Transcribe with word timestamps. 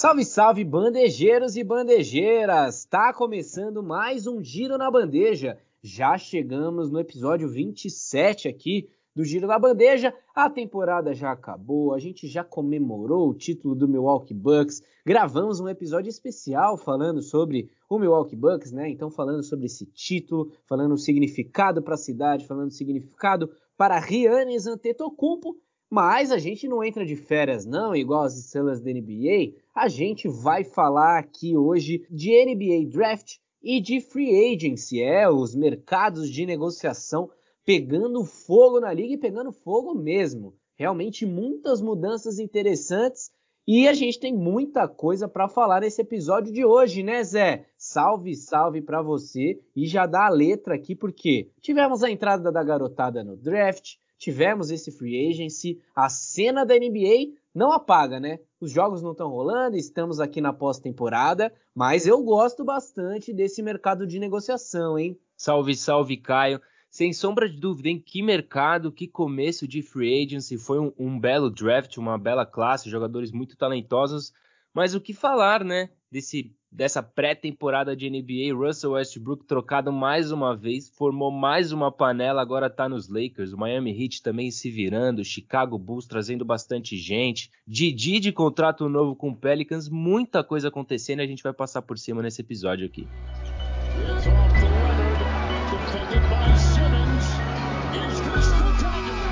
Salve, 0.00 0.24
salve, 0.24 0.62
bandejeiros 0.62 1.56
e 1.56 1.64
bandejeiras! 1.64 2.84
Tá 2.84 3.12
começando 3.12 3.82
mais 3.82 4.28
um 4.28 4.40
Giro 4.40 4.78
na 4.78 4.88
Bandeja. 4.88 5.58
Já 5.82 6.16
chegamos 6.16 6.88
no 6.88 7.00
episódio 7.00 7.48
27 7.48 8.46
aqui 8.46 8.88
do 9.12 9.24
Giro 9.24 9.48
na 9.48 9.58
Bandeja. 9.58 10.14
A 10.32 10.48
temporada 10.48 11.12
já 11.12 11.32
acabou, 11.32 11.92
a 11.92 11.98
gente 11.98 12.28
já 12.28 12.44
comemorou 12.44 13.28
o 13.28 13.34
título 13.34 13.74
do 13.74 13.88
Milwaukee 13.88 14.32
Bucks. 14.32 14.84
Gravamos 15.04 15.58
um 15.58 15.68
episódio 15.68 16.10
especial 16.10 16.76
falando 16.76 17.20
sobre 17.20 17.68
o 17.90 17.98
Milwaukee 17.98 18.36
Bucks, 18.36 18.70
né? 18.70 18.88
Então 18.88 19.10
falando 19.10 19.42
sobre 19.42 19.66
esse 19.66 19.84
título, 19.84 20.52
falando 20.64 20.92
o 20.92 20.96
significado 20.96 21.82
para 21.82 21.94
a 21.94 21.98
cidade, 21.98 22.46
falando 22.46 22.68
o 22.68 22.72
significado 22.72 23.50
para 23.76 23.98
Rianes 23.98 24.64
Antetokounmpo. 24.68 25.56
Mas 25.90 26.30
a 26.30 26.38
gente 26.38 26.68
não 26.68 26.84
entra 26.84 27.04
de 27.04 27.16
férias 27.16 27.64
não, 27.64 27.96
igual 27.96 28.22
as 28.22 28.36
estrelas 28.36 28.80
da 28.80 28.90
NBA. 28.90 29.54
A 29.74 29.88
gente 29.88 30.28
vai 30.28 30.62
falar 30.62 31.18
aqui 31.18 31.56
hoje 31.56 32.06
de 32.10 32.30
NBA 32.44 32.90
Draft 32.90 33.36
e 33.62 33.80
de 33.80 34.00
Free 34.00 34.54
Agency, 34.54 35.02
é, 35.02 35.28
os 35.28 35.54
mercados 35.54 36.30
de 36.30 36.44
negociação 36.44 37.30
pegando 37.64 38.24
fogo 38.24 38.80
na 38.80 38.92
liga 38.92 39.14
e 39.14 39.18
pegando 39.18 39.52
fogo 39.52 39.94
mesmo. 39.94 40.54
Realmente 40.74 41.26
muitas 41.26 41.80
mudanças 41.80 42.38
interessantes 42.38 43.30
e 43.66 43.86
a 43.86 43.92
gente 43.92 44.18
tem 44.18 44.34
muita 44.34 44.88
coisa 44.88 45.28
para 45.28 45.46
falar 45.46 45.82
nesse 45.82 46.00
episódio 46.00 46.50
de 46.50 46.64
hoje, 46.64 47.02
né, 47.02 47.22
Zé? 47.22 47.66
Salve, 47.76 48.34
salve 48.34 48.80
para 48.80 49.02
você 49.02 49.60
e 49.76 49.86
já 49.86 50.06
dá 50.06 50.24
a 50.24 50.30
letra 50.30 50.74
aqui 50.74 50.94
porque 50.94 51.50
tivemos 51.60 52.02
a 52.02 52.10
entrada 52.10 52.50
da 52.50 52.64
garotada 52.64 53.22
no 53.22 53.36
draft, 53.36 53.96
tivemos 54.18 54.70
esse 54.70 54.90
free 54.90 55.30
agency, 55.30 55.80
a 55.94 56.08
cena 56.08 56.66
da 56.66 56.74
NBA 56.74 57.38
não 57.54 57.72
apaga, 57.72 58.20
né? 58.20 58.38
Os 58.60 58.70
jogos 58.70 59.00
não 59.00 59.12
estão 59.12 59.30
rolando, 59.30 59.76
estamos 59.76 60.20
aqui 60.20 60.40
na 60.40 60.52
pós-temporada, 60.52 61.52
mas 61.74 62.06
eu 62.06 62.22
gosto 62.22 62.64
bastante 62.64 63.32
desse 63.32 63.62
mercado 63.62 64.06
de 64.06 64.18
negociação, 64.18 64.98
hein? 64.98 65.18
Salve, 65.36 65.74
salve, 65.74 66.16
Caio. 66.16 66.60
Sem 66.90 67.12
sombra 67.12 67.48
de 67.48 67.60
dúvida, 67.60 67.90
em 67.90 68.00
que 68.00 68.22
mercado, 68.22 68.90
que 68.90 69.06
começo 69.06 69.68
de 69.68 69.82
free 69.82 70.24
agency, 70.24 70.56
foi 70.56 70.78
um, 70.78 70.92
um 70.98 71.20
belo 71.20 71.50
draft, 71.50 71.96
uma 71.98 72.16
bela 72.16 72.46
classe, 72.46 72.88
jogadores 72.88 73.30
muito 73.30 73.56
talentosos, 73.56 74.32
mas 74.72 74.94
o 74.94 75.00
que 75.00 75.12
falar, 75.12 75.62
né, 75.62 75.90
desse 76.10 76.56
dessa 76.70 77.02
pré-temporada 77.02 77.96
de 77.96 78.08
NBA, 78.08 78.54
Russell 78.54 78.92
Westbrook 78.92 79.44
trocado 79.44 79.92
mais 79.92 80.30
uma 80.30 80.54
vez, 80.56 80.88
formou 80.88 81.30
mais 81.30 81.72
uma 81.72 81.90
panela, 81.90 82.42
agora 82.42 82.68
tá 82.68 82.88
nos 82.88 83.08
Lakers, 83.08 83.52
o 83.52 83.58
Miami 83.58 83.90
Heat 83.90 84.22
também 84.22 84.50
se 84.50 84.70
virando, 84.70 85.24
Chicago 85.24 85.78
Bulls 85.78 86.06
trazendo 86.06 86.44
bastante 86.44 86.96
gente, 86.96 87.50
Didi 87.66 88.20
de 88.20 88.32
contrato 88.32 88.88
novo 88.88 89.16
com 89.16 89.34
Pelicans, 89.34 89.88
muita 89.88 90.44
coisa 90.44 90.68
acontecendo 90.68 91.20
e 91.20 91.22
a 91.22 91.26
gente 91.26 91.42
vai 91.42 91.52
passar 91.52 91.82
por 91.82 91.98
cima 91.98 92.22
nesse 92.22 92.42
episódio 92.42 92.86
aqui. 92.86 93.06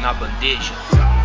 Na 0.01 0.15
bandeja. 0.15 1.16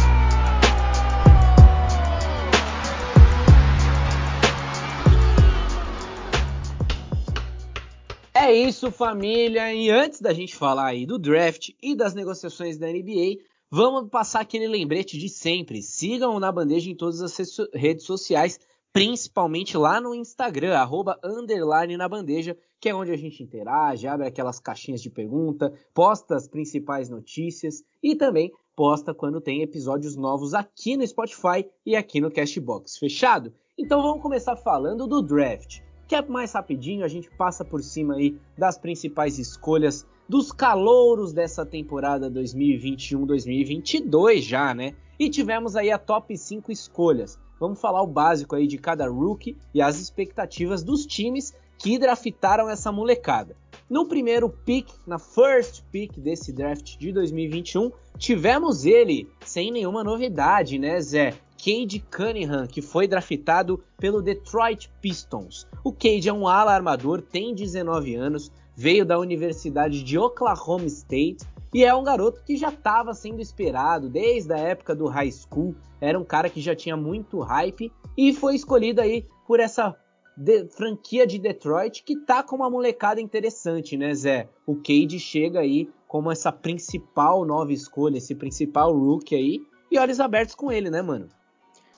É 8.51 8.53
isso, 8.53 8.91
família. 8.91 9.73
E 9.73 9.89
antes 9.89 10.19
da 10.19 10.33
gente 10.33 10.57
falar 10.57 10.87
aí 10.87 11.05
do 11.05 11.17
draft 11.17 11.69
e 11.81 11.95
das 11.95 12.13
negociações 12.13 12.77
da 12.77 12.85
NBA, 12.85 13.37
vamos 13.69 14.09
passar 14.09 14.41
aquele 14.41 14.67
lembrete 14.67 15.17
de 15.17 15.29
sempre. 15.29 15.81
Sigam 15.81 16.37
na 16.37 16.51
bandeja 16.51 16.91
em 16.91 16.95
todas 16.95 17.21
as 17.21 17.33
redes 17.73 18.03
sociais, 18.03 18.59
principalmente 18.91 19.77
lá 19.77 20.01
no 20.01 20.13
Instagram, 20.13 20.75
arroba 20.75 21.17
underline 21.23 21.95
na 21.95 22.09
bandeja, 22.09 22.57
que 22.77 22.89
é 22.89 22.93
onde 22.93 23.13
a 23.13 23.15
gente 23.15 23.41
interage, 23.41 24.05
abre 24.05 24.27
aquelas 24.27 24.59
caixinhas 24.59 25.01
de 25.01 25.09
pergunta, 25.09 25.71
posta 25.93 26.35
as 26.35 26.45
principais 26.45 27.07
notícias 27.07 27.81
e 28.03 28.17
também 28.17 28.51
posta 28.75 29.13
quando 29.13 29.39
tem 29.39 29.61
episódios 29.61 30.17
novos 30.17 30.53
aqui 30.53 30.97
no 30.97 31.07
Spotify 31.07 31.65
e 31.85 31.95
aqui 31.95 32.19
no 32.19 32.29
Castbox. 32.29 32.97
Fechado? 32.97 33.53
Então 33.77 34.01
vamos 34.01 34.21
começar 34.21 34.57
falando 34.57 35.07
do 35.07 35.21
draft 35.21 35.89
que 36.11 36.15
é 36.15 36.21
mais 36.21 36.51
rapidinho, 36.51 37.05
a 37.05 37.07
gente 37.07 37.29
passa 37.37 37.63
por 37.63 37.81
cima 37.81 38.15
aí 38.15 38.37
das 38.57 38.77
principais 38.77 39.39
escolhas 39.39 40.05
dos 40.27 40.51
calouros 40.51 41.31
dessa 41.31 41.65
temporada 41.65 42.29
2021-2022 42.29 44.41
já, 44.41 44.73
né? 44.73 44.93
E 45.17 45.29
tivemos 45.29 45.77
aí 45.77 45.89
a 45.89 45.97
top 45.97 46.37
5 46.37 46.69
escolhas. 46.69 47.39
Vamos 47.57 47.79
falar 47.79 48.01
o 48.01 48.07
básico 48.07 48.57
aí 48.57 48.67
de 48.67 48.77
cada 48.77 49.07
rookie 49.07 49.55
e 49.73 49.81
as 49.81 50.01
expectativas 50.01 50.83
dos 50.83 51.05
times 51.05 51.53
que 51.77 51.97
draftaram 51.97 52.69
essa 52.69 52.91
molecada. 52.91 53.55
No 53.89 54.05
primeiro 54.05 54.49
pick, 54.49 54.89
na 55.07 55.17
first 55.17 55.81
pick 55.93 56.19
desse 56.19 56.51
draft 56.51 56.97
de 56.97 57.13
2021, 57.13 57.89
tivemos 58.17 58.85
ele, 58.85 59.29
sem 59.45 59.71
nenhuma 59.71 60.03
novidade, 60.03 60.77
né, 60.77 60.99
Zé? 60.99 61.35
Cade 61.63 62.03
Cunningham, 62.09 62.65
que 62.65 62.81
foi 62.81 63.07
draftado 63.07 63.83
pelo 63.99 64.19
Detroit 64.19 64.91
Pistons. 64.99 65.67
O 65.83 65.91
Cade 65.93 66.27
é 66.27 66.33
um 66.33 66.47
ala 66.47 66.73
armador, 66.73 67.21
tem 67.21 67.53
19 67.53 68.15
anos, 68.15 68.51
veio 68.75 69.05
da 69.05 69.19
Universidade 69.19 70.03
de 70.03 70.17
Oklahoma 70.17 70.85
State 70.85 71.45
e 71.71 71.85
é 71.85 71.93
um 71.93 72.03
garoto 72.03 72.41
que 72.43 72.57
já 72.57 72.69
estava 72.69 73.13
sendo 73.13 73.39
esperado 73.41 74.09
desde 74.09 74.51
a 74.51 74.57
época 74.57 74.95
do 74.95 75.05
high 75.05 75.31
school. 75.31 75.75
Era 76.01 76.17
um 76.19 76.23
cara 76.23 76.49
que 76.49 76.59
já 76.59 76.75
tinha 76.75 76.97
muito 76.97 77.39
hype 77.41 77.91
e 78.17 78.33
foi 78.33 78.55
escolhido 78.55 78.99
aí 78.99 79.23
por 79.45 79.59
essa 79.59 79.95
de, 80.35 80.65
franquia 80.65 81.27
de 81.27 81.37
Detroit 81.37 82.03
que 82.03 82.15
tá 82.15 82.41
com 82.41 82.55
uma 82.55 82.71
molecada 82.71 83.21
interessante, 83.21 83.95
né, 83.95 84.15
Zé? 84.15 84.49
O 84.65 84.77
Cade 84.77 85.19
chega 85.19 85.59
aí 85.59 85.87
como 86.07 86.31
essa 86.31 86.51
principal 86.51 87.45
nova 87.45 87.71
escolha, 87.71 88.17
esse 88.17 88.33
principal 88.33 88.97
rookie 88.97 89.35
aí, 89.35 89.61
e 89.91 89.99
olhos 89.99 90.19
abertos 90.19 90.55
com 90.55 90.71
ele, 90.71 90.89
né, 90.89 91.03
mano? 91.03 91.29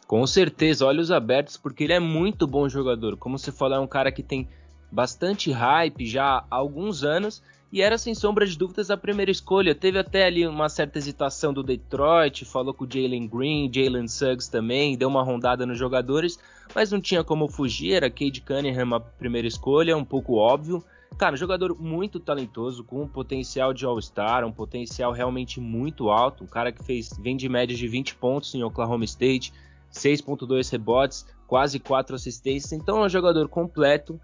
Com 0.06 0.26
certeza, 0.28 0.86
olhos 0.86 1.12
abertos, 1.12 1.58
porque 1.58 1.84
ele 1.84 1.94
é 1.94 2.00
muito 2.00 2.46
bom 2.46 2.68
jogador. 2.68 3.18
Como 3.18 3.38
você 3.38 3.52
falou, 3.52 3.78
é 3.78 3.82
um 3.82 3.88
cara 3.88 4.12
que 4.12 4.22
tem 4.22 4.48
bastante 4.92 5.52
hype 5.52 6.06
já 6.06 6.46
há 6.50 6.56
alguns 6.56 7.04
anos 7.04 7.42
e 7.74 7.82
era 7.82 7.98
sem 7.98 8.14
sombra 8.14 8.46
de 8.46 8.56
dúvidas 8.56 8.92
a 8.92 8.98
primeira 8.98 9.32
escolha. 9.32 9.74
Teve 9.74 9.98
até 9.98 10.26
ali 10.26 10.46
uma 10.46 10.70
certa 10.70 11.00
hesitação 11.00 11.52
do 11.52 11.64
Detroit, 11.64 12.46
falou 12.46 12.72
com 12.72 12.86
o 12.86 12.88
Jalen 12.88 13.28
Green, 13.28 13.72
Jalen 13.74 14.08
Suggs 14.08 14.48
também, 14.48 14.96
deu 14.96 15.10
uma 15.10 15.24
rondada 15.24 15.66
nos 15.66 15.80
jogadores, 15.80 16.38
mas 16.76 16.92
não 16.92 17.02
tinha 17.02 17.24
como 17.24 17.48
fugir. 17.48 17.94
Era 17.94 18.12
Cade 18.12 18.42
Cunningham 18.42 18.96
a 18.96 19.00
primeira 19.00 19.48
escolha, 19.48 19.98
um 19.98 20.06
pouco 20.06 20.36
óbvio. 20.36 20.84
Cara, 21.18 21.36
jogador 21.36 21.76
muito 21.80 22.20
talentoso, 22.20 22.84
com 22.84 23.02
um 23.02 23.08
potencial 23.08 23.74
de 23.74 23.86
All-Star, 23.86 24.46
um 24.46 24.52
potencial 24.52 25.12
realmente 25.12 25.60
muito 25.60 26.10
alto. 26.10 26.44
Um 26.44 26.48
cara 26.48 26.72
que 26.72 26.84
fez 26.84 27.18
vem 27.20 27.36
de 27.36 27.50
média 27.50 27.76
de 27.76 27.88
20 27.88 28.16
pontos 28.16 28.54
em 28.54 28.64
Oklahoma 28.64 29.06
State, 29.06 29.52
6.2 29.94 30.72
rebotes, 30.72 31.26
quase 31.48 31.80
4 31.80 32.16
assistências. 32.16 32.72
Então 32.74 33.04
é 33.04 33.06
um 33.06 33.10
jogador 33.10 33.48
completo, 33.48 34.20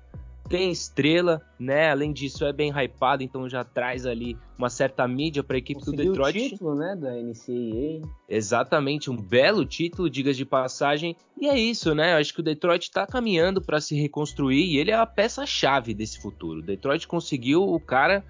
tem 0.49 0.71
estrela, 0.71 1.41
né? 1.59 1.91
Além 1.91 2.11
disso 2.11 2.43
é 2.43 2.51
bem 2.51 2.71
hypado, 2.71 3.21
então 3.21 3.47
já 3.47 3.63
traz 3.63 4.05
ali 4.05 4.35
uma 4.57 4.69
certa 4.69 5.07
mídia 5.07 5.43
para 5.43 5.55
a 5.55 5.59
equipe 5.59 5.79
Conseguiu 5.79 6.05
do 6.05 6.11
Detroit. 6.11 6.37
o 6.37 6.49
título, 6.49 6.75
né, 6.75 6.95
da 6.95 7.11
NCAA. 7.11 8.09
Exatamente, 8.27 9.11
um 9.11 9.15
belo 9.15 9.63
título, 9.63 10.09
digas 10.09 10.35
de 10.35 10.45
passagem. 10.45 11.15
E 11.39 11.47
é 11.47 11.57
isso, 11.57 11.93
né? 11.93 12.13
Eu 12.13 12.17
acho 12.17 12.33
que 12.33 12.39
o 12.39 12.43
Detroit 12.43 12.83
está 12.83 13.05
caminhando 13.05 13.61
para 13.61 13.79
se 13.79 13.95
reconstruir 13.95 14.65
e 14.65 14.77
ele 14.77 14.89
é 14.89 14.95
a 14.95 15.05
peça-chave 15.05 15.93
desse 15.93 16.19
futuro. 16.19 16.61
O 16.61 16.65
Detroit 16.65 17.07
conseguiu 17.07 17.61
o 17.61 17.79
cara 17.79 18.25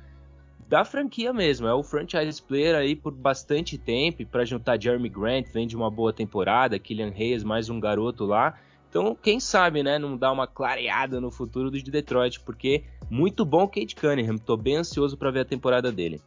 da 0.69 0.85
franquia 0.85 1.33
mesmo. 1.33 1.67
É 1.67 1.73
o 1.73 1.81
franchise 1.81 2.41
player 2.41 2.75
aí 2.75 2.95
por 2.95 3.11
bastante 3.11 3.75
tempo. 3.77 4.23
Para 4.27 4.45
juntar 4.45 4.79
Jeremy 4.79 5.09
Grant, 5.09 5.47
vem 5.51 5.65
de 5.65 5.75
uma 5.75 5.89
boa 5.89 6.13
temporada. 6.13 6.77
Killian 6.77 7.11
Hayes, 7.11 7.43
mais 7.43 7.69
um 7.69 7.79
garoto 7.79 8.23
lá. 8.25 8.55
Então, 8.87 9.17
quem 9.19 9.39
sabe, 9.39 9.83
né, 9.83 9.99
não 9.99 10.15
dá 10.15 10.31
uma 10.31 10.47
clareada 10.47 11.19
no 11.19 11.31
futuro 11.31 11.69
do 11.69 11.79
Detroit, 11.81 12.39
porque 12.39 12.83
muito 13.09 13.43
bom 13.43 13.67
Kate 13.67 13.95
Cunningham. 13.95 14.37
Tô 14.37 14.55
bem 14.55 14.77
ansioso 14.77 15.17
para 15.17 15.31
ver 15.31 15.41
a 15.41 15.45
temporada 15.45 15.91
dele. 15.91 16.21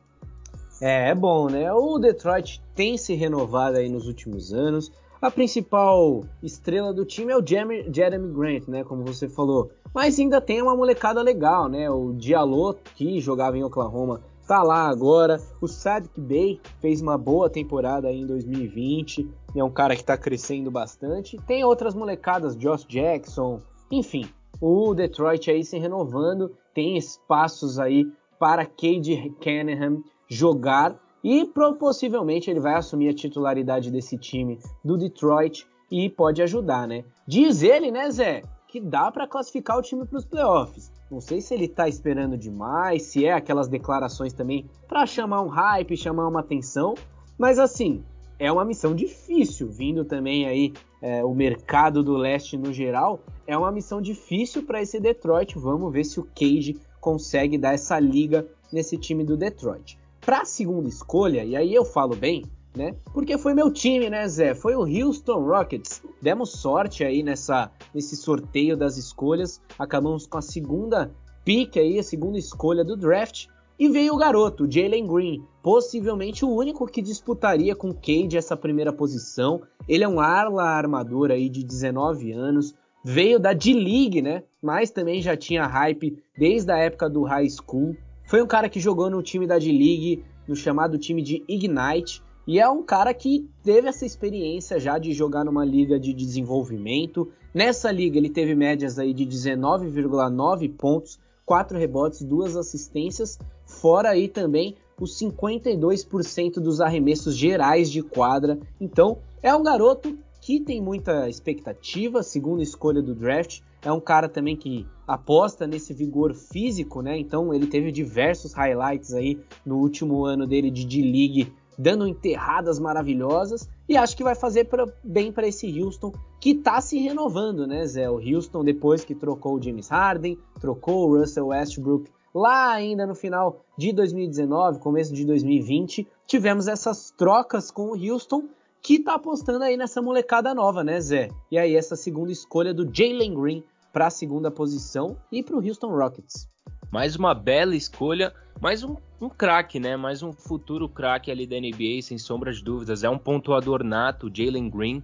É, 0.81 1.11
é 1.11 1.15
bom, 1.15 1.49
né? 1.49 1.73
O 1.73 1.99
Detroit 1.99 2.61
tem 2.75 2.99
se 2.99 3.15
renovado 3.15 3.79
aí 3.79 3.89
nos 3.89 4.09
últimos 4.09 4.53
anos. 4.53 4.91
A 5.21 5.31
principal 5.31 6.25
estrela 6.43 6.93
do 6.93 7.05
time 7.05 7.33
é 7.33 7.37
o 7.37 7.47
Jeremy, 7.47 7.87
Jeremy 7.93 8.33
Grant, 8.33 8.67
né? 8.67 8.83
Como 8.83 9.05
você 9.05 9.29
falou. 9.29 9.71
Mas 9.95 10.19
ainda 10.19 10.41
tem 10.41 10.61
uma 10.61 10.75
molecada 10.75 11.23
legal, 11.23 11.69
né? 11.69 11.89
O 11.89 12.13
Diallo, 12.13 12.77
que 12.97 13.21
jogava 13.21 13.57
em 13.57 13.63
Oklahoma, 13.63 14.21
tá 14.47 14.63
lá 14.63 14.89
agora. 14.89 15.41
O 15.61 15.69
Sadiq 15.69 16.21
Bey 16.21 16.61
fez 16.81 17.01
uma 17.01 17.17
boa 17.17 17.49
temporada 17.49 18.09
aí 18.09 18.21
em 18.21 18.27
2020, 18.27 19.29
é 19.55 19.65
um 19.65 19.71
cara 19.71 19.97
que 19.97 20.05
tá 20.05 20.17
crescendo 20.17 20.71
bastante. 20.71 21.39
Tem 21.47 21.65
outras 21.65 21.95
molecadas, 21.95 22.57
Josh 22.57 22.85
Jackson, 22.85 23.61
enfim. 23.91 24.29
O 24.61 24.95
Detroit 24.95 25.51
aí 25.51 25.65
se 25.65 25.79
renovando, 25.79 26.57
tem 26.75 26.97
espaços 26.97 27.79
aí 27.79 28.07
para 28.39 28.67
Cade 28.67 29.35
Cunningham 29.43 30.03
jogar 30.29 30.99
e 31.23 31.45
possivelmente 31.79 32.51
ele 32.51 32.61
vai 32.61 32.75
assumir 32.75 33.09
a 33.09 33.15
titularidade 33.15 33.91
desse 33.91 34.19
time 34.19 34.59
do 34.85 34.97
Detroit 34.97 35.67
e 35.91 36.09
pode 36.09 36.43
ajudar, 36.43 36.89
né? 36.89 37.05
Diz 37.27 37.63
ele, 37.63 37.91
né, 37.91 38.11
Zé, 38.11 38.43
que 38.67 38.81
dá 38.81 39.13
para 39.13 39.29
classificar 39.29 39.79
o 39.79 39.83
time 39.83 40.07
para 40.07 40.19
os 40.19 40.25
playoffs. 40.25 40.91
Não 41.13 41.21
sei 41.21 41.43
se 41.43 41.53
ele 41.53 41.67
está 41.67 41.87
esperando 41.87 42.39
demais, 42.39 43.03
se 43.03 43.27
é 43.27 43.35
aquelas 43.35 43.69
declarações 43.69 44.33
também 44.33 44.65
para 44.89 45.05
chamar 45.05 45.43
um 45.43 45.49
hype, 45.49 45.95
chamar 45.95 46.27
uma 46.27 46.41
atenção, 46.41 46.95
mas 47.37 47.59
assim, 47.59 48.03
é 48.39 48.51
uma 48.51 48.65
missão 48.65 48.95
difícil, 48.95 49.69
vindo 49.69 50.07
também 50.07 50.47
aí 50.47 50.73
é, 51.03 51.23
o 51.23 51.35
mercado 51.35 52.03
do 52.03 52.17
leste 52.17 52.57
no 52.57 52.73
geral, 52.73 53.21
é 53.47 53.55
uma 53.59 53.71
missão 53.71 54.01
difícil 54.01 54.63
para 54.63 54.81
esse 54.81 54.99
Detroit. 54.99 55.59
Vamos 55.59 55.93
ver 55.93 56.05
se 56.05 56.19
o 56.19 56.27
Cage 56.35 56.81
consegue 56.99 57.59
dar 57.59 57.75
essa 57.75 58.01
liga 58.01 58.47
nesse 58.73 58.97
time 58.97 59.23
do 59.23 59.37
Detroit. 59.37 59.99
Para 60.19 60.41
a 60.41 60.45
segunda 60.47 60.89
escolha, 60.89 61.45
e 61.45 61.55
aí 61.55 61.75
eu 61.75 61.85
falo 61.85 62.17
bem, 62.17 62.43
né? 62.77 62.95
Porque 63.13 63.37
foi 63.37 63.55
meu 63.55 63.71
time, 63.73 64.09
né, 64.09 64.27
Zé? 64.29 64.55
Foi 64.55 64.75
o 64.75 64.81
Houston 64.81 65.45
Rockets. 65.45 66.03
Demos 66.21 66.51
sorte 66.51 67.05
aí 67.05 67.23
nessa, 67.23 67.71
nesse 67.95 68.17
sorteio 68.17 68.77
das 68.77 68.97
escolhas. 68.97 69.61
Acabamos 69.79 70.27
com 70.27 70.39
a 70.39 70.43
segunda 70.43 71.11
pick 71.45 71.77
aí, 71.77 71.99
a 71.99 72.03
segunda 72.03 72.39
escolha 72.39 72.85
do 72.85 72.97
draft. 72.97 73.47
E 73.79 73.89
veio 73.89 74.15
o 74.15 74.17
garoto, 74.17 74.71
Jalen 74.71 75.07
Green, 75.07 75.45
possivelmente 75.63 76.45
o 76.45 76.51
único 76.51 76.87
que 76.87 77.03
disputaria 77.03 77.75
com 77.75 77.93
Cade 77.93 78.37
essa 78.37 78.57
primeira 78.57 78.93
posição. 78.93 79.63
Ele 79.89 80.05
é 80.05 80.09
um 80.09 80.21
ala 80.21 80.63
armador 80.63 81.31
aí 81.31 81.49
de 81.49 81.65
19 81.65 82.31
anos, 82.33 82.75
veio 83.05 83.41
da 83.41 83.53
D-League, 83.53 84.23
né? 84.23 84.45
Mas 84.63 84.91
também 84.91 85.21
já 85.21 85.37
tinha 85.37 85.67
hype 85.67 86.17
desde 86.39 86.71
a 86.71 86.79
época 86.79 87.11
do 87.11 87.25
high 87.25 87.49
school. 87.49 87.97
Foi 88.25 88.41
um 88.41 88.47
cara 88.47 88.69
que 88.69 88.79
jogou 88.79 89.11
no 89.11 89.23
time 89.23 89.47
da 89.49 89.59
D-League, 89.59 90.23
no 90.47 90.55
chamado 90.55 90.97
time 90.97 91.21
de 91.21 91.43
Ignite, 91.49 92.23
e 92.47 92.59
é 92.59 92.69
um 92.69 92.83
cara 92.83 93.15
que 93.15 93.49
teve 93.63 93.89
essa 93.89 94.05
experiência 94.05 94.81
já 94.81 94.99
de 94.99 95.13
jogar 95.13 95.45
numa 95.45 95.65
liga 95.65 95.99
de 95.99 96.13
desenvolvimento. 96.13 97.31
Nessa 97.55 97.91
liga 97.91 98.19
ele 98.19 98.31
teve 98.31 98.55
médias 98.55 98.99
aí 98.99 99.15
de 99.15 99.25
19,9 99.25 100.77
pontos, 100.77 101.21
4 101.47 101.79
rebotes, 101.79 102.23
2 102.23 102.57
assistências, 102.57 103.39
fora 103.67 104.11
aí 104.11 104.29
também 104.29 104.77
os 105.01 105.19
52% 105.19 106.55
dos 106.55 106.81
arremessos 106.81 107.37
gerais 107.37 107.91
de 107.91 108.03
quadra. 108.03 108.59
Então, 108.81 109.19
é 109.43 109.55
um 109.55 109.63
garoto 109.63 110.17
que 110.41 110.61
tem 110.61 110.81
muita 110.81 111.29
expectativa, 111.29 112.23
segunda 112.23 112.63
escolha 112.63 113.01
do 113.01 113.15
draft. 113.15 113.61
É 113.81 113.93
um 113.93 114.01
cara 114.01 114.29
também 114.29 114.57
que 114.57 114.87
aposta 115.07 115.67
nesse 115.67 115.95
vigor 115.95 116.35
físico, 116.35 117.01
né? 117.01 117.17
Então 117.19 117.53
ele 117.55 117.67
teve 117.67 117.93
diversos 117.93 118.53
highlights 118.53 119.13
aí 119.13 119.41
no 119.65 119.79
último 119.79 120.25
ano 120.25 120.47
dele 120.47 120.71
de 120.71 120.85
D-League 120.85 121.53
dando 121.79 122.07
enterradas 122.07 122.79
maravilhosas 122.79 123.69
e 123.89 123.97
acho 123.97 124.17
que 124.17 124.25
vai 124.25 124.35
fazer 124.35 124.65
pra, 124.65 124.87
bem 125.03 125.33
para 125.33 125.47
esse 125.47 125.81
Houston 125.81 126.13
que 126.41 126.55
tá 126.55 126.81
se 126.81 126.99
renovando, 126.99 127.67
né, 127.67 127.87
Zé? 127.87 128.09
O 128.11 128.17
Houston 128.17 128.65
depois 128.65 129.05
que 129.05 129.15
trocou 129.15 129.57
o 129.57 129.63
James 129.63 129.89
Harden, 129.89 130.39
trocou 130.61 131.09
o 131.09 131.19
Russell 131.19 131.49
Westbrook 131.49 132.11
lá 132.35 132.73
ainda 132.73 133.07
no 133.07 133.15
final 133.15 133.65
de 133.77 133.93
2019, 133.93 134.79
começo 134.79 135.13
de 135.13 135.25
2020, 135.25 136.07
tivemos 136.27 136.67
essas 136.67 137.11
trocas 137.11 137.71
com 137.71 137.91
o 137.91 137.97
Houston 137.97 138.45
que 138.81 138.99
tá 138.99 139.15
apostando 139.15 139.63
aí 139.63 139.77
nessa 139.77 140.03
molecada 140.03 140.55
nova, 140.55 140.83
né, 140.83 141.01
Zé? 141.01 141.29
E 141.51 141.59
aí 141.59 141.77
essa 141.77 141.95
segunda 141.95 142.33
escolha 142.33 142.75
do 142.75 142.85
Jalen 142.93 143.35
Green 143.35 143.65
para 143.93 144.07
a 144.07 144.11
segunda 144.11 144.51
posição 144.51 145.17
e 145.31 145.43
para 145.43 145.57
o 145.57 145.65
Houston 145.65 145.91
Rockets. 145.91 146.49
Mais 146.93 147.17
uma 147.17 147.33
bela 147.33 147.75
escolha, 147.75 148.35
mais 148.61 148.85
um, 148.85 148.97
um 149.19 149.31
craque, 149.31 149.81
né? 149.81 149.97
Mais 149.97 150.23
um 150.23 150.31
futuro 150.31 150.87
craque 150.87 151.31
ali 151.31 151.47
da 151.47 151.57
NBA, 151.57 152.03
sem 152.03 152.19
sombra 152.19 152.53
de 152.53 152.63
dúvidas. 152.63 153.03
É 153.03 153.09
um 153.09 153.17
pontuador 153.17 153.83
nato, 153.83 154.31
Jalen 154.31 154.69
Green. 154.69 155.03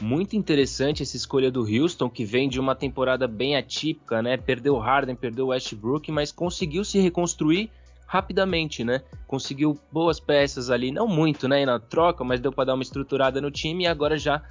Muito 0.00 0.34
interessante 0.34 1.04
essa 1.04 1.16
escolha 1.16 1.48
do 1.48 1.60
Houston, 1.60 2.10
que 2.10 2.24
vem 2.24 2.48
de 2.48 2.58
uma 2.58 2.74
temporada 2.74 3.28
bem 3.28 3.56
atípica, 3.56 4.20
né? 4.20 4.36
Perdeu 4.36 4.78
Harden, 4.78 5.14
perdeu 5.14 5.46
Westbrook, 5.46 6.10
mas 6.10 6.32
conseguiu 6.32 6.84
se 6.84 6.98
reconstruir 6.98 7.70
rapidamente, 8.04 8.82
né? 8.82 9.02
Conseguiu 9.24 9.78
boas 9.92 10.18
peças 10.18 10.70
ali, 10.70 10.90
não 10.90 11.06
muito, 11.06 11.46
né, 11.46 11.64
na 11.64 11.78
troca, 11.78 12.24
mas 12.24 12.40
deu 12.40 12.50
para 12.50 12.64
dar 12.64 12.74
uma 12.74 12.82
estruturada 12.82 13.40
no 13.40 13.50
time 13.50 13.84
e 13.84 13.86
agora 13.86 14.18
já 14.18 14.42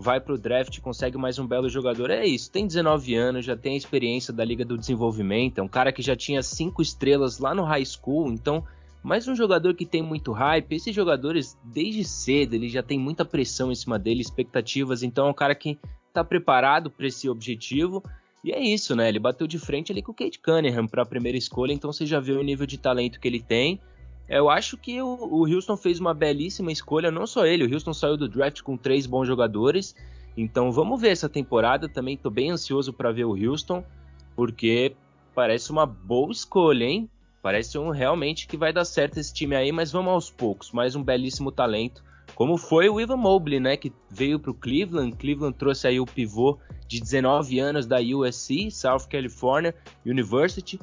vai 0.00 0.20
para 0.20 0.34
o 0.34 0.38
draft, 0.38 0.80
consegue 0.80 1.18
mais 1.18 1.38
um 1.38 1.46
belo 1.46 1.68
jogador. 1.68 2.10
É 2.10 2.26
isso, 2.26 2.50
tem 2.50 2.66
19 2.66 3.14
anos, 3.14 3.44
já 3.44 3.56
tem 3.56 3.74
a 3.74 3.76
experiência 3.76 4.32
da 4.32 4.44
Liga 4.44 4.64
do 4.64 4.78
Desenvolvimento, 4.78 5.58
é 5.58 5.62
um 5.62 5.68
cara 5.68 5.92
que 5.92 6.02
já 6.02 6.16
tinha 6.16 6.42
cinco 6.42 6.80
estrelas 6.80 7.38
lá 7.38 7.54
no 7.54 7.62
high 7.62 7.84
school, 7.84 8.32
então 8.32 8.64
mais 9.02 9.28
um 9.28 9.34
jogador 9.34 9.74
que 9.74 9.86
tem 9.86 10.02
muito 10.02 10.32
hype. 10.32 10.74
Esses 10.74 10.94
jogadores, 10.94 11.58
desde 11.64 12.04
cedo, 12.04 12.54
ele 12.54 12.68
já 12.68 12.82
tem 12.82 12.98
muita 12.98 13.24
pressão 13.24 13.70
em 13.70 13.74
cima 13.74 13.98
dele, 13.98 14.20
expectativas, 14.20 15.02
então 15.02 15.26
é 15.26 15.30
um 15.30 15.34
cara 15.34 15.54
que 15.54 15.78
está 16.08 16.22
preparado 16.24 16.90
para 16.90 17.06
esse 17.06 17.28
objetivo. 17.28 18.02
E 18.42 18.52
é 18.52 18.60
isso, 18.60 18.96
né? 18.96 19.08
Ele 19.08 19.18
bateu 19.18 19.46
de 19.46 19.58
frente 19.58 19.92
ali 19.92 20.02
com 20.02 20.12
o 20.12 20.14
Kate 20.14 20.38
Cunningham 20.38 20.86
para 20.86 21.02
a 21.02 21.06
primeira 21.06 21.36
escolha, 21.36 21.72
então 21.72 21.92
você 21.92 22.06
já 22.06 22.20
vê 22.20 22.32
o 22.32 22.42
nível 22.42 22.66
de 22.66 22.78
talento 22.78 23.20
que 23.20 23.28
ele 23.28 23.40
tem. 23.40 23.80
Eu 24.30 24.48
acho 24.48 24.76
que 24.76 25.02
o, 25.02 25.44
Houston 25.44 25.76
fez 25.76 25.98
uma 25.98 26.14
belíssima 26.14 26.70
escolha, 26.70 27.10
não 27.10 27.26
só 27.26 27.44
ele, 27.44 27.64
o 27.64 27.74
Houston 27.74 27.92
saiu 27.92 28.16
do 28.16 28.28
draft 28.28 28.62
com 28.62 28.76
três 28.76 29.04
bons 29.04 29.26
jogadores. 29.26 29.92
Então 30.36 30.70
vamos 30.70 31.00
ver 31.00 31.08
essa 31.08 31.28
temporada. 31.28 31.88
Também 31.88 32.14
estou 32.14 32.30
bem 32.30 32.52
ansioso 32.52 32.92
para 32.92 33.10
ver 33.10 33.24
o 33.24 33.34
Houston, 33.34 33.84
porque 34.36 34.94
parece 35.34 35.72
uma 35.72 35.84
boa 35.84 36.30
escolha, 36.30 36.84
hein? 36.84 37.10
Parece 37.42 37.76
um 37.76 37.90
realmente 37.90 38.46
que 38.46 38.56
vai 38.56 38.72
dar 38.72 38.84
certo 38.84 39.18
esse 39.18 39.34
time 39.34 39.56
aí, 39.56 39.72
mas 39.72 39.90
vamos 39.90 40.12
aos 40.12 40.30
poucos. 40.30 40.70
Mais 40.70 40.94
um 40.94 41.02
belíssimo 41.02 41.50
talento, 41.50 42.04
como 42.36 42.56
foi 42.56 42.88
o 42.88 43.00
Ivan 43.00 43.16
Mobley, 43.16 43.58
né? 43.58 43.76
Que 43.76 43.92
veio 44.08 44.38
para 44.38 44.52
o 44.52 44.54
Cleveland. 44.54 45.16
Cleveland 45.16 45.58
trouxe 45.58 45.88
aí 45.88 45.98
o 45.98 46.06
pivô 46.06 46.56
de 46.86 47.00
19 47.00 47.58
anos 47.58 47.84
da 47.84 47.98
USC, 47.98 48.70
South 48.70 49.08
California 49.10 49.74
University. 50.06 50.78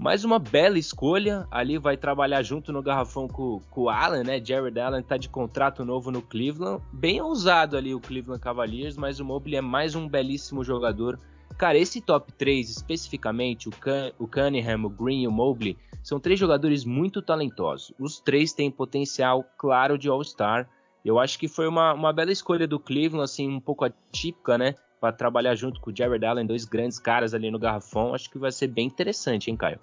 Mais 0.00 0.24
uma 0.24 0.38
bela 0.38 0.78
escolha. 0.78 1.46
Ali 1.50 1.76
vai 1.76 1.94
trabalhar 1.94 2.42
junto 2.42 2.72
no 2.72 2.82
garrafão 2.82 3.28
com, 3.28 3.60
com 3.68 3.82
o 3.82 3.90
Allen, 3.90 4.24
né? 4.24 4.42
Jared 4.42 4.80
Allen 4.80 5.02
tá 5.02 5.18
de 5.18 5.28
contrato 5.28 5.84
novo 5.84 6.10
no 6.10 6.22
Cleveland. 6.22 6.82
Bem 6.90 7.20
ousado 7.20 7.76
ali 7.76 7.94
o 7.94 8.00
Cleveland 8.00 8.40
Cavaliers, 8.40 8.96
mas 8.96 9.20
o 9.20 9.24
Mobley 9.26 9.56
é 9.56 9.60
mais 9.60 9.94
um 9.94 10.08
belíssimo 10.08 10.64
jogador. 10.64 11.20
Cara, 11.58 11.76
esse 11.76 12.00
top 12.00 12.32
3 12.32 12.70
especificamente, 12.70 13.68
o, 13.68 13.72
Can 13.72 14.10
o 14.18 14.26
Cunningham, 14.26 14.86
o 14.86 14.88
Green 14.88 15.24
e 15.24 15.28
o 15.28 15.30
Mobley, 15.30 15.76
são 16.02 16.18
três 16.18 16.40
jogadores 16.40 16.82
muito 16.86 17.20
talentosos. 17.20 17.92
Os 17.98 18.20
três 18.20 18.54
têm 18.54 18.70
potencial 18.70 19.44
claro 19.58 19.98
de 19.98 20.08
All-Star. 20.08 20.66
Eu 21.04 21.18
acho 21.18 21.38
que 21.38 21.46
foi 21.46 21.68
uma, 21.68 21.92
uma 21.92 22.10
bela 22.10 22.32
escolha 22.32 22.66
do 22.66 22.80
Cleveland, 22.80 23.24
assim, 23.24 23.46
um 23.46 23.60
pouco 23.60 23.84
atípica, 23.84 24.56
né? 24.56 24.76
Para 25.00 25.12
trabalhar 25.12 25.54
junto 25.54 25.80
com 25.80 25.90
o 25.90 25.96
Jared 25.96 26.24
Allen, 26.24 26.46
dois 26.46 26.64
grandes 26.64 26.98
caras 26.98 27.32
ali 27.32 27.50
no 27.50 27.58
garrafão. 27.58 28.14
Acho 28.14 28.30
que 28.30 28.38
vai 28.38 28.52
ser 28.52 28.68
bem 28.68 28.86
interessante, 28.86 29.50
hein, 29.50 29.56
Caio? 29.56 29.78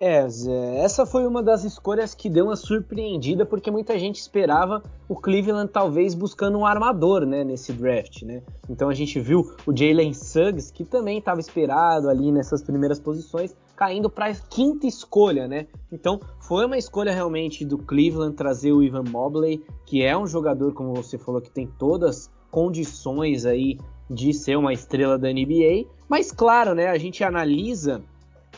É, 0.00 0.28
Zé, 0.28 0.78
essa 0.78 1.06
foi 1.06 1.24
uma 1.24 1.40
das 1.40 1.62
escolhas 1.62 2.14
que 2.14 2.28
deu 2.28 2.46
uma 2.46 2.56
surpreendida, 2.56 3.46
porque 3.46 3.70
muita 3.70 3.96
gente 3.96 4.16
esperava 4.16 4.82
o 5.08 5.14
Cleveland 5.14 5.70
talvez 5.72 6.14
buscando 6.14 6.58
um 6.58 6.66
armador, 6.66 7.24
né, 7.24 7.44
nesse 7.44 7.72
draft, 7.72 8.22
né? 8.22 8.42
Então 8.68 8.88
a 8.88 8.94
gente 8.94 9.20
viu 9.20 9.54
o 9.64 9.74
Jalen 9.74 10.12
Suggs, 10.12 10.72
que 10.72 10.84
também 10.84 11.18
estava 11.18 11.38
esperado 11.38 12.10
ali 12.10 12.32
nessas 12.32 12.60
primeiras 12.60 12.98
posições, 12.98 13.54
caindo 13.76 14.10
para 14.10 14.26
a 14.26 14.34
quinta 14.34 14.84
escolha, 14.84 15.46
né? 15.46 15.68
Então 15.92 16.18
foi 16.40 16.66
uma 16.66 16.76
escolha 16.76 17.12
realmente 17.12 17.64
do 17.64 17.78
Cleveland 17.78 18.34
trazer 18.34 18.72
o 18.72 18.82
Ivan 18.82 19.04
Mobley, 19.08 19.64
que 19.86 20.02
é 20.02 20.16
um 20.16 20.26
jogador, 20.26 20.74
como 20.74 20.92
você 20.92 21.16
falou, 21.16 21.40
que 21.40 21.50
tem 21.50 21.68
todas 21.78 22.30
condições 22.50 23.46
aí 23.46 23.78
de 24.10 24.32
ser 24.32 24.56
uma 24.56 24.72
estrela 24.72 25.18
da 25.18 25.32
NBA, 25.32 25.86
mas 26.08 26.30
claro, 26.30 26.74
né, 26.74 26.88
a 26.88 26.98
gente 26.98 27.24
analisa 27.24 28.02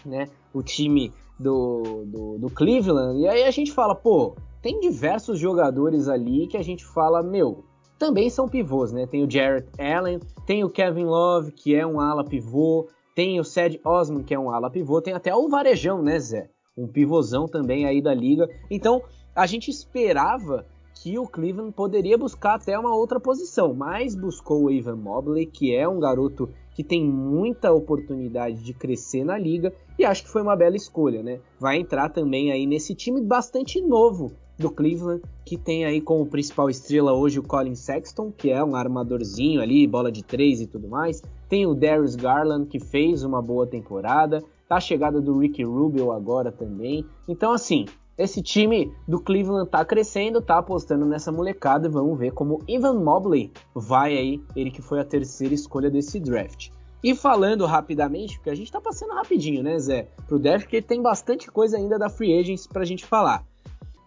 né, 0.05 0.29
o 0.53 0.63
time 0.63 1.13
do, 1.39 2.05
do, 2.07 2.39
do, 2.39 2.51
Cleveland 2.51 3.21
e 3.21 3.29
aí 3.29 3.45
a 3.45 3.51
gente 3.51 3.73
fala, 3.73 3.95
pô, 3.95 4.35
tem 4.63 4.81
diversos 4.81 5.39
jogadores 5.39 6.09
ali 6.09 6.47
que 6.47 6.57
a 6.57 6.63
gente 6.63 6.85
fala, 6.85 7.23
meu, 7.23 7.65
também 7.99 8.29
são 8.29 8.49
pivôs, 8.49 8.93
né? 8.93 9.07
Tem 9.07 9.25
o 9.25 9.31
Jarrett 9.31 9.69
Allen, 9.81 10.21
tem 10.45 10.65
o 10.65 10.71
Kevin 10.71 11.05
Love, 11.05 11.53
que 11.53 11.75
é 11.75 11.87
um 11.87 12.01
ala 12.01 12.25
pivô, 12.25 12.89
tem 13.15 13.41
o 13.41 13.45
Ced 13.45 13.81
Osman, 13.85 14.23
que 14.23 14.35
é 14.35 14.39
um 14.39 14.51
ala 14.51 14.71
pivô, 14.71 15.01
tem 15.01 15.15
até 15.15 15.35
o 15.35 15.49
Varejão, 15.49 16.03
né, 16.03 16.19
Zé? 16.19 16.51
Um 16.77 16.87
pivôzão 16.87 17.47
também 17.47 17.87
aí 17.87 18.03
da 18.03 18.13
liga. 18.13 18.49
Então, 18.71 19.03
a 19.35 19.47
gente 19.47 19.71
esperava 19.71 20.67
que 21.03 21.19
o 21.19 21.27
Cleveland 21.27 21.73
poderia 21.73 22.17
buscar 22.17 22.55
até 22.55 22.79
uma 22.79 22.95
outra 22.95 23.21
posição, 23.21 23.75
mas 23.75 24.15
buscou 24.15 24.65
o 24.65 24.71
Evan 24.71 24.97
Mobley, 24.97 25.47
que 25.47 25.75
é 25.75 25.87
um 25.87 26.01
garoto 26.01 26.49
que 26.75 26.83
tem 26.83 27.05
muita 27.05 27.73
oportunidade 27.73 28.63
de 28.63 28.73
crescer 28.73 29.25
na 29.25 29.39
liga 29.39 29.73
e 29.99 30.05
acho 30.05 30.25
que 30.25 30.31
foi 30.31 30.43
uma 30.43 30.57
bela 30.57 30.77
escolha, 30.77 31.23
né? 31.23 31.41
Vai 31.59 31.79
entrar 31.79 32.09
também 32.09 32.51
aí 32.51 32.67
nesse 32.67 32.95
time 32.95 33.21
bastante 33.21 33.81
novo 33.81 34.33
do 34.59 34.71
Cleveland, 34.71 35.23
que 35.45 35.59
tem 35.59 35.85
aí 35.85 36.01
como 36.01 36.27
principal 36.27 36.71
estrela 36.71 37.13
hoje 37.13 37.39
o 37.39 37.43
Colin 37.43 37.75
Sexton, 37.75 38.33
que 38.33 38.51
é 38.51 38.65
um 38.65 38.75
armadorzinho 38.75 39.61
ali, 39.61 39.87
bola 39.87 40.11
de 40.11 40.25
três 40.25 40.61
e 40.61 40.67
tudo 40.67 40.89
mais. 40.89 41.23
Tem 41.49 41.67
o 41.67 41.75
Darius 41.75 42.17
Garland, 42.17 42.67
que 42.67 42.81
fez 42.81 43.23
uma 43.23 43.43
boa 43.43 43.67
temporada. 43.67 44.43
Tá 44.67 44.77
a 44.77 44.81
chegada 44.81 45.21
do 45.21 45.39
Ricky 45.39 45.63
Rubio 45.63 46.11
agora 46.11 46.51
também. 46.51 47.05
Então, 47.29 47.53
assim, 47.53 47.85
esse 48.19 48.43
time 48.43 48.93
do 49.07 49.21
Cleveland 49.21 49.69
tá 49.69 49.85
crescendo, 49.85 50.41
tá 50.41 50.59
apostando 50.59 51.05
nessa 51.05 51.31
molecada 51.31 51.87
e 51.87 51.91
vamos 51.91 52.19
ver 52.19 52.33
como 52.33 52.63
Ivan 52.67 53.01
Mobley 53.01 53.53
vai 53.75 54.17
aí, 54.17 54.43
ele 54.55 54.71
que 54.71 54.81
foi 54.81 55.01
a 55.01 55.05
terceira 55.05 55.55
escolha 55.55 55.91
desse 55.91 56.19
draft. 56.19 56.71
E 57.05 57.15
falando 57.15 57.67
rapidamente, 57.67 58.37
porque 58.37 58.51
a 58.51 58.55
gente 58.55 58.73
tá 58.73 58.81
passando 58.81 59.13
rapidinho, 59.13 59.63
né, 59.63 59.79
Zé? 59.79 60.09
Pro 60.27 60.39
draft, 60.39 60.65
porque 60.65 60.81
tem 60.81 61.03
bastante 61.03 61.51
coisa 61.51 61.77
ainda 61.77 61.99
da 61.99 62.09
Free 62.09 62.39
Agents 62.39 62.67
pra 62.67 62.85
gente 62.85 63.05
falar. 63.05 63.45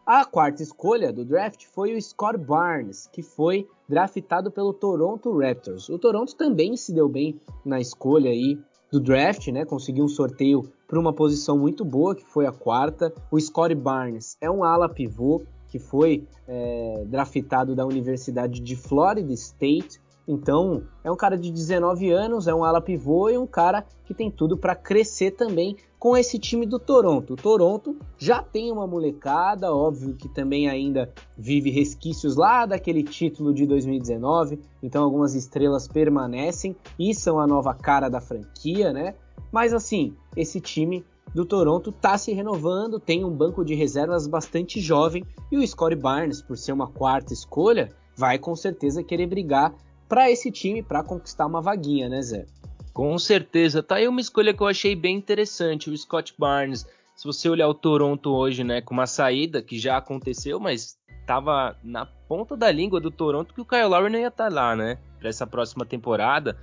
A 0.06 0.26
quarta 0.26 0.64
escolha 0.64 1.14
do 1.14 1.24
draft 1.24 1.66
foi 1.68 1.96
o 1.96 2.02
Scott 2.02 2.36
Barnes, 2.36 3.08
que 3.14 3.22
foi 3.22 3.68
draftado 3.88 4.50
pelo 4.50 4.74
Toronto 4.74 5.38
Raptors. 5.38 5.88
O 5.88 6.00
Toronto 6.00 6.36
também 6.36 6.76
se 6.76 6.92
deu 6.92 7.08
bem 7.08 7.40
na 7.64 7.80
escolha 7.80 8.32
aí 8.32 8.60
do 8.92 9.00
draft, 9.00 9.48
né? 9.50 9.66
Conseguiu 9.66 10.04
um 10.04 10.10
sorteio 10.10 10.68
para 10.90 11.00
uma 11.00 11.14
posição 11.14 11.56
muito 11.56 11.86
boa, 11.86 12.16
que 12.16 12.26
foi 12.26 12.48
a 12.48 12.52
quarta. 12.52 13.14
O 13.30 13.40
Scott 13.40 13.76
Barnes 13.76 14.36
é 14.42 14.50
um 14.50 14.64
ala 14.64 14.90
pivô 14.90 15.44
que 15.68 15.78
foi 15.78 16.28
é, 16.48 17.04
draftado 17.06 17.76
da 17.76 17.86
Universidade 17.86 18.60
de 18.60 18.76
Florida 18.76 19.32
State. 19.34 20.02
Então, 20.28 20.84
é 21.04 21.12
um 21.12 21.16
cara 21.16 21.38
de 21.38 21.52
19 21.52 22.10
anos, 22.12 22.48
é 22.48 22.54
um 22.54 22.64
ala 22.64 22.82
pivô 22.82 23.30
e 23.30 23.38
um 23.38 23.46
cara 23.46 23.86
que 24.04 24.16
tem 24.16 24.32
tudo 24.32 24.58
para 24.58 24.76
crescer 24.76 25.32
também 25.32 25.78
com 26.00 26.16
esse 26.16 26.40
time 26.40 26.66
do 26.66 26.80
Toronto. 26.80 27.34
O 27.34 27.36
Toronto 27.36 27.96
já 28.18 28.42
tem 28.42 28.72
uma 28.72 28.88
molecada, 28.88 29.74
óbvio 29.74 30.16
que 30.16 30.30
também 30.30 30.70
ainda 30.70 31.12
vive 31.38 31.70
resquícios 31.70 32.36
lá 32.36 32.66
daquele 32.66 33.04
título 33.04 33.54
de 33.54 33.66
2019, 33.66 34.60
então 34.82 35.04
algumas 35.04 35.36
estrelas 35.36 35.88
permanecem 35.88 36.76
e 36.98 37.14
são 37.14 37.40
a 37.40 37.46
nova 37.46 37.74
cara 37.74 38.08
da 38.08 38.22
franquia, 38.22 38.94
né? 38.94 39.16
Mas 39.52 39.74
assim, 39.74 40.16
esse 40.36 40.60
time 40.60 41.04
do 41.34 41.46
Toronto 41.46 41.90
está 41.90 42.18
se 42.18 42.34
renovando, 42.34 43.00
tem 43.00 43.24
um 43.24 43.32
banco 43.32 43.64
de 43.64 43.76
reservas 43.76 44.28
bastante 44.28 44.80
jovem 44.80 45.24
e 45.52 45.58
o 45.58 45.68
Scottie 45.68 45.96
Barnes, 45.96 46.42
por 46.42 46.58
ser 46.58 46.72
uma 46.72 46.88
quarta 46.88 47.34
escolha, 47.34 47.92
vai 48.16 48.38
com 48.38 48.56
certeza 48.56 49.04
querer 49.04 49.28
brigar 49.28 49.74
para 50.08 50.30
esse 50.30 50.52
time 50.52 50.82
para 50.82 51.04
conquistar 51.04 51.46
uma 51.46 51.62
vaguinha, 51.62 52.10
né, 52.10 52.22
Zé? 52.22 52.46
Com 52.94 53.18
certeza, 53.18 53.84
tá 53.84 53.96
aí 53.96 54.08
uma 54.08 54.20
escolha 54.20 54.54
que 54.54 54.62
eu 54.62 54.68
achei 54.68 54.96
bem 54.96 55.16
interessante, 55.16 55.90
o 55.90 55.98
Scott 55.98 56.34
Barnes. 56.38 56.86
Se 57.16 57.26
você 57.26 57.48
olhar 57.48 57.68
o 57.68 57.74
Toronto 57.74 58.32
hoje, 58.32 58.64
né, 58.64 58.82
com 58.82 58.94
uma 58.94 59.06
saída 59.06 59.62
que 59.62 59.78
já 59.78 59.98
aconteceu, 59.98 60.60
mas 60.60 60.98
tava 61.28 61.78
na 61.84 62.06
ponta 62.06 62.58
da 62.58 62.72
língua 62.72 63.00
do 63.00 63.12
Toronto 63.12 63.54
que 63.54 63.62
o 63.62 63.66
Kyle 63.66 63.86
Lowry 63.86 64.12
não 64.12 64.20
ia 64.20 64.30
estar 64.30 64.50
tá 64.50 64.54
lá, 64.54 64.76
né, 64.76 64.98
para 65.20 65.30
essa 65.30 65.46
próxima 65.46 65.86
temporada. 65.86 66.58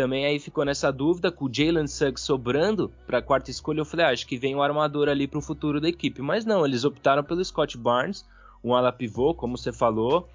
Também 0.00 0.24
aí 0.24 0.38
ficou 0.38 0.64
nessa 0.64 0.90
dúvida 0.90 1.30
com 1.30 1.44
o 1.44 1.54
Jalen 1.54 1.86
Suggs 1.86 2.24
sobrando 2.24 2.90
para 3.06 3.20
quarta 3.20 3.50
escolha. 3.50 3.80
Eu 3.80 3.84
falei, 3.84 4.06
ah, 4.06 4.08
acho 4.08 4.26
que 4.26 4.38
vem 4.38 4.56
um 4.56 4.62
armador 4.62 5.10
ali 5.10 5.26
para 5.26 5.38
o 5.38 5.42
futuro 5.42 5.78
da 5.78 5.90
equipe, 5.90 6.22
mas 6.22 6.46
não, 6.46 6.64
eles 6.64 6.84
optaram 6.84 7.22
pelo 7.22 7.44
Scott 7.44 7.76
Barnes, 7.76 8.24
um 8.64 8.74
ala 8.74 8.90
pivô, 8.90 9.34
como 9.34 9.58
você 9.58 9.70
falou. 9.70 10.26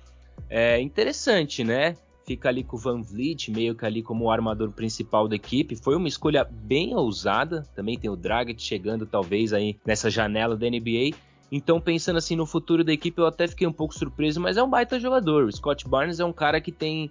É 0.48 0.79
interessante, 0.79 1.63
né? 1.63 1.98
fica 2.27 2.48
ali 2.48 2.63
com 2.63 2.75
o 2.75 2.79
Van 2.79 3.01
Vliet, 3.01 3.50
meio 3.50 3.74
que 3.74 3.86
ali 3.86 4.03
como 4.03 4.25
o 4.25 4.31
armador 4.31 4.72
principal 4.72 5.27
da 5.27 5.36
equipe. 5.36 5.75
Foi 5.75 5.95
uma 5.95 6.07
escolha 6.07 6.43
bem 6.43 6.95
ousada. 6.95 7.67
Também 7.75 7.98
tem 7.98 8.10
o 8.10 8.15
Dragic 8.15 8.62
chegando 8.62 9.07
talvez 9.07 9.51
aí 9.51 9.79
nessa 9.84 10.12
janela 10.12 10.55
da 10.55 10.69
NBA. 10.69 11.15
Então, 11.51 11.81
pensando 11.81 12.17
assim 12.17 12.36
no 12.36 12.45
futuro 12.45 12.84
da 12.84 12.93
equipe, 12.93 13.19
eu 13.19 13.25
até 13.25 13.48
fiquei 13.48 13.65
um 13.65 13.74
pouco 13.74 13.98
surpreso, 13.98 14.39
mas 14.39 14.57
é 14.57 14.63
um 14.63 14.69
baita 14.69 15.00
jogador. 15.00 15.45
O 15.45 15.51
Scott 15.51 15.88
Barnes 15.88 16.19
é 16.19 16.25
um 16.25 16.34
cara 16.34 16.62
que 16.62 16.72
tem 16.72 17.10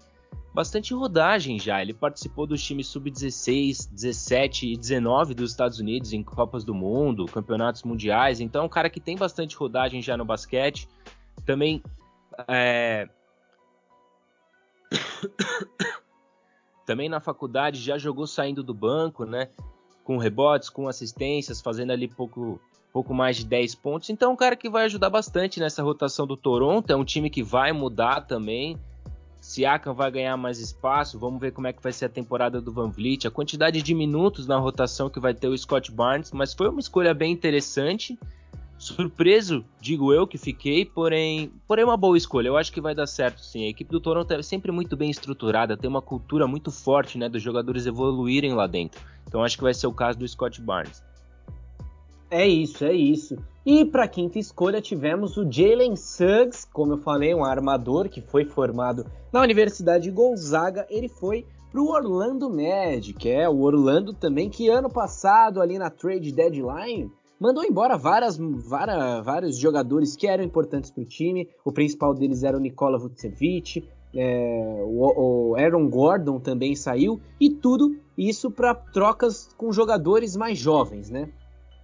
bastante 0.53 0.95
rodagem 0.95 1.59
já. 1.59 1.81
Ele 1.83 1.95
participou 1.95 2.47
dos 2.47 2.63
times 2.63 2.87
sub-16, 2.89 3.89
17 3.91 4.73
e 4.73 4.77
19 4.77 5.35
dos 5.35 5.51
Estados 5.51 5.79
Unidos 5.79 6.13
em 6.13 6.23
Copas 6.23 6.65
do 6.65 6.75
Mundo, 6.75 7.27
campeonatos 7.27 7.83
mundiais. 7.83 8.41
Então, 8.41 8.63
é 8.63 8.65
um 8.67 8.69
cara 8.69 8.91
que 8.91 9.01
tem 9.01 9.17
bastante 9.17 9.57
rodagem 9.57 10.01
já 10.03 10.17
no 10.17 10.25
basquete. 10.25 10.89
Também 11.45 11.83
é, 12.49 13.09
Também 16.87 17.09
na 17.09 17.21
faculdade 17.21 17.81
já 17.81 17.97
jogou 17.99 18.27
saindo 18.27 18.63
do 18.63 18.75
banco, 18.75 19.25
né? 19.25 19.49
Com 20.03 20.19
rebotes, 20.19 20.69
com 20.69 20.89
assistências, 20.89 21.61
fazendo 21.61 21.93
ali 21.93 22.07
pouco, 22.07 22.61
pouco 22.93 23.15
mais 23.15 23.37
de 23.37 23.47
10 23.47 23.75
pontos. 23.77 24.11
Então, 24.11 24.33
um 24.33 24.37
cara 24.37 24.55
que 24.55 24.69
vai 24.69 24.85
ajudar 24.85 25.09
bastante 25.11 25.59
nessa 25.59 25.83
rotação 25.83 26.27
do 26.27 26.37
Toronto. 26.37 26.91
É 26.91 26.97
um 26.97 27.05
time 27.05 27.31
que 27.31 27.43
vai 27.43 27.73
mudar 27.73 28.23
também. 28.23 28.79
Siakam 29.45 29.93
vai 29.93 30.11
ganhar 30.11 30.37
mais 30.39 30.59
espaço. 30.59 31.19
Vamos 31.19 31.39
ver 31.39 31.53
como 31.53 31.67
é 31.67 31.73
que 31.73 31.83
vai 31.83 31.93
ser 31.93 32.07
a 32.07 32.09
temporada 32.09 32.63
do 32.63 32.73
Van 32.73 32.89
Vliet. 32.89 33.27
A 33.27 33.31
quantidade 33.31 33.83
de 33.83 33.95
minutos 33.95 34.47
na 34.47 34.57
rotação 34.57 35.11
que 35.11 35.21
vai 35.21 35.35
ter 35.35 35.49
o 35.49 35.57
Scott 35.57 35.93
Barnes. 35.93 36.33
Mas 36.33 36.55
foi 36.55 36.67
uma 36.69 36.81
escolha 36.81 37.13
bem 37.13 37.31
interessante 37.31 38.19
surpreso, 38.77 39.65
digo 39.81 40.13
eu 40.13 40.27
que 40.27 40.37
fiquei, 40.37 40.85
porém, 40.85 41.53
porém 41.67 41.85
uma 41.85 41.97
boa 41.97 42.17
escolha. 42.17 42.49
Eu 42.49 42.57
acho 42.57 42.73
que 42.73 42.81
vai 42.81 42.95
dar 42.95 43.07
certo 43.07 43.45
sim. 43.45 43.65
A 43.65 43.69
equipe 43.69 43.91
do 43.91 44.01
Toronto 44.01 44.31
é 44.33 44.43
sempre 44.43 44.73
muito 44.73 44.97
bem 44.97 45.11
estruturada, 45.11 45.77
tem 45.77 45.89
uma 45.89 46.03
cultura 46.03 46.47
muito 46.47 46.71
forte, 46.71 47.17
né, 47.17 47.29
dos 47.29 47.43
jogadores 47.43 47.87
evoluírem 47.87 48.53
lá 48.53 48.67
dentro. 48.67 49.01
Então 49.27 49.45
acho 49.45 49.57
que 49.57 49.63
vai 49.63 49.75
ser 49.75 49.87
o 49.87 49.93
caso 49.93 50.19
do 50.19 50.27
Scott 50.27 50.61
Barnes. 50.61 51.03
É 52.31 52.47
isso, 52.47 52.85
é 52.85 52.93
isso. 52.93 53.37
E 53.65 53.85
para 53.85 54.09
quinta 54.09 54.39
escolha 54.39 54.81
tivemos 54.81 55.37
o 55.37 55.51
Jalen 55.51 55.97
Suggs, 55.97 56.67
como 56.73 56.95
eu 56.95 56.99
falei, 56.99 57.35
um 57.35 57.45
armador 57.45 58.09
que 58.09 58.21
foi 58.21 58.45
formado 58.45 59.07
na 59.33 59.41
Universidade 59.41 60.05
de 60.05 60.11
Gonzaga. 60.11 60.87
Ele 60.91 61.09
foi 61.09 61.47
para 61.71 61.81
o 61.81 61.89
Orlando 61.89 62.51
Magic, 62.51 63.29
é 63.29 63.49
o 63.49 63.61
Orlando 63.61 64.13
também 64.13 64.49
que 64.49 64.69
ano 64.69 64.89
passado 64.89 65.61
ali 65.61 65.79
na 65.79 65.91
trade 65.91 66.31
deadline 66.31 67.11
mandou 67.39 67.65
embora 67.65 67.97
várias, 67.97 68.39
várias, 68.39 69.25
vários 69.25 69.59
jogadores 69.59 70.17
que 70.17 70.27
eram 70.27 70.45
importantes 70.45 70.91
para 70.91 71.03
o 71.03 71.07
time. 71.07 71.49
O 71.65 71.73
principal 71.73 72.15
deles 72.15 72.43
era 72.43 72.57
o 72.57 72.61
Nikola 72.61 72.99
Vucevic, 72.99 73.87
é, 74.15 74.83
o, 74.87 75.51
o, 75.51 75.57
Aaron 75.57 75.89
Gordon 75.89 76.39
também 76.39 76.75
saiu, 76.77 77.21
e 77.41 77.51
tudo 77.51 77.97
isso 78.17 78.51
para 78.51 78.75
trocas 78.75 79.53
com 79.57 79.73
jogadores 79.73 80.37
mais 80.37 80.59
jovens, 80.59 81.11
né? 81.11 81.29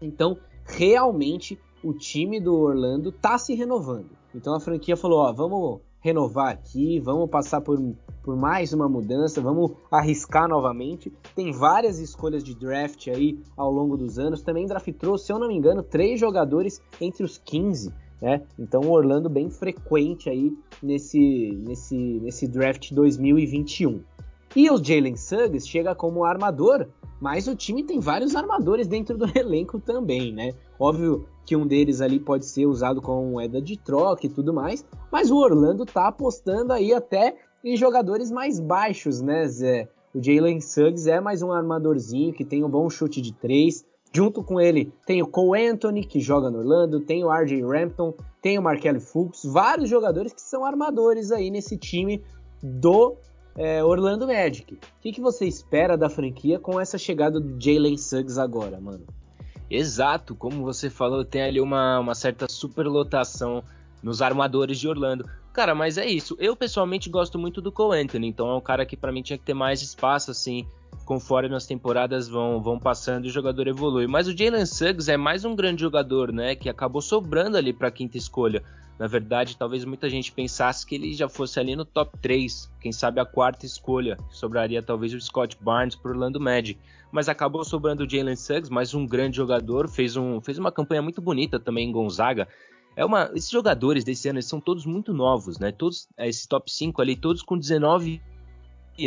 Então, 0.00 0.36
realmente, 0.64 1.58
o 1.82 1.92
time 1.92 2.40
do 2.40 2.54
Orlando 2.54 3.10
está 3.10 3.38
se 3.38 3.54
renovando. 3.54 4.10
Então 4.34 4.54
a 4.54 4.60
franquia 4.60 4.96
falou: 4.96 5.20
ó, 5.20 5.32
vamos 5.32 5.80
renovar 6.00 6.48
aqui, 6.48 6.98
vamos 6.98 7.28
passar 7.28 7.60
por, 7.60 7.78
por 8.22 8.36
mais 8.36 8.72
uma 8.72 8.88
mudança, 8.88 9.40
vamos 9.40 9.72
arriscar 9.90 10.48
novamente. 10.48 11.12
Tem 11.34 11.52
várias 11.52 11.98
escolhas 11.98 12.42
de 12.42 12.54
draft 12.54 13.08
aí 13.08 13.38
ao 13.56 13.70
longo 13.70 13.96
dos 13.96 14.18
anos. 14.18 14.42
Também 14.42 14.66
draftou, 14.66 15.18
se 15.18 15.32
eu 15.32 15.38
não 15.38 15.48
me 15.48 15.54
engano, 15.54 15.82
três 15.82 16.18
jogadores 16.18 16.80
entre 17.00 17.24
os 17.24 17.38
15. 17.38 17.92
Né? 18.20 18.42
Então 18.58 18.82
o 18.82 18.90
Orlando 18.90 19.30
bem 19.30 19.48
frequente 19.48 20.28
aí 20.28 20.52
nesse, 20.82 21.58
nesse, 21.64 21.96
nesse 21.96 22.46
draft 22.46 22.92
2021. 22.92 24.02
E 24.54 24.68
o 24.68 24.82
Jalen 24.82 25.16
Suggs 25.16 25.68
chega 25.68 25.94
como 25.94 26.24
armador, 26.24 26.88
mas 27.20 27.46
o 27.46 27.54
time 27.54 27.84
tem 27.84 28.00
vários 28.00 28.34
armadores 28.34 28.88
dentro 28.88 29.16
do 29.16 29.26
elenco 29.38 29.78
também, 29.78 30.32
né? 30.32 30.54
Óbvio 30.78 31.26
que 31.46 31.54
um 31.54 31.66
deles 31.66 32.00
ali 32.00 32.18
pode 32.18 32.46
ser 32.46 32.66
usado 32.66 33.00
como 33.00 33.30
moeda 33.30 33.62
de 33.62 33.76
troca 33.76 34.26
e 34.26 34.28
tudo 34.28 34.52
mais, 34.52 34.84
mas 35.10 35.30
o 35.30 35.36
Orlando 35.36 35.86
tá 35.86 36.08
apostando 36.08 36.72
aí 36.72 36.92
até 36.92 37.36
em 37.64 37.76
jogadores 37.76 38.30
mais 38.30 38.58
baixos, 38.58 39.20
né, 39.20 39.46
Zé? 39.46 39.88
O 40.12 40.20
Jalen 40.20 40.60
Suggs 40.60 41.08
é 41.08 41.20
mais 41.20 41.42
um 41.42 41.52
armadorzinho 41.52 42.32
que 42.32 42.44
tem 42.44 42.64
um 42.64 42.68
bom 42.68 42.90
chute 42.90 43.20
de 43.20 43.32
três. 43.32 43.84
Junto 44.12 44.42
com 44.42 44.60
ele 44.60 44.92
tem 45.06 45.22
o 45.22 45.26
Cole 45.28 45.68
Anthony, 45.68 46.04
que 46.04 46.18
joga 46.18 46.50
no 46.50 46.58
Orlando, 46.58 46.98
tem 46.98 47.22
o 47.24 47.30
RJ 47.30 47.62
Rampton, 47.62 48.12
tem 48.42 48.58
o 48.58 48.62
Markelly 48.62 48.98
Fultz, 48.98 49.44
vários 49.44 49.88
jogadores 49.88 50.32
que 50.32 50.42
são 50.42 50.64
armadores 50.64 51.30
aí 51.30 51.48
nesse 51.48 51.76
time 51.76 52.20
do 52.60 53.16
é, 53.56 53.82
Orlando 53.82 54.26
Magic. 54.26 54.74
O 54.74 54.78
que, 55.00 55.12
que 55.12 55.20
você 55.20 55.46
espera 55.46 55.96
da 55.96 56.08
franquia 56.08 56.58
com 56.58 56.80
essa 56.80 56.98
chegada 56.98 57.40
do 57.40 57.60
Jalen 57.62 57.96
Suggs 57.96 58.38
agora, 58.38 58.80
mano? 58.80 59.04
Exato, 59.70 60.34
como 60.34 60.64
você 60.64 60.90
falou, 60.90 61.24
tem 61.24 61.42
ali 61.42 61.60
uma, 61.60 62.00
uma 62.00 62.14
certa 62.14 62.48
superlotação 62.48 63.62
nos 64.02 64.20
armadores 64.20 64.78
de 64.78 64.88
Orlando. 64.88 65.28
Cara, 65.52 65.74
mas 65.74 65.98
é 65.98 66.06
isso. 66.06 66.36
Eu 66.40 66.56
pessoalmente 66.56 67.08
gosto 67.08 67.38
muito 67.38 67.60
do 67.60 67.70
Cole 67.70 68.00
Anthony, 68.00 68.28
então 68.28 68.48
é 68.50 68.54
um 68.56 68.60
cara 68.60 68.86
que 68.86 68.96
para 68.96 69.12
mim 69.12 69.22
tinha 69.22 69.38
que 69.38 69.44
ter 69.44 69.54
mais 69.54 69.82
espaço, 69.82 70.30
assim, 70.30 70.66
conforme 71.04 71.54
as 71.54 71.66
temporadas 71.66 72.28
vão, 72.28 72.62
vão 72.62 72.78
passando 72.78 73.24
e 73.26 73.28
o 73.28 73.32
jogador 73.32 73.66
evolui. 73.66 74.06
Mas 74.06 74.28
o 74.28 74.36
Jalen 74.36 74.66
Suggs 74.66 75.10
é 75.10 75.16
mais 75.16 75.44
um 75.44 75.54
grande 75.54 75.80
jogador, 75.80 76.32
né, 76.32 76.54
que 76.54 76.68
acabou 76.68 77.02
sobrando 77.02 77.56
ali 77.56 77.72
para 77.72 77.90
quinta 77.90 78.16
escolha. 78.16 78.62
Na 78.98 79.06
verdade, 79.06 79.56
talvez 79.56 79.84
muita 79.84 80.10
gente 80.10 80.30
pensasse 80.30 80.86
que 80.86 80.94
ele 80.94 81.14
já 81.14 81.26
fosse 81.26 81.58
ali 81.58 81.74
no 81.74 81.86
top 81.86 82.18
3, 82.18 82.70
quem 82.80 82.92
sabe 82.92 83.18
a 83.18 83.24
quarta 83.24 83.64
escolha, 83.64 84.18
sobraria 84.30 84.82
talvez 84.82 85.14
o 85.14 85.20
Scott 85.20 85.56
Barnes 85.58 85.96
para 85.96 86.10
Orlando 86.10 86.38
Magic. 86.38 86.78
Mas 87.10 87.28
acabou 87.28 87.64
sobrando 87.64 88.04
o 88.04 88.08
Jalen 88.08 88.36
Suggs, 88.36 88.70
mais 88.70 88.94
um 88.94 89.06
grande 89.06 89.38
jogador, 89.38 89.88
fez, 89.88 90.16
um, 90.16 90.40
fez 90.40 90.58
uma 90.58 90.70
campanha 90.70 91.00
muito 91.00 91.22
bonita 91.22 91.58
também 91.58 91.88
em 91.88 91.92
Gonzaga. 91.92 92.46
É 92.94 93.04
uma, 93.04 93.30
esses 93.34 93.50
jogadores 93.50 94.04
desse 94.04 94.28
ano 94.28 94.42
são 94.42 94.60
todos 94.60 94.84
muito 94.84 95.14
novos, 95.14 95.58
né? 95.58 95.72
Todos 95.72 96.06
é, 96.16 96.28
esse 96.28 96.46
top 96.46 96.70
5 96.70 97.00
ali, 97.00 97.16
todos 97.16 97.42
com 97.42 97.56
19 97.56 98.20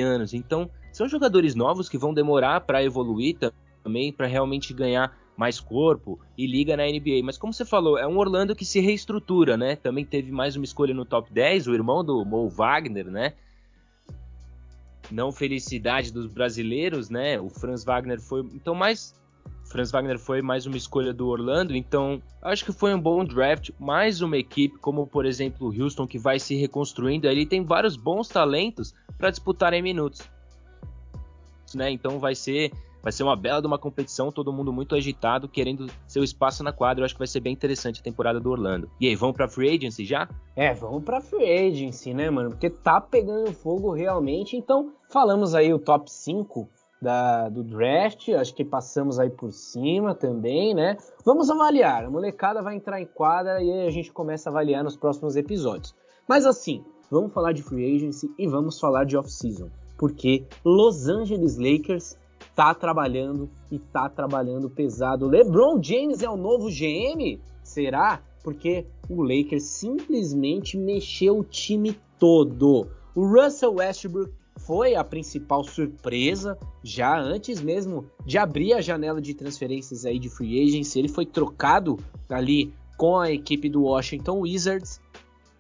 anos. 0.02 0.34
Então, 0.34 0.70
são 0.94 1.10
jogadores 1.10 1.56
novos 1.56 1.90
que 1.90 1.98
vão 1.98 2.14
demorar 2.14 2.62
para 2.62 2.84
evoluir 2.84 3.38
também, 3.84 4.14
para 4.14 4.28
realmente 4.28 4.74
ganhar 4.74 5.14
mais 5.36 5.60
corpo 5.60 6.20
e 6.38 6.48
liga 6.48 6.78
na 6.78 6.86
NBA. 6.86 7.22
Mas 7.24 7.38
como 7.38 7.52
você 7.52 7.66
falou, 7.66 7.98
é 7.98 8.08
um 8.08 8.18
Orlando 8.18 8.56
que 8.56 8.64
se 8.64 8.80
reestrutura, 8.80 9.58
né? 9.58 9.76
Também 9.76 10.06
teve 10.06 10.32
mais 10.32 10.56
uma 10.56 10.64
escolha 10.64 10.94
no 10.94 11.04
top 11.04 11.34
10, 11.34 11.68
o 11.68 11.74
irmão 11.74 12.04
do 12.04 12.24
Mo 12.24 12.48
Wagner, 12.48 13.08
né? 13.08 13.34
não 15.12 15.32
felicidade 15.32 16.12
dos 16.12 16.28
brasileiros, 16.28 17.10
né? 17.10 17.40
O 17.40 17.50
Franz 17.50 17.84
Wagner 17.84 18.20
foi 18.20 18.42
então 18.54 18.74
mais 18.74 19.16
Franz 19.66 19.92
Wagner 19.92 20.20
foi 20.20 20.42
mais 20.42 20.66
uma 20.66 20.78
escolha 20.78 21.14
do 21.14 21.28
Orlando, 21.28 21.76
então 21.76 22.22
acho 22.42 22.64
que 22.64 22.72
foi 22.72 22.94
um 22.94 23.00
bom 23.00 23.26
draft, 23.26 23.72
mais 23.80 24.22
uma 24.22 24.38
equipe 24.38 24.78
como 24.78 25.08
por 25.08 25.26
exemplo 25.26 25.68
o 25.68 25.84
Houston 25.84 26.06
que 26.06 26.20
vai 26.20 26.40
se 26.40 26.56
reconstruindo, 26.56 27.28
ele 27.28 27.46
tem 27.46 27.64
vários 27.64 27.96
bons 27.96 28.28
talentos 28.28 28.94
para 29.18 29.30
disputarem 29.30 29.82
minutos, 29.82 30.22
né? 31.76 31.92
Então 31.92 32.20
vai 32.20 32.36
ser 32.36 32.72
vai 33.04 33.12
ser 33.12 33.24
uma 33.24 33.36
bela 33.36 33.60
de 33.60 33.68
uma 33.68 33.78
competição, 33.78 34.32
todo 34.32 34.54
mundo 34.54 34.72
muito 34.72 34.96
agitado, 34.96 35.50
querendo 35.50 35.88
seu 36.08 36.24
espaço 36.24 36.64
na 36.64 36.72
quadra. 36.72 37.02
Eu 37.02 37.06
acho 37.06 37.14
que 37.14 37.20
vai 37.20 37.28
ser 37.28 37.42
bem 37.42 37.52
interessante 37.52 38.00
a 38.00 38.04
temporada 38.04 38.40
do 38.40 38.50
Orlando. 38.50 38.90
E 38.98 39.08
aí, 39.08 39.16
vamos 39.16 39.36
pra 39.36 39.50
Free 39.50 39.76
Agency 39.76 40.06
já? 40.06 40.30
É, 40.56 40.74
vamos 40.74 41.04
pra 41.04 41.20
Free 41.20 41.68
Agency, 41.68 42.14
né, 42.14 42.30
mano? 42.30 42.52
Porque 42.52 42.70
tá 42.70 43.02
pegando 43.02 43.52
fogo 43.52 43.92
realmente. 43.92 44.56
Então, 44.56 44.94
falamos 45.10 45.54
aí 45.54 45.74
o 45.74 45.80
top 45.80 46.10
5 46.10 46.70
da, 47.02 47.50
do 47.50 47.62
draft, 47.62 48.30
acho 48.30 48.56
que 48.56 48.64
passamos 48.64 49.20
aí 49.20 49.30
por 49.30 49.52
cima 49.52 50.16
também, 50.16 50.74
né? 50.74 50.96
Vamos 51.26 51.50
avaliar, 51.50 52.06
a 52.06 52.10
molecada 52.10 52.62
vai 52.62 52.76
entrar 52.76 53.02
em 53.02 53.06
quadra 53.06 53.62
e 53.62 53.70
aí 53.70 53.88
a 53.88 53.92
gente 53.92 54.14
começa 54.14 54.50
a 54.50 54.52
avaliar 54.52 54.84
nos 54.84 54.96
próximos 54.96 55.36
episódios. 55.36 55.94
Mas 56.28 56.46
assim, 56.46 56.82
vamos 57.12 57.34
falar 57.34 57.52
de 57.52 57.62
free 57.62 57.98
agency 57.98 58.34
e 58.40 58.48
vamos 58.48 58.80
falar 58.80 59.04
de 59.04 59.18
off-season, 59.18 59.70
porque 59.98 60.44
Los 60.64 61.08
Angeles 61.08 61.58
Lakers 61.58 62.18
tá 62.56 62.74
trabalhando 62.74 63.50
e 63.72 63.80
tá 63.80 64.10
trabalhando 64.10 64.70
pesado. 64.70 65.28
LeBron 65.28 65.82
James 65.82 66.22
é 66.22 66.30
o 66.30 66.38
novo 66.38 66.70
GM? 66.70 67.40
Será? 67.64 68.22
Porque 68.44 68.86
o 69.10 69.22
Lakers 69.22 69.64
simplesmente 69.64 70.78
mexeu 70.78 71.40
o 71.40 71.44
time 71.44 71.98
todo. 72.20 72.88
O 73.16 73.26
Russell 73.26 73.76
Westbrook 73.76 74.32
foi 74.58 74.96
a 74.96 75.04
principal 75.04 75.64
surpresa, 75.64 76.58
já 76.84 77.20
antes 77.20 77.62
mesmo 77.62 78.06
de 78.26 78.38
abrir 78.38 78.74
a 78.74 78.82
janela 78.82 79.22
de 79.22 79.34
transferências 79.34 80.06
aí 80.06 80.20
de 80.20 80.30
free 80.30 80.62
agency, 80.62 81.00
ele 81.00 81.10
foi 81.10 81.26
trocado 81.26 81.98
ali 82.30 82.74
com 82.98 83.18
a 83.18 83.32
equipe 83.32 83.70
do 83.70 83.84
Washington 83.84 84.40
Wizards. 84.40 85.02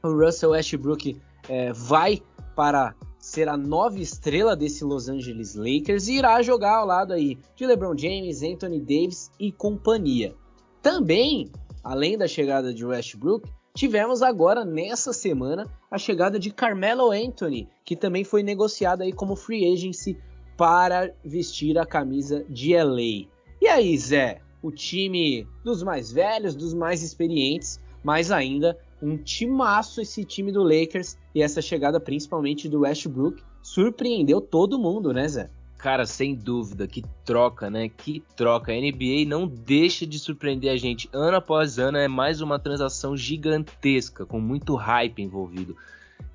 O 0.03 0.09
Russell 0.09 0.51
Westbrook 0.51 1.17
é, 1.49 1.73
vai 1.73 2.21
para 2.55 2.95
ser 3.23 3.47
a 3.47 3.55
nova 3.55 4.01
estrela 4.01 4.53
desse 4.53 4.83
Los 4.83 5.07
Angeles 5.07 5.55
Lakers 5.55 6.09
e 6.09 6.17
irá 6.17 6.41
jogar 6.41 6.75
ao 6.75 6.85
lado 6.85 7.13
aí 7.13 7.37
de 7.55 7.65
LeBron 7.65 7.97
James, 7.97 8.43
Anthony 8.43 8.81
Davis 8.81 9.31
e 9.39 9.49
companhia. 9.49 10.35
Também, 10.81 11.49
além 11.81 12.17
da 12.17 12.27
chegada 12.27 12.73
de 12.73 12.85
Westbrook, 12.85 13.49
tivemos 13.73 14.21
agora 14.21 14.65
nessa 14.65 15.13
semana 15.13 15.65
a 15.89 15.97
chegada 15.97 16.37
de 16.37 16.51
Carmelo 16.51 17.11
Anthony, 17.11 17.69
que 17.85 17.95
também 17.95 18.25
foi 18.25 18.43
negociado 18.43 19.03
aí 19.03 19.13
como 19.13 19.37
free 19.37 19.71
agency 19.71 20.17
para 20.57 21.15
vestir 21.23 21.79
a 21.79 21.85
camisa 21.85 22.43
de 22.49 22.75
LA. 22.75 23.29
E 23.61 23.67
aí, 23.69 23.97
Zé, 23.97 24.41
o 24.61 24.69
time 24.69 25.47
dos 25.63 25.81
mais 25.81 26.11
velhos, 26.11 26.55
dos 26.55 26.73
mais 26.73 27.01
experientes, 27.01 27.79
mas 28.03 28.31
ainda 28.31 28.77
um 29.03 29.17
timaço 29.17 30.01
esse 30.01 30.23
time 30.23 30.51
do 30.51 30.63
Lakers 30.63 31.17
e 31.35 31.41
essa 31.41 31.61
chegada 31.61 31.99
principalmente 31.99 32.69
do 32.69 32.81
Westbrook 32.81 33.43
surpreendeu 33.61 34.39
todo 34.39 34.79
mundo, 34.79 35.13
né, 35.13 35.27
Zé? 35.27 35.49
Cara, 35.77 36.05
sem 36.05 36.33
dúvida, 36.33 36.87
que 36.87 37.03
troca, 37.25 37.69
né? 37.69 37.89
Que 37.89 38.23
troca. 38.37 38.71
A 38.71 38.75
NBA 38.75 39.27
não 39.27 39.45
deixa 39.45 40.07
de 40.07 40.17
surpreender 40.17 40.71
a 40.71 40.77
gente. 40.77 41.09
Ano 41.11 41.35
após 41.35 41.77
ano 41.77 41.97
é 41.97 42.07
mais 42.07 42.39
uma 42.39 42.57
transação 42.57 43.17
gigantesca, 43.17 44.25
com 44.25 44.39
muito 44.39 44.75
hype 44.75 45.21
envolvido. 45.21 45.75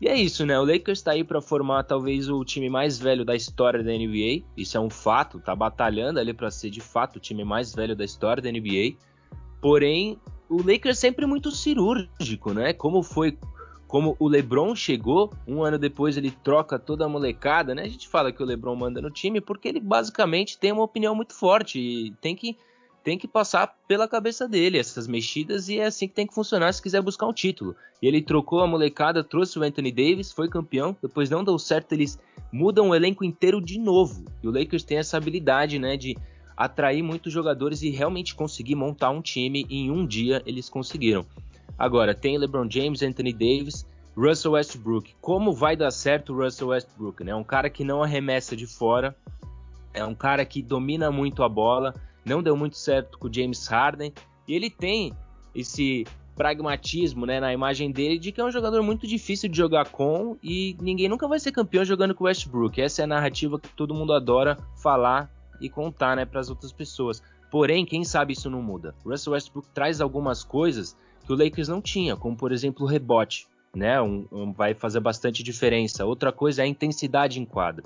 E 0.01 0.07
é 0.07 0.15
isso, 0.15 0.45
né? 0.45 0.59
O 0.61 0.65
Lakers 0.65 0.99
está 0.99 1.13
aí 1.13 1.25
para 1.25 1.41
formar 1.41 1.85
talvez 1.85 2.29
o 2.29 2.45
time 2.45 2.69
mais 2.69 2.99
velho 2.99 3.25
da 3.25 3.35
história 3.35 3.83
da 3.83 3.91
NBA. 3.91 4.45
Isso 4.55 4.77
é 4.77 4.81
um 4.81 4.91
fato, 4.91 5.41
tá 5.41 5.57
batalhando 5.57 6.21
ali 6.21 6.35
para 6.35 6.51
ser 6.51 6.69
de 6.69 6.83
fato 6.83 7.17
o 7.17 7.21
time 7.21 7.43
mais 7.43 7.75
velho 7.75 7.97
da 7.97 8.05
história 8.05 8.43
da 8.43 8.53
NBA. 8.53 8.97
Porém, 9.63 10.19
o 10.49 10.57
Lakers 10.57 10.99
sempre 10.99 11.27
muito 11.27 11.51
cirúrgico, 11.51 12.53
né? 12.53 12.73
Como 12.73 13.03
foi 13.03 13.37
como 13.87 14.15
o 14.19 14.29
LeBron 14.29 14.77
chegou, 14.77 15.33
um 15.47 15.63
ano 15.63 15.79
depois 15.79 16.19
ele 16.19 16.31
troca 16.31 16.79
toda 16.79 17.07
a 17.07 17.09
molecada, 17.09 17.75
né? 17.75 17.83
A 17.83 17.89
gente 17.89 18.07
fala 18.07 18.31
que 18.31 18.43
o 18.43 18.47
LeBron 18.47 18.77
manda 18.77 19.01
no 19.01 19.11
time 19.11 19.41
porque 19.41 19.67
ele 19.67 19.81
basicamente 19.81 20.59
tem 20.59 20.71
uma 20.71 20.83
opinião 20.83 21.15
muito 21.15 21.35
forte 21.35 21.81
e 21.81 22.11
tem 22.21 22.37
que 22.37 22.57
tem 23.03 23.17
que 23.17 23.27
passar 23.27 23.75
pela 23.87 24.07
cabeça 24.07 24.47
dele 24.47 24.77
essas 24.77 25.07
mexidas 25.07 25.71
e 25.71 25.79
é 25.79 25.87
assim 25.87 26.07
que 26.07 26.13
tem 26.13 26.27
que 26.27 26.35
funcionar 26.35 26.71
se 26.75 26.83
quiser 26.83 27.01
buscar 27.01 27.27
um 27.27 27.33
título. 27.33 27.75
E 28.03 28.07
ele 28.07 28.21
trocou 28.21 28.61
a 28.61 28.67
molecada, 28.67 29.25
trouxe 29.25 29.59
o 29.59 29.63
Anthony 29.63 29.91
Davis, 29.91 30.31
foi 30.31 30.47
campeão, 30.47 30.95
depois 31.01 31.31
não 31.31 31.43
deu 31.43 31.59
certo, 31.59 31.93
eles 31.93 32.19
mudam 32.53 32.91
o 32.91 32.95
elenco 32.95 33.25
inteiro 33.25 33.63
de 33.63 33.79
novo. 33.79 34.27
E 34.43 34.49
o 34.49 34.51
Lakers 34.51 34.85
tem 34.85 34.99
essa 34.99 35.17
habilidade, 35.17 35.79
né, 35.79 35.97
de 35.97 36.19
atrair 36.59 37.03
muitos 37.03 37.33
jogadores 37.33 37.83
e 37.83 37.91
realmente 37.91 38.35
conseguir 38.35 38.75
montar 38.75 39.11
um 39.11 39.23
time 39.23 39.65
em 39.71 39.93
um 39.93 40.05
dia 40.05 40.43
eles 40.45 40.69
conseguiram. 40.69 41.25
Agora, 41.79 42.13
tem 42.13 42.37
LeBron 42.37 42.69
James, 42.69 43.01
Anthony 43.01 43.33
Davis, 43.33 43.87
Russell 44.17 44.53
Westbrook. 44.53 45.15
Como 45.21 45.53
vai 45.53 45.77
dar 45.77 45.93
certo 45.93 46.33
o 46.33 46.43
Russell 46.43 46.69
Westbrook? 46.69 47.23
Né? 47.23 47.31
É 47.31 47.37
um 47.37 47.45
cara 47.45 47.71
que 47.71 47.85
não 47.85 48.03
arremessa 48.03 48.57
de 48.57 48.67
fora, 48.67 49.17
é 49.95 50.05
um 50.05 50.17
cara 50.17 50.45
que 50.45 50.61
domina 50.61 51.13
muito 51.13 51.45
a 51.45 51.49
bola, 51.49 51.95
não 52.25 52.43
deu 52.43 52.57
muito 52.57 52.77
certo 52.77 53.17
com 53.19 53.29
o 53.29 53.33
James 53.33 53.65
Harden, 53.69 54.13
e 54.49 54.55
ele 54.55 54.69
tem 54.69 55.13
esse 55.55 56.05
pragmatismo 56.35 57.25
né, 57.25 57.39
na 57.39 57.53
imagem 57.53 57.93
dele 57.93 58.19
de 58.19 58.33
que 58.33 58.41
é 58.41 58.45
um 58.45 58.51
jogador 58.51 58.83
muito 58.83 59.07
difícil 59.07 59.49
de 59.49 59.57
jogar 59.57 59.91
com 59.91 60.37
e 60.43 60.77
ninguém 60.81 61.09
nunca 61.09 61.29
vai 61.29 61.39
ser 61.39 61.53
campeão 61.53 61.85
jogando 61.85 62.17
com 62.17 62.25
o 62.25 62.27
Westbrook. 62.27 62.81
Essa 62.81 63.03
é 63.03 63.05
a 63.05 63.09
narrativa 63.09 63.61
que 63.61 63.69
todo 63.69 63.95
mundo 63.95 64.13
adora 64.13 64.59
falar 64.77 65.38
e 65.61 65.69
contar 65.69 66.17
né, 66.17 66.25
para 66.25 66.41
as 66.41 66.51
outras 66.51 66.73
pessoas. 66.73 67.23
Porém, 67.51 67.85
quem 67.85 68.05
sabe 68.05 68.33
isso 68.33 68.51
não 68.51 68.63
muda. 68.63 68.95
O 69.05 69.11
Russell 69.11 69.33
Westbrook 69.33 69.69
traz 69.73 70.01
algumas 70.01 70.45
coisas 70.45 70.97
que 71.25 71.33
o 71.33 71.37
Lakers 71.37 71.69
não 71.69 71.81
tinha, 71.81 72.17
como 72.17 72.37
por 72.37 72.53
exemplo 72.53 72.85
o 72.85 72.89
rebote, 72.89 73.47
né? 73.75 74.01
Um, 74.01 74.27
um, 74.31 74.53
vai 74.53 74.75
fazer 74.75 75.01
bastante 75.01 75.43
diferença. 75.43 76.05
Outra 76.05 76.33
coisa 76.33 76.63
é 76.63 76.65
a 76.65 76.69
intensidade 76.69 77.41
em 77.41 77.45
quadra. 77.45 77.85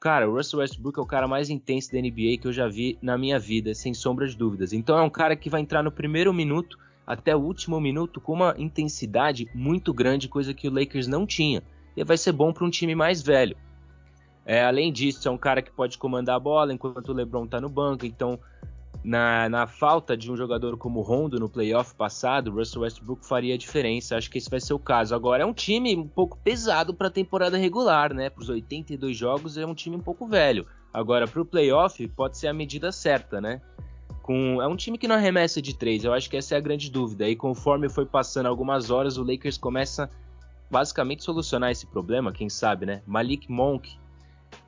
Cara, 0.00 0.28
o 0.28 0.34
Russell 0.34 0.60
Westbrook 0.60 0.98
é 0.98 1.02
o 1.02 1.06
cara 1.06 1.26
mais 1.26 1.50
intenso 1.50 1.90
da 1.90 1.98
NBA 1.98 2.38
que 2.40 2.46
eu 2.46 2.52
já 2.52 2.68
vi 2.68 2.98
na 3.02 3.18
minha 3.18 3.38
vida, 3.38 3.74
sem 3.74 3.92
sombra 3.92 4.28
de 4.28 4.36
dúvidas. 4.36 4.72
Então 4.72 4.96
é 4.96 5.02
um 5.02 5.10
cara 5.10 5.34
que 5.34 5.50
vai 5.50 5.60
entrar 5.60 5.82
no 5.82 5.90
primeiro 5.90 6.32
minuto 6.32 6.78
até 7.06 7.34
o 7.34 7.40
último 7.40 7.80
minuto 7.80 8.20
com 8.20 8.34
uma 8.34 8.54
intensidade 8.58 9.48
muito 9.54 9.92
grande, 9.92 10.28
coisa 10.28 10.54
que 10.54 10.68
o 10.68 10.72
Lakers 10.72 11.08
não 11.08 11.26
tinha. 11.26 11.62
E 11.96 12.04
vai 12.04 12.16
ser 12.16 12.32
bom 12.32 12.52
para 12.52 12.64
um 12.64 12.70
time 12.70 12.94
mais 12.94 13.22
velho. 13.22 13.56
É, 14.48 14.64
além 14.64 14.90
disso, 14.90 15.28
é 15.28 15.30
um 15.30 15.36
cara 15.36 15.60
que 15.60 15.70
pode 15.70 15.98
comandar 15.98 16.36
a 16.36 16.40
bola 16.40 16.72
enquanto 16.72 17.10
o 17.10 17.12
LeBron 17.12 17.44
está 17.44 17.60
no 17.60 17.68
banco. 17.68 18.06
Então, 18.06 18.40
na, 19.04 19.46
na, 19.46 19.66
falta 19.66 20.16
de 20.16 20.32
um 20.32 20.36
jogador 20.38 20.78
como 20.78 21.02
Rondo 21.02 21.38
no 21.38 21.50
playoff 21.50 21.94
passado, 21.94 22.50
Russell 22.50 22.80
Westbrook 22.80 23.26
faria 23.26 23.56
a 23.56 23.58
diferença. 23.58 24.16
Acho 24.16 24.30
que 24.30 24.38
esse 24.38 24.48
vai 24.48 24.58
ser 24.58 24.72
o 24.72 24.78
caso. 24.78 25.14
Agora 25.14 25.42
é 25.42 25.46
um 25.46 25.52
time 25.52 25.94
um 25.94 26.08
pouco 26.08 26.38
pesado 26.38 26.94
para 26.94 27.08
a 27.08 27.10
temporada 27.10 27.58
regular, 27.58 28.14
né? 28.14 28.30
Para 28.30 28.40
os 28.40 28.48
82 28.48 29.14
jogos 29.14 29.58
é 29.58 29.66
um 29.66 29.74
time 29.74 29.96
um 29.96 30.00
pouco 30.00 30.26
velho. 30.26 30.66
Agora 30.94 31.28
para 31.28 31.42
o 31.42 31.44
playoff 31.44 32.08
pode 32.08 32.38
ser 32.38 32.46
a 32.48 32.54
medida 32.54 32.90
certa, 32.90 33.42
né? 33.42 33.60
Com, 34.22 34.62
é 34.62 34.66
um 34.66 34.76
time 34.76 34.96
que 34.96 35.06
não 35.06 35.16
arremessa 35.16 35.60
de 35.60 35.76
três. 35.76 36.04
Eu 36.04 36.14
acho 36.14 36.30
que 36.30 36.38
essa 36.38 36.54
é 36.54 36.58
a 36.58 36.62
grande 36.62 36.90
dúvida. 36.90 37.28
E 37.28 37.36
conforme 37.36 37.90
foi 37.90 38.06
passando 38.06 38.46
algumas 38.46 38.90
horas, 38.90 39.18
o 39.18 39.22
Lakers 39.22 39.58
começa 39.58 40.08
basicamente 40.70 41.22
solucionar 41.22 41.70
esse 41.70 41.86
problema. 41.86 42.32
Quem 42.32 42.48
sabe, 42.48 42.86
né? 42.86 43.02
Malik 43.06 43.52
Monk 43.52 43.98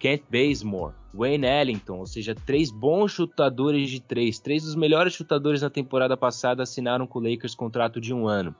Kent 0.00 0.22
Bazemore, 0.30 0.94
Wayne 1.12 1.46
Ellington, 1.46 1.98
ou 1.98 2.06
seja, 2.06 2.34
três 2.34 2.70
bons 2.70 3.12
chutadores 3.12 3.90
de 3.90 4.00
três, 4.00 4.38
três 4.38 4.64
dos 4.64 4.74
melhores 4.74 5.12
chutadores 5.12 5.60
na 5.60 5.68
temporada 5.68 6.16
passada 6.16 6.62
assinaram 6.62 7.06
com 7.06 7.18
o 7.18 7.22
Lakers 7.22 7.54
contrato 7.54 8.00
de 8.00 8.14
um 8.14 8.26
ano. 8.26 8.54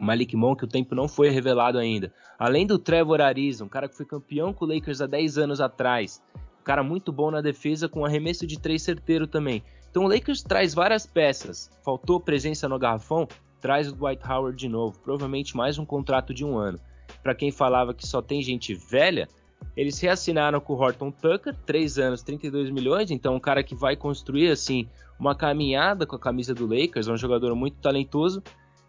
O 0.00 0.04
Malik 0.04 0.34
Monk, 0.34 0.64
o 0.64 0.66
tempo 0.66 0.94
não 0.94 1.06
foi 1.06 1.28
revelado 1.28 1.76
ainda. 1.76 2.10
Além 2.38 2.66
do 2.66 2.78
Trevor 2.78 3.20
Ariza, 3.20 3.62
um 3.62 3.68
cara 3.68 3.86
que 3.86 3.94
foi 3.94 4.06
campeão 4.06 4.50
com 4.54 4.64
o 4.64 4.68
Lakers 4.68 5.02
há 5.02 5.06
10 5.06 5.36
anos 5.36 5.60
atrás, 5.60 6.22
um 6.62 6.64
cara 6.64 6.82
muito 6.82 7.12
bom 7.12 7.30
na 7.30 7.42
defesa 7.42 7.86
com 7.86 8.02
arremesso 8.02 8.46
de 8.46 8.58
três 8.58 8.80
certeiro 8.80 9.26
também. 9.26 9.62
Então 9.90 10.06
o 10.06 10.08
Lakers 10.08 10.42
traz 10.42 10.72
várias 10.72 11.04
peças. 11.04 11.70
Faltou 11.84 12.18
presença 12.18 12.66
no 12.66 12.78
garrafão? 12.78 13.28
Traz 13.60 13.88
o 13.88 13.94
Dwight 13.94 14.26
Howard 14.26 14.56
de 14.56 14.70
novo, 14.70 14.98
provavelmente 15.00 15.54
mais 15.54 15.78
um 15.78 15.84
contrato 15.84 16.32
de 16.32 16.46
um 16.46 16.56
ano. 16.56 16.80
Para 17.22 17.34
quem 17.34 17.52
falava 17.52 17.92
que 17.92 18.06
só 18.06 18.22
tem 18.22 18.40
gente 18.40 18.74
velha, 18.74 19.28
eles 19.76 19.98
reassinaram 20.00 20.60
com 20.60 20.74
o 20.74 20.76
Horton 20.76 21.10
Tucker, 21.10 21.54
3 21.66 21.98
anos, 21.98 22.22
32 22.22 22.70
milhões, 22.70 23.10
então 23.10 23.34
um 23.34 23.40
cara 23.40 23.62
que 23.62 23.74
vai 23.74 23.96
construir 23.96 24.50
assim 24.50 24.88
uma 25.18 25.34
caminhada 25.34 26.06
com 26.06 26.16
a 26.16 26.18
camisa 26.18 26.54
do 26.54 26.66
Lakers, 26.66 27.08
é 27.08 27.12
um 27.12 27.16
jogador 27.16 27.54
muito 27.54 27.76
talentoso. 27.78 28.42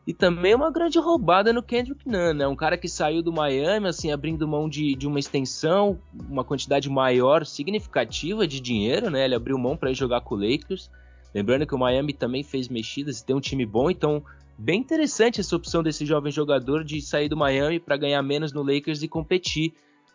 E 0.05 0.13
também 0.13 0.53
uma 0.53 0.69
grande 0.69 0.99
roubada 0.99 1.53
no 1.53 1.63
Kendrick 1.63 2.05
Nunn, 2.05 2.33
né? 2.33 2.45
Um 2.45 2.57
cara 2.57 2.77
que 2.77 2.89
saiu 2.89 3.21
do 3.21 3.31
Miami, 3.31 3.87
assim, 3.87 4.11
abrindo 4.11 4.45
mão 4.45 4.67
de, 4.67 4.95
de 4.95 5.07
uma 5.07 5.17
extensão, 5.17 5.97
uma 6.29 6.43
quantidade 6.43 6.89
maior, 6.89 7.45
significativa 7.45 8.45
de 8.45 8.59
dinheiro, 8.59 9.09
né? 9.09 9.23
Ele 9.23 9.35
abriu 9.35 9.57
mão 9.57 9.77
para 9.77 9.91
ir 9.91 9.95
jogar 9.95 10.19
com 10.19 10.35
o 10.35 10.37
Lakers. 10.37 10.91
Lembrando 11.33 11.65
que 11.65 11.73
o 11.73 11.79
Miami 11.79 12.11
também 12.11 12.43
fez 12.43 12.67
mexidas 12.67 13.19
e 13.19 13.25
tem 13.25 13.35
um 13.35 13.39
time 13.39 13.65
bom, 13.65 13.89
então 13.89 14.21
bem 14.57 14.81
interessante 14.81 15.39
essa 15.39 15.55
opção 15.55 15.81
desse 15.81 16.05
jovem 16.05 16.31
jogador 16.31 16.83
de 16.83 17.01
sair 17.01 17.29
do 17.29 17.37
Miami 17.37 17.79
para 17.79 17.97
ganhar 17.97 18.21
menos 18.21 18.51
no 18.51 18.61
Lakers 18.61 19.01
e 19.01 19.07
competir 19.07 19.73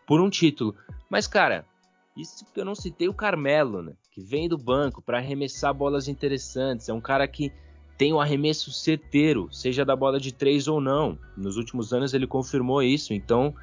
por 0.08 0.22
um 0.22 0.30
título. 0.30 0.74
Mas, 1.10 1.26
cara, 1.26 1.66
isso 2.16 2.46
porque 2.46 2.60
eu 2.60 2.64
não 2.64 2.74
citei 2.74 3.08
o 3.08 3.14
Carmelo, 3.14 3.82
né? 3.82 3.92
Que 4.10 4.22
vem 4.22 4.48
do 4.48 4.56
banco 4.56 5.02
para 5.02 5.18
arremessar 5.18 5.74
bolas 5.74 6.08
interessantes. 6.08 6.88
É 6.88 6.94
um 6.94 7.00
cara 7.00 7.28
que 7.28 7.52
tem 7.98 8.14
um 8.14 8.20
arremesso 8.20 8.72
certeiro, 8.72 9.48
seja 9.52 9.84
da 9.84 9.94
bola 9.94 10.18
de 10.18 10.32
três 10.32 10.66
ou 10.66 10.80
não. 10.80 11.18
Nos 11.36 11.58
últimos 11.58 11.92
anos 11.92 12.14
ele 12.14 12.26
confirmou 12.26 12.82
isso. 12.82 13.12
Então, 13.12 13.54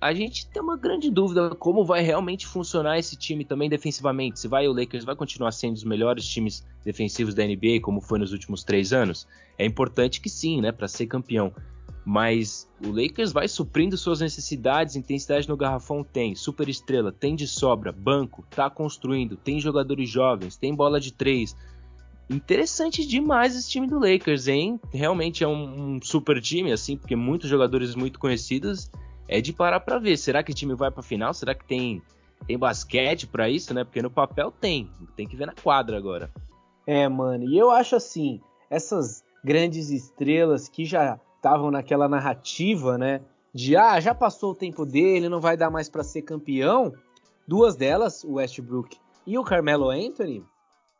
a 0.00 0.14
gente 0.14 0.46
tem 0.46 0.62
uma 0.62 0.76
grande 0.76 1.10
dúvida 1.10 1.54
como 1.56 1.84
vai 1.84 2.02
realmente 2.02 2.46
funcionar 2.46 2.98
esse 2.98 3.16
time 3.16 3.44
também 3.44 3.68
defensivamente. 3.68 4.38
Se 4.38 4.46
vai 4.46 4.68
o 4.68 4.72
Lakers 4.72 5.04
vai 5.04 5.16
continuar 5.16 5.50
sendo 5.50 5.74
os 5.74 5.82
melhores 5.82 6.24
times 6.24 6.64
defensivos 6.84 7.34
da 7.34 7.44
NBA 7.44 7.80
como 7.82 8.00
foi 8.00 8.20
nos 8.20 8.32
últimos 8.32 8.62
três 8.62 8.92
anos. 8.92 9.26
É 9.58 9.66
importante 9.66 10.20
que 10.20 10.30
sim, 10.30 10.60
né, 10.60 10.70
para 10.70 10.86
ser 10.86 11.06
campeão. 11.06 11.52
Mas 12.04 12.68
o 12.82 12.90
Lakers 12.90 13.32
vai 13.32 13.46
suprindo 13.48 13.96
suas 13.96 14.20
necessidades, 14.20 14.96
intensidade 14.96 15.48
no 15.48 15.56
garrafão 15.56 16.02
tem, 16.02 16.34
super 16.34 16.68
estrela, 16.68 17.12
tem 17.12 17.34
de 17.34 17.46
sobra, 17.46 17.92
banco, 17.92 18.44
tá 18.50 18.70
construindo, 18.70 19.36
tem 19.36 19.60
jogadores 19.60 20.08
jovens, 20.08 20.56
tem 20.56 20.74
bola 20.74 20.98
de 20.98 21.12
três. 21.12 21.54
Interessante 22.30 23.06
demais 23.06 23.56
esse 23.56 23.68
time 23.70 23.86
do 23.86 23.98
Lakers, 23.98 24.48
hein? 24.48 24.80
Realmente 24.92 25.44
é 25.44 25.48
um, 25.48 25.96
um 25.96 26.02
super 26.02 26.40
time, 26.40 26.72
assim, 26.72 26.96
porque 26.96 27.16
muitos 27.16 27.48
jogadores 27.48 27.94
muito 27.94 28.18
conhecidos 28.18 28.90
é 29.26 29.40
de 29.40 29.52
parar 29.52 29.80
para 29.80 29.98
ver. 29.98 30.16
Será 30.16 30.42
que 30.42 30.52
o 30.52 30.54
time 30.54 30.74
vai 30.74 30.90
para 30.90 31.02
final? 31.02 31.32
Será 31.34 31.54
que 31.54 31.64
tem 31.64 32.02
tem 32.46 32.58
basquete 32.58 33.26
para 33.26 33.48
isso, 33.48 33.74
né? 33.74 33.84
Porque 33.84 34.00
no 34.00 34.10
papel 34.10 34.50
tem, 34.50 34.90
tem 35.16 35.26
que 35.26 35.36
ver 35.36 35.46
na 35.46 35.54
quadra 35.54 35.96
agora. 35.96 36.30
É, 36.86 37.08
mano. 37.08 37.44
E 37.44 37.58
eu 37.58 37.70
acho 37.70 37.96
assim, 37.96 38.40
essas 38.70 39.24
grandes 39.44 39.90
estrelas 39.90 40.68
que 40.68 40.84
já 40.84 41.20
estavam 41.38 41.70
naquela 41.70 42.08
narrativa, 42.08 42.98
né? 42.98 43.22
De 43.54 43.76
ah, 43.76 43.98
já 43.98 44.14
passou 44.14 44.52
o 44.52 44.54
tempo 44.54 44.84
dele, 44.84 45.28
não 45.28 45.40
vai 45.40 45.56
dar 45.56 45.70
mais 45.70 45.88
para 45.88 46.04
ser 46.04 46.22
campeão. 46.22 46.92
Duas 47.46 47.74
delas, 47.76 48.22
o 48.24 48.34
Westbrook 48.34 48.96
e 49.26 49.38
o 49.38 49.44
Carmelo 49.44 49.88
Anthony, 49.88 50.44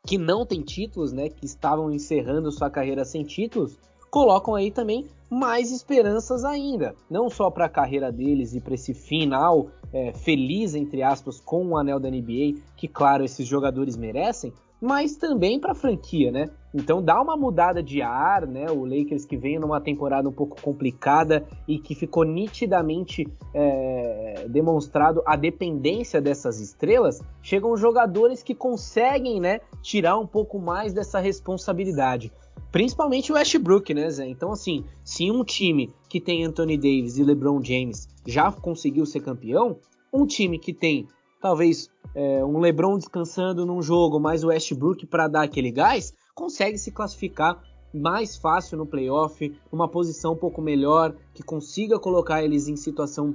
que 0.07 0.17
não 0.17 0.47
tem 0.47 0.63
títulos, 0.63 1.13
né? 1.13 1.29
Que 1.29 1.45
estavam 1.45 1.91
encerrando 1.91 2.51
sua 2.51 2.71
carreira 2.71 3.05
sem 3.05 3.23
títulos, 3.23 3.79
colocam 4.11 4.55
aí 4.55 4.71
também 4.71 5.07
mais 5.29 5.71
esperanças 5.71 6.45
ainda, 6.45 6.95
não 7.11 7.29
só 7.29 7.51
para 7.51 7.67
a 7.67 7.69
carreira 7.69 8.11
deles 8.11 8.55
e 8.55 8.61
para 8.61 8.75
esse 8.75 8.95
final 8.95 9.69
é, 9.93 10.13
feliz, 10.13 10.75
entre 10.75 11.03
aspas, 11.03 11.39
com 11.39 11.67
o 11.67 11.77
anel 11.77 12.01
da 12.01 12.11
NBA, 12.11 12.61
que, 12.77 12.89
claro, 12.89 13.25
esses 13.25 13.47
jogadores 13.47 13.97
merecem, 13.97 14.53
mas 14.81 15.17
também 15.17 15.59
para 15.59 15.73
a 15.73 15.75
franquia, 15.75 16.31
né? 16.31 16.51
Então 16.75 17.03
dá 17.03 17.21
uma 17.21 17.37
mudada 17.37 17.83
de 17.83 18.03
ar, 18.03 18.47
né? 18.47 18.71
O 18.71 18.85
Lakers 18.85 19.25
que 19.25 19.37
veio 19.37 19.61
numa 19.61 19.81
temporada 19.81 20.29
um 20.29 20.33
pouco 20.33 20.61
complicada 20.61 21.47
e 21.67 21.79
que 21.79 21.95
ficou 21.95 22.25
nitidamente 22.25 23.27
é, 23.55 24.47
demonstrado 24.49 25.23
a 25.27 25.35
dependência 25.35 26.21
dessas 26.21 26.61
estrelas, 26.61 27.21
chegam 27.43 27.77
jogadores 27.77 28.43
que 28.43 28.55
conseguem, 28.55 29.41
né, 29.41 29.61
tirar 29.83 30.19
um 30.19 30.27
pouco 30.27 30.59
mais 30.59 30.93
dessa 30.93 31.19
responsabilidade. 31.19 32.33
Principalmente 32.71 33.33
o 33.33 33.35
Westbrook, 33.35 33.95
né, 33.95 34.11
Zé? 34.11 34.29
Então, 34.29 34.53
assim, 34.53 34.85
se 35.03 35.31
um 35.31 35.43
time 35.43 35.93
que 36.09 36.21
tem 36.21 36.45
Anthony 36.45 36.77
Davis 36.77 37.17
e 37.17 37.25
LeBron 37.25 37.63
James 37.63 38.07
já 38.27 38.53
conseguiu 38.53 39.07
ser 39.07 39.21
campeão, 39.21 39.79
um 40.13 40.27
time 40.27 40.59
que 40.59 40.73
tem 40.73 41.07
talvez 41.41 41.89
é, 42.15 42.45
um 42.45 42.59
LeBron 42.59 42.99
descansando 42.99 43.65
num 43.65 43.83
jogo, 43.83 44.19
mais 44.19 44.45
o 44.45 44.49
Westbrook 44.49 45.07
para 45.07 45.29
dar 45.29 45.43
aquele 45.43 45.71
gás, 45.71 46.13
consegue 46.35 46.79
se 46.79 46.91
classificar 46.91 47.63
mais 47.93 48.37
fácil 48.37 48.77
no 48.79 48.87
playoff, 48.87 49.55
uma 49.73 49.89
posição 49.89 50.33
um 50.33 50.37
pouco 50.37 50.61
melhor, 50.61 51.15
que 51.35 51.43
consiga 51.43 51.99
colocar 51.99 52.43
eles 52.43 52.69
em 52.69 52.77
situação 52.77 53.35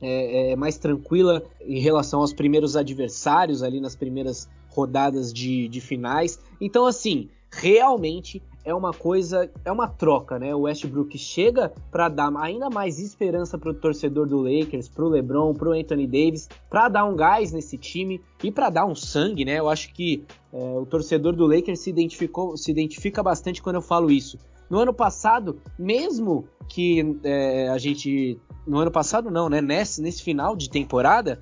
é, 0.00 0.52
é, 0.52 0.56
mais 0.56 0.78
tranquila 0.78 1.44
em 1.60 1.78
relação 1.78 2.20
aos 2.20 2.32
primeiros 2.32 2.76
adversários 2.76 3.62
ali 3.62 3.80
nas 3.80 3.94
primeiras 3.94 4.48
rodadas 4.68 5.32
de, 5.32 5.68
de 5.68 5.80
finais. 5.80 6.38
Então, 6.60 6.86
assim, 6.86 7.28
realmente 7.50 8.42
é 8.64 8.74
uma 8.74 8.92
coisa, 8.92 9.50
é 9.64 9.72
uma 9.72 9.88
troca, 9.88 10.38
né? 10.38 10.54
O 10.54 10.60
Westbrook 10.60 11.16
chega 11.16 11.72
para 11.90 12.08
dar 12.08 12.30
ainda 12.36 12.68
mais 12.68 12.98
esperança 12.98 13.56
para 13.58 13.70
o 13.70 13.74
torcedor 13.74 14.26
do 14.26 14.40
Lakers, 14.40 14.88
para 14.88 15.04
o 15.04 15.08
LeBron, 15.08 15.54
para 15.54 15.70
o 15.70 15.72
Anthony 15.72 16.06
Davis, 16.06 16.48
para 16.68 16.88
dar 16.88 17.04
um 17.06 17.16
gás 17.16 17.52
nesse 17.52 17.78
time 17.78 18.20
e 18.44 18.52
para 18.52 18.68
dar 18.68 18.84
um 18.84 18.94
sangue, 18.94 19.44
né? 19.44 19.58
Eu 19.58 19.68
acho 19.68 19.92
que 19.94 20.24
é, 20.52 20.78
o 20.78 20.84
torcedor 20.84 21.34
do 21.34 21.46
Lakers 21.46 21.80
se 21.80 21.90
identificou, 21.90 22.56
se 22.56 22.70
identifica 22.70 23.22
bastante 23.22 23.62
quando 23.62 23.76
eu 23.76 23.82
falo 23.82 24.10
isso. 24.10 24.38
No 24.68 24.78
ano 24.78 24.92
passado, 24.92 25.58
mesmo 25.78 26.44
que 26.68 27.18
é, 27.24 27.68
a 27.68 27.78
gente, 27.78 28.38
no 28.66 28.78
ano 28.78 28.90
passado 28.90 29.30
não, 29.30 29.48
né? 29.48 29.60
Nesse, 29.60 30.00
nesse 30.02 30.22
final 30.22 30.54
de 30.54 30.68
temporada, 30.70 31.40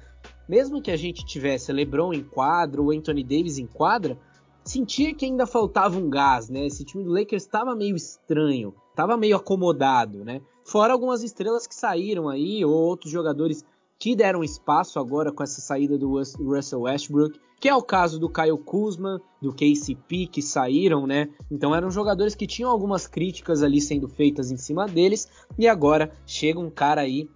mesmo 0.49 0.81
que 0.81 0.91
a 0.91 0.97
gente 0.97 1.27
tivesse 1.27 1.73
LeBron 1.73 2.15
em 2.15 2.23
quadra, 2.23 2.81
o 2.81 2.91
Anthony 2.91 3.23
Davis 3.23 3.59
em 3.59 3.67
quadra, 3.67 4.17
sentia 4.69 5.15
que 5.15 5.25
ainda 5.25 5.47
faltava 5.47 5.99
um 5.99 6.11
gás, 6.11 6.49
né? 6.49 6.67
Esse 6.67 6.85
time 6.85 7.03
do 7.03 7.11
Lakers 7.11 7.43
estava 7.43 7.75
meio 7.75 7.97
estranho, 7.97 8.75
estava 8.91 9.17
meio 9.17 9.37
acomodado, 9.37 10.25
né? 10.25 10.43
Fora 10.65 10.93
algumas 10.93 11.23
estrelas 11.23 11.67
que 11.67 11.75
saíram 11.75 12.29
aí, 12.29 12.65
ou 12.65 12.73
outros 12.73 13.11
jogadores 13.11 13.65
que 13.99 14.15
deram 14.15 14.45
espaço 14.45 15.01
agora 15.01 15.33
com 15.33 15.43
essa 15.43 15.61
saída 15.61 15.97
do 15.99 16.19
Russell 16.19 16.83
Westbrook, 16.83 17.41
que 17.59 17.69
é 17.69 17.75
o 17.75 17.83
caso 17.83 18.21
do 18.21 18.31
Kyle 18.31 18.59
Kuzma, 18.59 19.21
do 19.43 19.53
KCP, 19.53 20.27
que 20.27 20.43
saíram, 20.43 21.07
né? 21.07 21.29
Então 21.51 21.75
eram 21.75 21.91
jogadores 21.91 22.35
que 22.35 22.47
tinham 22.47 22.71
algumas 22.71 23.07
críticas 23.07 23.63
ali 23.63 23.81
sendo 23.81 24.07
feitas 24.07 24.53
em 24.53 24.57
cima 24.57 24.87
deles, 24.87 25.29
e 25.59 25.67
agora 25.67 26.13
chega 26.27 26.61
um 26.61 26.71
cara 26.71 27.01
aí 27.01 27.29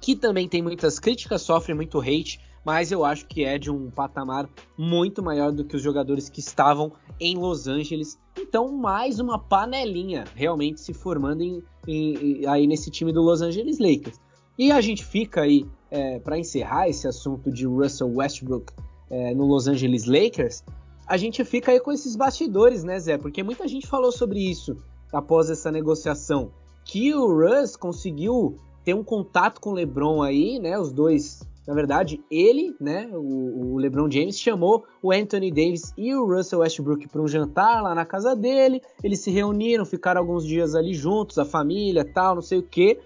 que 0.00 0.16
também 0.16 0.48
tem 0.48 0.62
muitas 0.62 0.98
críticas, 0.98 1.42
sofre 1.42 1.74
muito 1.74 2.00
hate, 2.00 2.40
mas 2.64 2.92
eu 2.92 3.04
acho 3.04 3.26
que 3.26 3.44
é 3.44 3.58
de 3.58 3.70
um 3.70 3.90
patamar 3.90 4.48
muito 4.76 5.22
maior 5.22 5.50
do 5.52 5.64
que 5.64 5.76
os 5.76 5.82
jogadores 5.82 6.28
que 6.28 6.40
estavam 6.40 6.92
em 7.18 7.36
Los 7.36 7.66
Angeles. 7.66 8.18
Então, 8.38 8.76
mais 8.76 9.18
uma 9.18 9.38
panelinha 9.38 10.24
realmente 10.34 10.80
se 10.80 10.92
formando 10.92 11.42
em, 11.42 11.62
em, 11.86 12.46
aí 12.46 12.66
nesse 12.66 12.90
time 12.90 13.12
do 13.12 13.22
Los 13.22 13.40
Angeles 13.42 13.78
Lakers. 13.78 14.20
E 14.58 14.70
a 14.70 14.80
gente 14.80 15.04
fica 15.04 15.42
aí, 15.42 15.66
é, 15.90 16.18
para 16.18 16.38
encerrar 16.38 16.88
esse 16.88 17.08
assunto 17.08 17.50
de 17.50 17.66
Russell 17.66 18.14
Westbrook 18.14 18.72
é, 19.08 19.34
no 19.34 19.46
Los 19.46 19.66
Angeles 19.66 20.04
Lakers, 20.04 20.62
a 21.06 21.16
gente 21.16 21.42
fica 21.44 21.72
aí 21.72 21.80
com 21.80 21.90
esses 21.90 22.14
bastidores, 22.14 22.84
né, 22.84 22.98
Zé? 23.00 23.18
Porque 23.18 23.42
muita 23.42 23.66
gente 23.66 23.86
falou 23.86 24.12
sobre 24.12 24.38
isso 24.38 24.76
após 25.12 25.50
essa 25.50 25.72
negociação. 25.72 26.52
Que 26.84 27.14
o 27.14 27.26
Russ 27.26 27.74
conseguiu 27.74 28.58
ter 28.84 28.94
um 28.94 29.02
contato 29.02 29.60
com 29.60 29.70
o 29.70 29.72
LeBron 29.74 30.22
aí, 30.22 30.58
né? 30.58 30.78
Os 30.78 30.92
dois 30.92 31.42
na 31.70 31.76
verdade, 31.76 32.20
ele, 32.28 32.74
né, 32.80 33.08
o, 33.12 33.74
o, 33.74 33.78
LeBron 33.78 34.10
James, 34.10 34.40
chamou 34.40 34.84
o 35.00 35.12
Anthony 35.12 35.52
Davis 35.52 35.94
e 35.96 36.12
o 36.12 36.26
Russell 36.26 36.58
Westbrook 36.58 37.06
para 37.06 37.22
um 37.22 37.28
jantar 37.28 37.80
lá 37.80 37.94
na 37.94 38.04
casa 38.04 38.34
dele. 38.34 38.82
Eles 39.04 39.20
se 39.20 39.30
reuniram, 39.30 39.84
ficaram 39.84 40.20
alguns 40.20 40.44
dias 40.44 40.74
ali 40.74 40.92
juntos, 40.92 41.38
a 41.38 41.44
família, 41.44 42.04
tal, 42.04 42.34
não 42.34 42.42
sei 42.42 42.58
o 42.58 42.62
quê. 42.64 42.98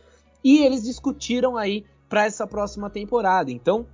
E 0.42 0.60
eles 0.60 0.82
discutiram 0.82 1.58
aí 1.58 1.84
para 2.08 2.24
essa 2.24 2.46
próxima 2.46 2.88
temporada. 2.88 3.50
Então, 3.50 3.86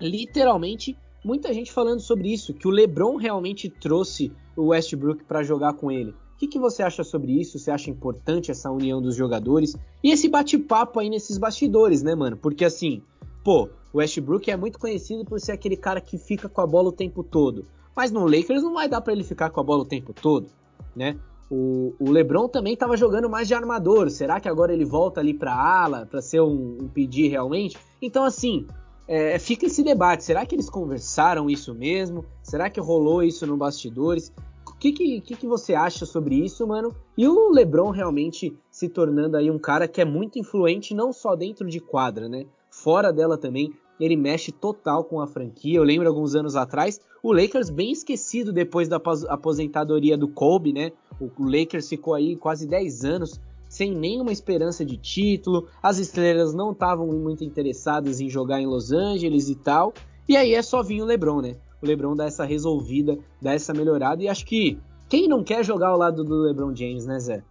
literalmente, 0.00 0.96
muita 1.24 1.52
gente 1.52 1.72
falando 1.72 1.98
sobre 1.98 2.32
isso, 2.32 2.54
que 2.54 2.68
o 2.68 2.70
LeBron 2.70 3.16
realmente 3.16 3.68
trouxe 3.68 4.30
o 4.56 4.66
Westbrook 4.66 5.24
para 5.24 5.42
jogar 5.42 5.72
com 5.72 5.90
ele. 5.90 6.12
O 6.12 6.36
que, 6.38 6.46
que, 6.46 6.60
você 6.60 6.84
acha 6.84 7.02
sobre 7.02 7.40
isso? 7.40 7.58
Você 7.58 7.72
acha 7.72 7.90
importante 7.90 8.52
essa 8.52 8.70
união 8.70 9.02
dos 9.02 9.16
jogadores? 9.16 9.76
E 10.00 10.12
esse 10.12 10.28
bate-papo 10.28 11.00
aí 11.00 11.10
nesses 11.10 11.38
bastidores, 11.38 12.04
né, 12.04 12.14
mano? 12.14 12.36
Porque 12.36 12.64
assim, 12.64 13.02
pô, 13.42 13.68
o 13.92 13.98
Westbrook 13.98 14.50
é 14.50 14.56
muito 14.56 14.78
conhecido 14.78 15.24
por 15.24 15.40
ser 15.40 15.52
aquele 15.52 15.76
cara 15.76 16.00
que 16.00 16.16
fica 16.18 16.48
com 16.48 16.60
a 16.60 16.66
bola 16.66 16.88
o 16.88 16.92
tempo 16.92 17.22
todo. 17.22 17.66
Mas 17.94 18.10
no 18.10 18.24
Lakers 18.24 18.62
não 18.62 18.74
vai 18.74 18.88
dar 18.88 19.00
para 19.00 19.12
ele 19.12 19.24
ficar 19.24 19.50
com 19.50 19.60
a 19.60 19.64
bola 19.64 19.82
o 19.82 19.86
tempo 19.86 20.12
todo, 20.14 20.48
né? 20.96 21.18
O, 21.50 21.94
o 21.98 22.10
LeBron 22.10 22.48
também 22.48 22.72
estava 22.72 22.96
jogando 22.96 23.28
mais 23.28 23.46
de 23.46 23.52
armador. 23.52 24.10
Será 24.10 24.40
que 24.40 24.48
agora 24.48 24.72
ele 24.72 24.86
volta 24.86 25.20
ali 25.20 25.34
para 25.34 25.54
ala 25.54 26.06
para 26.06 26.22
ser 26.22 26.40
um, 26.40 26.78
um 26.80 26.88
pedir 26.88 27.28
realmente? 27.28 27.76
Então 28.00 28.24
assim, 28.24 28.66
é, 29.06 29.38
fica 29.38 29.66
esse 29.66 29.82
debate. 29.82 30.24
Será 30.24 30.46
que 30.46 30.54
eles 30.54 30.70
conversaram 30.70 31.50
isso 31.50 31.74
mesmo? 31.74 32.24
Será 32.42 32.70
que 32.70 32.80
rolou 32.80 33.22
isso 33.22 33.46
no 33.46 33.58
bastidores? 33.58 34.32
O 34.66 34.72
que, 34.82 34.92
que, 34.92 35.20
que, 35.20 35.46
você 35.46 35.74
acha 35.74 36.06
sobre 36.06 36.34
isso, 36.36 36.66
mano? 36.66 36.94
E 37.16 37.28
o 37.28 37.50
LeBron 37.50 37.90
realmente 37.90 38.56
se 38.70 38.88
tornando 38.88 39.36
aí 39.36 39.50
um 39.50 39.58
cara 39.58 39.86
que 39.86 40.00
é 40.00 40.04
muito 40.04 40.38
influente 40.38 40.94
não 40.94 41.12
só 41.12 41.36
dentro 41.36 41.68
de 41.68 41.78
quadra, 41.78 42.28
né? 42.28 42.46
Fora 42.82 43.12
dela 43.12 43.38
também, 43.38 43.72
ele 44.00 44.16
mexe 44.16 44.50
total 44.50 45.04
com 45.04 45.20
a 45.20 45.26
franquia. 45.28 45.76
Eu 45.76 45.84
lembro 45.84 46.08
alguns 46.08 46.34
anos 46.34 46.56
atrás, 46.56 47.00
o 47.22 47.32
Lakers 47.32 47.70
bem 47.70 47.92
esquecido 47.92 48.52
depois 48.52 48.88
da 48.88 49.00
aposentadoria 49.28 50.18
do 50.18 50.26
Kobe, 50.26 50.72
né? 50.72 50.90
O 51.20 51.30
Lakers 51.44 51.88
ficou 51.88 52.12
aí 52.12 52.34
quase 52.34 52.66
10 52.66 53.04
anos 53.04 53.40
sem 53.68 53.94
nenhuma 53.94 54.32
esperança 54.32 54.84
de 54.84 54.96
título. 54.96 55.68
As 55.80 55.98
estrelas 55.98 56.52
não 56.52 56.72
estavam 56.72 57.06
muito 57.06 57.44
interessadas 57.44 58.20
em 58.20 58.28
jogar 58.28 58.60
em 58.60 58.66
Los 58.66 58.90
Angeles 58.90 59.48
e 59.48 59.54
tal. 59.54 59.94
E 60.28 60.36
aí 60.36 60.52
é 60.52 60.60
só 60.60 60.82
vir 60.82 61.02
o 61.02 61.04
LeBron, 61.04 61.40
né? 61.40 61.56
O 61.80 61.86
LeBron 61.86 62.16
dá 62.16 62.24
essa 62.24 62.44
resolvida, 62.44 63.16
dá 63.40 63.52
essa 63.52 63.72
melhorada 63.72 64.24
e 64.24 64.28
acho 64.28 64.44
que 64.44 64.76
quem 65.08 65.28
não 65.28 65.44
quer 65.44 65.64
jogar 65.64 65.90
ao 65.90 65.98
lado 65.98 66.24
do 66.24 66.42
LeBron 66.42 66.74
James, 66.74 67.06
né, 67.06 67.20
Zé? 67.20 67.44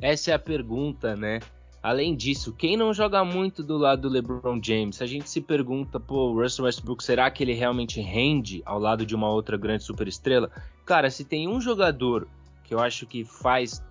Essa 0.00 0.30
é 0.30 0.34
a 0.34 0.38
pergunta, 0.38 1.14
né? 1.14 1.40
Além 1.82 2.14
disso, 2.14 2.52
quem 2.52 2.76
não 2.76 2.92
joga 2.92 3.24
muito 3.24 3.62
do 3.62 3.78
lado 3.78 4.02
do 4.02 4.08
LeBron 4.10 4.60
James? 4.62 5.00
A 5.00 5.06
gente 5.06 5.30
se 5.30 5.40
pergunta, 5.40 5.98
pô, 5.98 6.32
Russell 6.32 6.66
Westbrook, 6.66 7.02
será 7.02 7.30
que 7.30 7.42
ele 7.42 7.54
realmente 7.54 8.00
rende 8.02 8.62
ao 8.66 8.78
lado 8.78 9.06
de 9.06 9.14
uma 9.14 9.30
outra 9.30 9.56
grande 9.56 9.84
superestrela? 9.84 10.50
Cara, 10.84 11.10
se 11.10 11.24
tem 11.24 11.48
um 11.48 11.58
jogador 11.58 12.28
que 12.64 12.74
eu 12.74 12.80
acho 12.80 13.06
que 13.06 13.24
faz, 13.24 13.82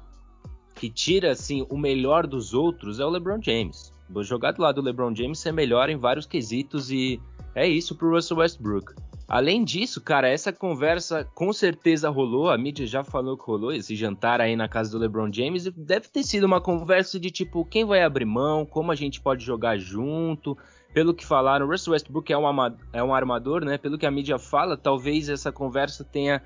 que 0.76 0.88
tira 0.88 1.32
assim 1.32 1.66
o 1.68 1.78
melhor 1.78 2.28
dos 2.28 2.54
outros, 2.54 3.00
é 3.00 3.06
o 3.06 3.10
LeBron 3.10 3.42
James. 3.42 3.92
Vou 4.08 4.24
jogar 4.24 4.52
do 4.52 4.62
lado 4.62 4.76
do 4.76 4.86
LeBron 4.86 5.16
James 5.16 5.44
é 5.46 5.52
melhor 5.52 5.90
em 5.90 5.98
vários 5.98 6.28
quesitos 6.28 6.92
e 6.92 7.20
é 7.56 7.68
isso 7.68 7.96
pro 7.96 8.12
Russell 8.12 8.38
Westbrook. 8.38 8.94
Além 9.30 9.64
disso, 9.64 10.02
cara, 10.02 10.28
essa 10.28 10.52
conversa 10.52 11.24
com 11.36 11.54
certeza 11.54 12.10
rolou, 12.10 12.50
a 12.50 12.58
mídia 12.58 12.88
já 12.88 13.04
falou 13.04 13.38
que 13.38 13.46
rolou, 13.46 13.72
esse 13.72 13.96
jantar 13.96 14.42
aí 14.42 14.56
na 14.56 14.68
casa 14.68 14.90
do 14.90 14.98
LeBron 14.98 15.32
James, 15.32 15.66
deve 15.78 16.08
ter 16.08 16.24
sido 16.24 16.46
uma 16.46 16.60
conversa 16.60 17.20
de 17.20 17.30
tipo, 17.30 17.64
quem 17.64 17.86
vai 17.86 18.02
abrir 18.02 18.26
mão, 18.26 18.66
como 18.66 18.92
a 18.92 18.96
gente 18.96 19.22
pode 19.22 19.46
jogar 19.46 19.78
junto. 19.78 20.58
Pelo 20.96 21.14
que 21.14 21.24
falaram, 21.24 21.68
Russell 21.68 21.94
Westbrook 21.94 22.34
é 22.34 22.38
um, 22.40 22.44
é 22.92 23.04
um 23.04 23.14
armador, 23.14 23.64
né? 23.64 23.78
Pelo 23.78 24.00
que 24.00 24.08
a 24.08 24.12
mídia 24.12 24.40
fala, 24.40 24.76
talvez 24.76 25.30
essa 25.30 25.52
conversa 25.52 26.04
tenha 26.04 26.42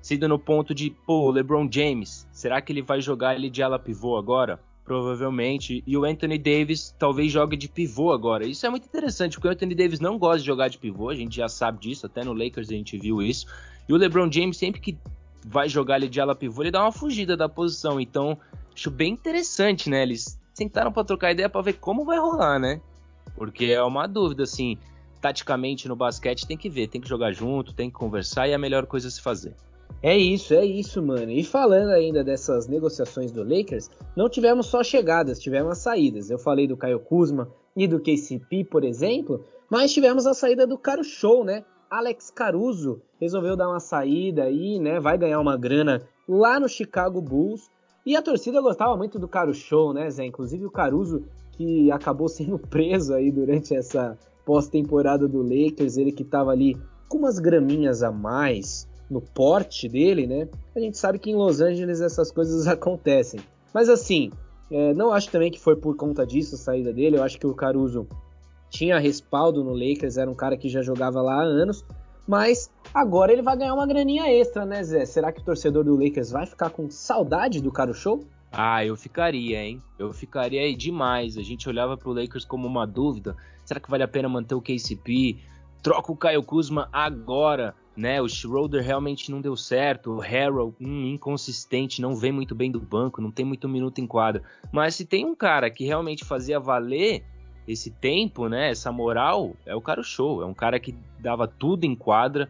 sido 0.00 0.28
no 0.28 0.38
ponto 0.38 0.72
de, 0.72 0.90
pô, 1.04 1.32
LeBron 1.32 1.68
James, 1.68 2.28
será 2.30 2.60
que 2.60 2.72
ele 2.72 2.80
vai 2.80 3.00
jogar 3.00 3.34
ele 3.34 3.50
de 3.50 3.60
ala 3.60 3.76
pivô 3.76 4.16
agora? 4.16 4.60
Provavelmente. 4.90 5.84
E 5.86 5.96
o 5.96 6.04
Anthony 6.04 6.36
Davis 6.36 6.92
talvez 6.98 7.30
jogue 7.30 7.56
de 7.56 7.68
pivô 7.68 8.10
agora. 8.10 8.44
Isso 8.44 8.66
é 8.66 8.68
muito 8.68 8.86
interessante, 8.86 9.34
porque 9.34 9.46
o 9.46 9.50
Anthony 9.52 9.72
Davis 9.72 10.00
não 10.00 10.18
gosta 10.18 10.40
de 10.40 10.46
jogar 10.46 10.66
de 10.66 10.78
pivô, 10.78 11.10
a 11.10 11.14
gente 11.14 11.36
já 11.36 11.48
sabe 11.48 11.78
disso, 11.78 12.06
até 12.06 12.24
no 12.24 12.32
Lakers 12.32 12.68
a 12.70 12.72
gente 12.72 12.98
viu 12.98 13.22
isso. 13.22 13.46
E 13.88 13.92
o 13.92 13.96
LeBron 13.96 14.28
James, 14.32 14.56
sempre 14.56 14.80
que 14.80 14.98
vai 15.46 15.68
jogar 15.68 15.98
ele 15.98 16.08
de 16.08 16.20
ala 16.20 16.34
pivô, 16.34 16.64
ele 16.64 16.72
dá 16.72 16.82
uma 16.82 16.90
fugida 16.90 17.36
da 17.36 17.48
posição. 17.48 18.00
Então, 18.00 18.36
acho 18.74 18.90
bem 18.90 19.12
interessante, 19.12 19.88
né? 19.88 20.02
Eles 20.02 20.36
sentaram 20.52 20.90
para 20.90 21.04
trocar 21.04 21.30
ideia 21.30 21.48
para 21.48 21.62
ver 21.62 21.74
como 21.74 22.04
vai 22.04 22.18
rolar, 22.18 22.58
né? 22.58 22.80
Porque 23.36 23.66
é 23.66 23.84
uma 23.84 24.08
dúvida, 24.08 24.42
assim, 24.42 24.76
taticamente 25.20 25.86
no 25.86 25.94
basquete 25.94 26.48
tem 26.48 26.56
que 26.56 26.68
ver, 26.68 26.88
tem 26.88 27.00
que 27.00 27.08
jogar 27.08 27.30
junto, 27.30 27.72
tem 27.72 27.88
que 27.88 27.94
conversar 27.94 28.48
e 28.48 28.50
é 28.50 28.54
a 28.56 28.58
melhor 28.58 28.86
coisa 28.86 29.06
a 29.06 29.10
se 29.12 29.20
fazer. 29.20 29.54
É 30.02 30.16
isso, 30.16 30.54
é 30.54 30.64
isso, 30.64 31.02
mano. 31.02 31.30
E 31.30 31.44
falando 31.44 31.90
ainda 31.90 32.24
dessas 32.24 32.66
negociações 32.66 33.30
do 33.30 33.42
Lakers, 33.42 33.90
não 34.16 34.28
tivemos 34.28 34.66
só 34.66 34.82
chegadas, 34.82 35.38
tivemos 35.38 35.78
saídas. 35.78 36.30
Eu 36.30 36.38
falei 36.38 36.66
do 36.66 36.76
Caio 36.76 37.00
Kuzma 37.00 37.48
e 37.76 37.86
do 37.86 38.00
KCP, 38.00 38.64
por 38.64 38.84
exemplo, 38.84 39.44
mas 39.70 39.92
tivemos 39.92 40.26
a 40.26 40.34
saída 40.34 40.66
do 40.66 40.78
Caro 40.78 41.04
Show, 41.04 41.44
né? 41.44 41.64
Alex 41.90 42.30
Caruso 42.30 43.02
resolveu 43.20 43.56
dar 43.56 43.68
uma 43.68 43.80
saída 43.80 44.44
aí, 44.44 44.78
né? 44.78 45.00
Vai 45.00 45.18
ganhar 45.18 45.40
uma 45.40 45.56
grana 45.56 46.02
lá 46.28 46.58
no 46.58 46.68
Chicago 46.68 47.20
Bulls. 47.20 47.68
E 48.06 48.16
a 48.16 48.22
torcida 48.22 48.60
gostava 48.62 48.96
muito 48.96 49.18
do 49.18 49.28
Caro 49.28 49.52
Show, 49.52 49.92
né, 49.92 50.08
Zé? 50.10 50.24
Inclusive 50.24 50.64
o 50.64 50.70
Caruso, 50.70 51.24
que 51.52 51.90
acabou 51.90 52.26
sendo 52.30 52.58
preso 52.58 53.12
aí 53.12 53.30
durante 53.30 53.74
essa 53.74 54.16
pós-temporada 54.44 55.28
do 55.28 55.42
Lakers, 55.42 55.96
ele 55.96 56.10
que 56.10 56.24
tava 56.24 56.50
ali 56.50 56.76
com 57.08 57.18
umas 57.18 57.38
graminhas 57.38 58.02
a 58.02 58.10
mais, 58.10 58.88
no 59.10 59.20
porte 59.20 59.88
dele, 59.88 60.26
né? 60.26 60.48
A 60.74 60.80
gente 60.80 60.96
sabe 60.96 61.18
que 61.18 61.30
em 61.30 61.34
Los 61.34 61.60
Angeles 61.60 62.00
essas 62.00 62.30
coisas 62.30 62.66
acontecem. 62.68 63.40
Mas 63.74 63.88
assim, 63.88 64.30
é, 64.70 64.94
não 64.94 65.12
acho 65.12 65.30
também 65.30 65.50
que 65.50 65.58
foi 65.58 65.76
por 65.76 65.96
conta 65.96 66.24
disso 66.24 66.54
a 66.54 66.58
saída 66.58 66.92
dele. 66.92 67.16
Eu 67.16 67.22
acho 67.22 67.38
que 67.38 67.46
o 67.46 67.54
Caruso 67.54 68.06
tinha 68.68 68.98
respaldo 68.98 69.64
no 69.64 69.72
Lakers, 69.72 70.16
era 70.16 70.30
um 70.30 70.34
cara 70.34 70.56
que 70.56 70.68
já 70.68 70.80
jogava 70.80 71.20
lá 71.20 71.42
há 71.42 71.42
anos. 71.42 71.84
Mas 72.26 72.70
agora 72.94 73.32
ele 73.32 73.42
vai 73.42 73.56
ganhar 73.56 73.74
uma 73.74 73.86
graninha 73.86 74.32
extra, 74.32 74.64
né, 74.64 74.84
Zé? 74.84 75.04
Será 75.04 75.32
que 75.32 75.40
o 75.40 75.44
torcedor 75.44 75.82
do 75.82 75.96
Lakers 75.96 76.30
vai 76.30 76.46
ficar 76.46 76.70
com 76.70 76.88
saudade 76.88 77.60
do 77.60 77.72
Caro 77.72 77.92
Show? 77.92 78.24
Ah, 78.52 78.84
eu 78.84 78.96
ficaria, 78.96 79.60
hein? 79.60 79.82
Eu 79.98 80.12
ficaria 80.12 80.60
aí 80.60 80.76
demais. 80.76 81.36
A 81.36 81.42
gente 81.42 81.68
olhava 81.68 81.96
pro 81.96 82.12
Lakers 82.12 82.44
como 82.44 82.68
uma 82.68 82.86
dúvida. 82.86 83.36
Será 83.64 83.80
que 83.80 83.90
vale 83.90 84.04
a 84.04 84.08
pena 84.08 84.28
manter 84.28 84.54
o 84.54 84.60
KCP? 84.60 85.38
Troca 85.82 86.12
o 86.12 86.16
Caio 86.16 86.42
Kuzma 86.42 86.88
agora 86.92 87.74
né? 88.00 88.20
O 88.20 88.28
Schroeder 88.28 88.82
realmente 88.82 89.30
não 89.30 89.40
deu 89.40 89.54
certo, 89.54 90.12
o 90.12 90.18
Harrell 90.18 90.74
hum, 90.80 91.06
inconsistente, 91.06 92.00
não 92.00 92.16
vem 92.16 92.32
muito 92.32 92.54
bem 92.54 92.70
do 92.70 92.80
banco, 92.80 93.20
não 93.20 93.30
tem 93.30 93.44
muito 93.44 93.68
minuto 93.68 94.00
em 94.00 94.06
quadra. 94.06 94.42
Mas 94.72 94.94
se 94.94 95.04
tem 95.04 95.26
um 95.26 95.34
cara 95.34 95.70
que 95.70 95.84
realmente 95.84 96.24
fazia 96.24 96.58
valer 96.58 97.22
esse 97.68 97.90
tempo, 97.90 98.48
né? 98.48 98.70
Essa 98.70 98.90
moral, 98.90 99.54
é 99.66 99.74
o 99.74 99.82
cara 99.82 100.02
show, 100.02 100.42
é 100.42 100.46
um 100.46 100.54
cara 100.54 100.80
que 100.80 100.94
dava 101.18 101.46
tudo 101.46 101.84
em 101.84 101.94
quadra. 101.94 102.48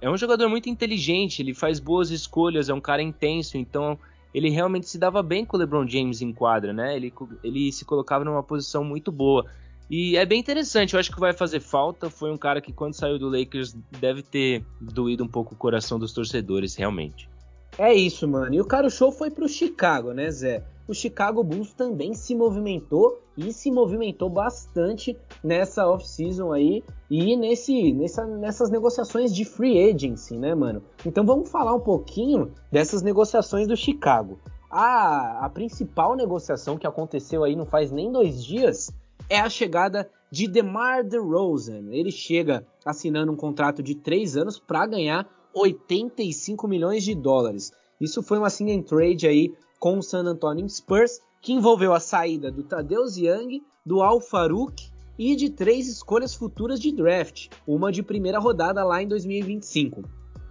É 0.00 0.10
um 0.10 0.16
jogador 0.16 0.48
muito 0.48 0.70
inteligente, 0.70 1.42
ele 1.42 1.52
faz 1.52 1.78
boas 1.78 2.10
escolhas, 2.10 2.70
é 2.70 2.74
um 2.74 2.80
cara 2.80 3.02
intenso, 3.02 3.58
então 3.58 3.98
ele 4.32 4.48
realmente 4.48 4.88
se 4.88 4.98
dava 4.98 5.22
bem 5.22 5.44
com 5.44 5.56
o 5.56 5.60
LeBron 5.60 5.86
James 5.86 6.22
em 6.22 6.32
quadra, 6.32 6.72
né? 6.72 6.96
Ele, 6.96 7.12
ele 7.44 7.70
se 7.70 7.84
colocava 7.84 8.24
numa 8.24 8.42
posição 8.42 8.82
muito 8.82 9.12
boa. 9.12 9.44
E 9.88 10.16
é 10.16 10.26
bem 10.26 10.40
interessante, 10.40 10.94
eu 10.94 11.00
acho 11.00 11.12
que 11.12 11.20
vai 11.20 11.32
fazer 11.32 11.60
falta. 11.60 12.10
Foi 12.10 12.30
um 12.30 12.36
cara 12.36 12.60
que, 12.60 12.72
quando 12.72 12.94
saiu 12.94 13.18
do 13.18 13.28
Lakers, 13.28 13.76
deve 14.00 14.22
ter 14.22 14.64
doído 14.80 15.22
um 15.22 15.28
pouco 15.28 15.54
o 15.54 15.56
coração 15.56 15.98
dos 15.98 16.12
torcedores, 16.12 16.74
realmente. 16.74 17.28
É 17.78 17.92
isso, 17.94 18.26
mano. 18.26 18.54
E 18.54 18.60
o 18.60 18.64
cara 18.64 18.88
show 18.88 19.12
foi 19.12 19.30
pro 19.30 19.48
Chicago, 19.48 20.12
né, 20.12 20.30
Zé? 20.30 20.64
O 20.88 20.94
Chicago 20.94 21.42
Bulls 21.42 21.72
também 21.74 22.14
se 22.14 22.34
movimentou 22.34 23.20
e 23.36 23.52
se 23.52 23.70
movimentou 23.70 24.30
bastante 24.30 25.16
nessa 25.42 25.86
off-season 25.86 26.52
aí 26.52 26.82
e 27.10 27.36
nesse, 27.36 27.92
nessa, 27.92 28.24
nessas 28.24 28.70
negociações 28.70 29.34
de 29.34 29.44
free 29.44 29.90
agency, 29.90 30.36
né, 30.36 30.54
mano? 30.54 30.82
Então 31.04 31.26
vamos 31.26 31.50
falar 31.50 31.74
um 31.74 31.80
pouquinho 31.80 32.52
dessas 32.70 33.02
negociações 33.02 33.66
do 33.66 33.76
Chicago. 33.76 34.38
A, 34.70 35.44
a 35.44 35.50
principal 35.50 36.14
negociação 36.14 36.78
que 36.78 36.86
aconteceu 36.86 37.42
aí 37.42 37.56
não 37.56 37.66
faz 37.66 37.90
nem 37.90 38.10
dois 38.10 38.44
dias 38.44 38.90
é 39.28 39.40
a 39.40 39.48
chegada 39.48 40.10
de 40.30 40.46
DeMar 40.46 41.04
DeRozan. 41.04 41.90
Ele 41.90 42.10
chega 42.10 42.66
assinando 42.84 43.32
um 43.32 43.36
contrato 43.36 43.82
de 43.82 43.94
três 43.94 44.36
anos 44.36 44.58
para 44.58 44.86
ganhar 44.86 45.28
85 45.54 46.68
milhões 46.68 47.04
de 47.04 47.14
dólares. 47.14 47.72
Isso 48.00 48.22
foi 48.22 48.38
uma 48.38 48.50
sign 48.50 48.82
trade 48.82 49.26
aí 49.26 49.54
com 49.78 49.98
o 49.98 50.02
San 50.02 50.24
Antonio 50.24 50.68
Spurs, 50.68 51.20
que 51.40 51.52
envolveu 51.52 51.92
a 51.92 52.00
saída 52.00 52.50
do 52.50 52.62
Tadeusz 52.62 53.16
Young, 53.16 53.62
do 53.84 54.02
Al 54.02 54.20
Farouk 54.20 54.90
e 55.18 55.34
de 55.34 55.50
três 55.50 55.88
escolhas 55.88 56.34
futuras 56.34 56.78
de 56.78 56.92
draft, 56.92 57.48
uma 57.66 57.90
de 57.90 58.02
primeira 58.02 58.38
rodada 58.38 58.84
lá 58.84 59.02
em 59.02 59.08
2025. 59.08 60.02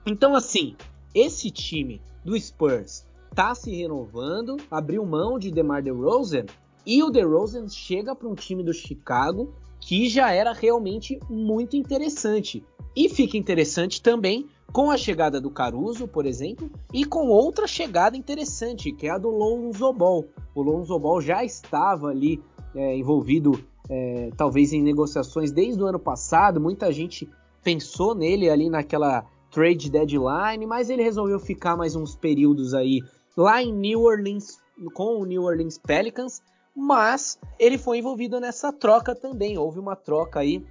Então 0.06 0.36
assim, 0.36 0.76
esse 1.14 1.52
time 1.52 2.02
do 2.24 2.40
Spurs 2.40 3.06
está 3.30 3.54
se 3.54 3.76
renovando, 3.76 4.58
abriu 4.72 5.06
mão 5.06 5.38
de 5.38 5.52
DeMar 5.52 5.84
DeRozan 5.84 6.46
e 6.86 7.04
o 7.04 7.10
DeRozan 7.10 7.67
chega 7.67 8.15
para 8.15 8.28
um 8.28 8.36
time 8.36 8.63
do 8.63 8.74
Chicago 8.74 9.54
que 9.80 10.10
já 10.10 10.32
era 10.32 10.52
realmente 10.52 11.19
muito 11.30 11.76
interessante. 11.76 12.63
E 12.95 13.10
fica 13.10 13.38
interessante 13.38 14.02
também 14.02 14.48
com 14.71 14.89
a 14.89 14.98
chegada 14.98 15.39
do 15.39 15.52
Caruso, 15.52 16.08
por 16.08 16.26
exemplo, 16.26 16.69
e 16.93 17.06
com 17.06 17.28
outra 17.28 17.67
chegada 17.67 18.17
interessante, 18.17 18.91
que 18.91 19.08
é 19.08 19.12
a 19.12 19.17
do 19.17 19.30
Lonzo 19.30 19.93
Ball. 19.93 20.26
O 20.54 20.62
Lonzo 20.62 20.98
Ball 20.98 21.21
já 21.21 21.43
estava 21.43 22.08
ali 22.08 22.41
é, 22.74 22.98
envolvido, 22.98 23.63
é, 23.89 24.32
talvez 24.36 24.74
em 24.74 24.82
negociações 24.82 25.52
desde 25.52 25.82
o 25.82 25.86
ano 25.86 26.00
passado. 26.00 26.60
Muita 26.60 26.91
gente 26.91 27.30
pensou 27.63 28.15
nele 28.15 28.50
ali 28.50 28.69
naquela 28.69 29.26
trade 29.52 29.89
deadline, 29.89 30.65
mas 30.65 30.89
ele 30.89 31.04
resolveu 31.04 31.39
ficar 31.39 31.78
mais 31.78 31.95
uns 31.95 32.15
períodos 32.15 32.74
aí 32.74 33.02
lá 33.38 33.62
em 33.62 33.71
New 33.71 34.02
Orleans 34.02 34.58
com 34.93 35.21
o 35.21 35.26
New 35.26 35.43
Orleans 35.43 35.78
Pelicans 35.78 36.41
mas 36.76 37.40
ele 37.58 37.78
foi 37.78 38.00
envolvido 38.00 38.40
nessa 38.40 38.74
troca 38.74 39.16
também. 39.16 39.58
Houve 39.58 39.80
uma 39.80 39.96
troca 39.96 40.40
aí 40.40 40.66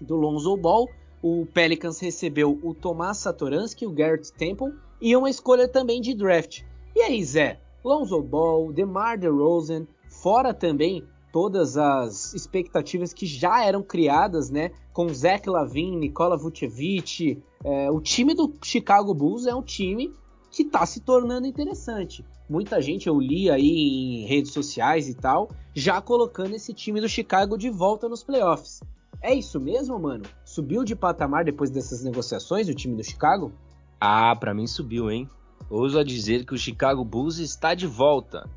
do 0.00 0.16
Lonzo 0.16 0.56
Ball. 0.56 0.88
O 1.22 1.46
Pelicans 1.46 2.00
recebeu 2.00 2.58
o 2.62 2.74
Tomás 2.74 3.18
Satoransky, 3.18 3.86
o 3.86 3.92
Garrett 3.92 4.32
Temple 4.32 4.74
e 5.00 5.16
uma 5.16 5.30
escolha 5.30 5.68
também 5.68 6.00
de 6.00 6.14
draft. 6.14 6.62
E 6.94 7.00
aí, 7.00 7.24
Zé? 7.24 7.60
Lonzo 7.82 8.20
Ball, 8.22 8.72
DeMar 8.72 9.18
DeRozan, 9.18 9.86
fora 10.08 10.52
também 10.52 11.06
todas 11.32 11.76
as 11.76 12.32
expectativas 12.32 13.12
que 13.12 13.26
já 13.26 13.64
eram 13.64 13.82
criadas, 13.82 14.50
né? 14.50 14.70
Com 14.92 15.08
Zach 15.08 15.48
Lavine, 15.48 15.96
Nikola 15.96 16.36
Vucevic, 16.36 17.42
é, 17.64 17.90
o 17.90 18.00
time 18.00 18.34
do 18.34 18.54
Chicago 18.62 19.12
Bulls 19.12 19.46
é 19.46 19.54
um 19.54 19.62
time 19.62 20.14
que 20.50 20.62
está 20.62 20.86
se 20.86 21.00
tornando 21.00 21.46
interessante. 21.46 22.24
Muita 22.48 22.80
gente 22.80 23.06
eu 23.06 23.18
li 23.18 23.50
aí 23.50 24.22
em 24.22 24.26
redes 24.26 24.52
sociais 24.52 25.08
e 25.08 25.14
tal, 25.14 25.50
já 25.74 26.00
colocando 26.00 26.54
esse 26.54 26.74
time 26.74 27.00
do 27.00 27.08
Chicago 27.08 27.56
de 27.56 27.70
volta 27.70 28.08
nos 28.08 28.22
playoffs. 28.22 28.80
É 29.22 29.32
isso 29.34 29.58
mesmo, 29.58 29.98
mano? 29.98 30.24
Subiu 30.44 30.84
de 30.84 30.94
patamar 30.94 31.44
depois 31.44 31.70
dessas 31.70 32.04
negociações 32.04 32.68
o 32.68 32.74
time 32.74 32.96
do 32.96 33.02
Chicago? 33.02 33.52
Ah, 34.00 34.36
para 34.36 34.52
mim 34.52 34.66
subiu, 34.66 35.10
hein? 35.10 35.28
Ouso 35.70 35.98
a 35.98 36.04
dizer 36.04 36.44
que 36.44 36.54
o 36.54 36.58
Chicago 36.58 37.04
Bulls 37.04 37.38
está 37.38 37.74
de 37.74 37.86
volta. 37.86 38.48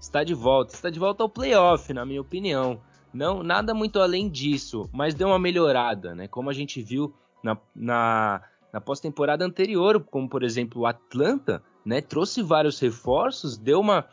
Está 0.00 0.24
de 0.24 0.34
volta, 0.34 0.74
está 0.74 0.90
de 0.90 0.98
volta 0.98 1.22
ao 1.22 1.28
playoff, 1.28 1.92
na 1.92 2.04
minha 2.04 2.20
opinião. 2.20 2.80
Não, 3.14 3.42
nada 3.42 3.72
muito 3.72 4.00
além 4.00 4.28
disso, 4.28 4.88
mas 4.92 5.14
deu 5.14 5.28
uma 5.28 5.38
melhorada, 5.38 6.14
né? 6.14 6.26
Como 6.26 6.50
a 6.50 6.52
gente 6.52 6.82
viu 6.82 7.14
na, 7.42 7.56
na 7.74 8.42
na 8.76 8.80
pós-temporada 8.80 9.42
anterior, 9.42 10.04
como 10.10 10.28
por 10.28 10.42
exemplo 10.42 10.82
o 10.82 10.86
Atlanta, 10.86 11.62
né, 11.86 12.00
trouxe 12.00 12.42
vários 12.42 12.80
reforços, 12.80 13.56
deu 13.56 13.80
uma, 13.80 14.04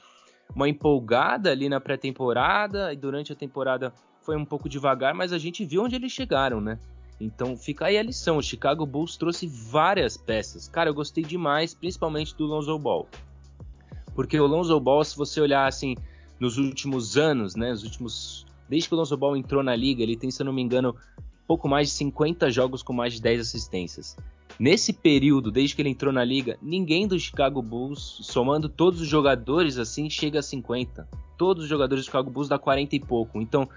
uma 0.56 0.70
empolgada 0.70 1.50
ali 1.50 1.68
na 1.68 1.82
pré-temporada 1.82 2.94
e 2.94 2.96
durante 2.96 3.34
a 3.34 3.36
temporada 3.36 3.92
foi 4.22 4.38
um 4.38 4.46
pouco 4.46 4.70
devagar, 4.70 5.16
mas 5.16 5.34
a 5.34 5.40
gente 5.40 5.66
viu 5.66 5.84
onde 5.84 5.96
eles 5.96 6.12
chegaram, 6.12 6.62
né? 6.62 6.78
Então 7.20 7.58
fica 7.58 7.86
aí 7.86 7.98
a 7.98 8.04
lição. 8.04 8.38
O 8.38 8.44
Chicago 8.44 8.86
Bulls 8.86 9.18
trouxe 9.18 9.48
várias 9.48 10.16
peças. 10.16 10.68
Cara, 10.68 10.90
eu 10.90 10.94
gostei 10.94 11.24
demais, 11.24 11.74
principalmente 11.74 12.36
do 12.36 12.46
Lonzo 12.46 12.78
Ball. 12.78 13.08
Porque 14.14 14.40
o 14.40 14.46
Lonzo 14.46 14.80
Ball, 14.80 15.04
se 15.04 15.18
você 15.18 15.42
olhar 15.42 15.66
assim, 15.66 15.96
nos 16.40 16.58
últimos 16.58 17.18
anos, 17.18 17.56
né? 17.56 17.72
Os 17.72 17.84
últimos. 17.84 18.46
Desde 18.70 18.88
que 18.88 18.96
o 18.96 18.98
Lonzo 18.98 19.18
Ball 19.18 19.36
entrou 19.36 19.64
na 19.64 19.76
liga, 19.76 20.04
ele 20.04 20.16
tem, 20.16 20.30
se 20.32 20.42
eu 20.42 20.46
não 20.46 20.54
me 20.54 20.62
engano, 20.62 20.96
pouco 21.48 21.68
mais 21.68 21.90
de 21.90 21.96
50 21.96 22.52
jogos 22.52 22.84
com 22.84 22.94
mais 22.94 23.14
de 23.14 23.22
10 23.22 23.42
assistências. 23.42 24.16
Nesse 24.60 24.94
período, 24.94 25.52
desde 25.52 25.76
que 25.76 25.82
ele 25.82 25.90
entrou 25.90 26.14
na 26.14 26.24
liga, 26.24 26.58
ninguém 26.62 27.08
do 27.08 27.20
Chicago 27.20 27.62
Bulls, 27.62 28.20
somando 28.22 28.70
todos 28.70 29.02
os 29.02 29.08
jogadores 29.08 29.78
assim, 29.78 30.10
chega 30.10 30.40
a 30.40 30.44
50. 30.44 31.08
Todos 31.38 31.64
os 31.64 31.70
jogadores 31.70 32.04
do 32.04 32.06
Chicago 32.06 32.30
Bulls 32.30 32.48
dá 32.48 32.60
40 32.60 32.96
e 32.96 33.00
pouco. 33.00 33.42
Então, 33.42 33.68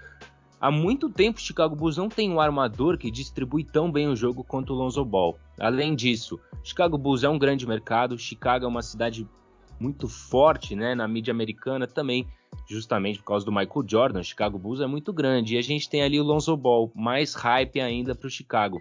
há 0.61 0.69
muito 0.69 1.09
tempo 1.09 1.39
o 1.39 1.41
Chicago 1.41 1.75
Bulls 1.75 1.97
não 1.97 2.07
tem 2.07 2.31
um 2.31 2.39
armador 2.39 2.97
que 2.97 3.09
distribui 3.09 3.63
tão 3.63 3.91
bem 3.91 4.07
o 4.07 4.15
jogo 4.15 4.43
quanto 4.43 4.71
o 4.71 4.75
Lonzo 4.75 5.03
Ball. 5.03 5.37
Além 5.59 5.95
disso, 5.95 6.39
Chicago 6.63 6.97
Bulls 6.97 7.23
é 7.23 7.29
um 7.29 7.39
grande 7.39 7.67
mercado, 7.67 8.17
Chicago 8.17 8.65
é 8.65 8.67
uma 8.67 8.83
cidade 8.83 9.27
muito 9.79 10.07
forte, 10.07 10.75
né, 10.75 10.93
na 10.93 11.07
mídia 11.07 11.31
americana 11.31 11.87
também, 11.87 12.25
justamente 12.67 13.19
por 13.19 13.25
causa 13.25 13.45
do 13.45 13.51
Michael 13.51 13.85
Jordan. 13.87 14.19
O 14.19 14.23
Chicago 14.23 14.59
Bulls 14.59 14.79
é 14.79 14.87
muito 14.87 15.11
grande 15.11 15.55
e 15.55 15.57
a 15.57 15.61
gente 15.61 15.89
tem 15.89 16.03
ali 16.03 16.19
o 16.19 16.23
Lonzo 16.23 16.55
Ball, 16.55 16.91
mais 16.95 17.33
hype 17.33 17.79
ainda 17.79 18.13
para 18.13 18.27
o 18.27 18.31
Chicago. 18.31 18.79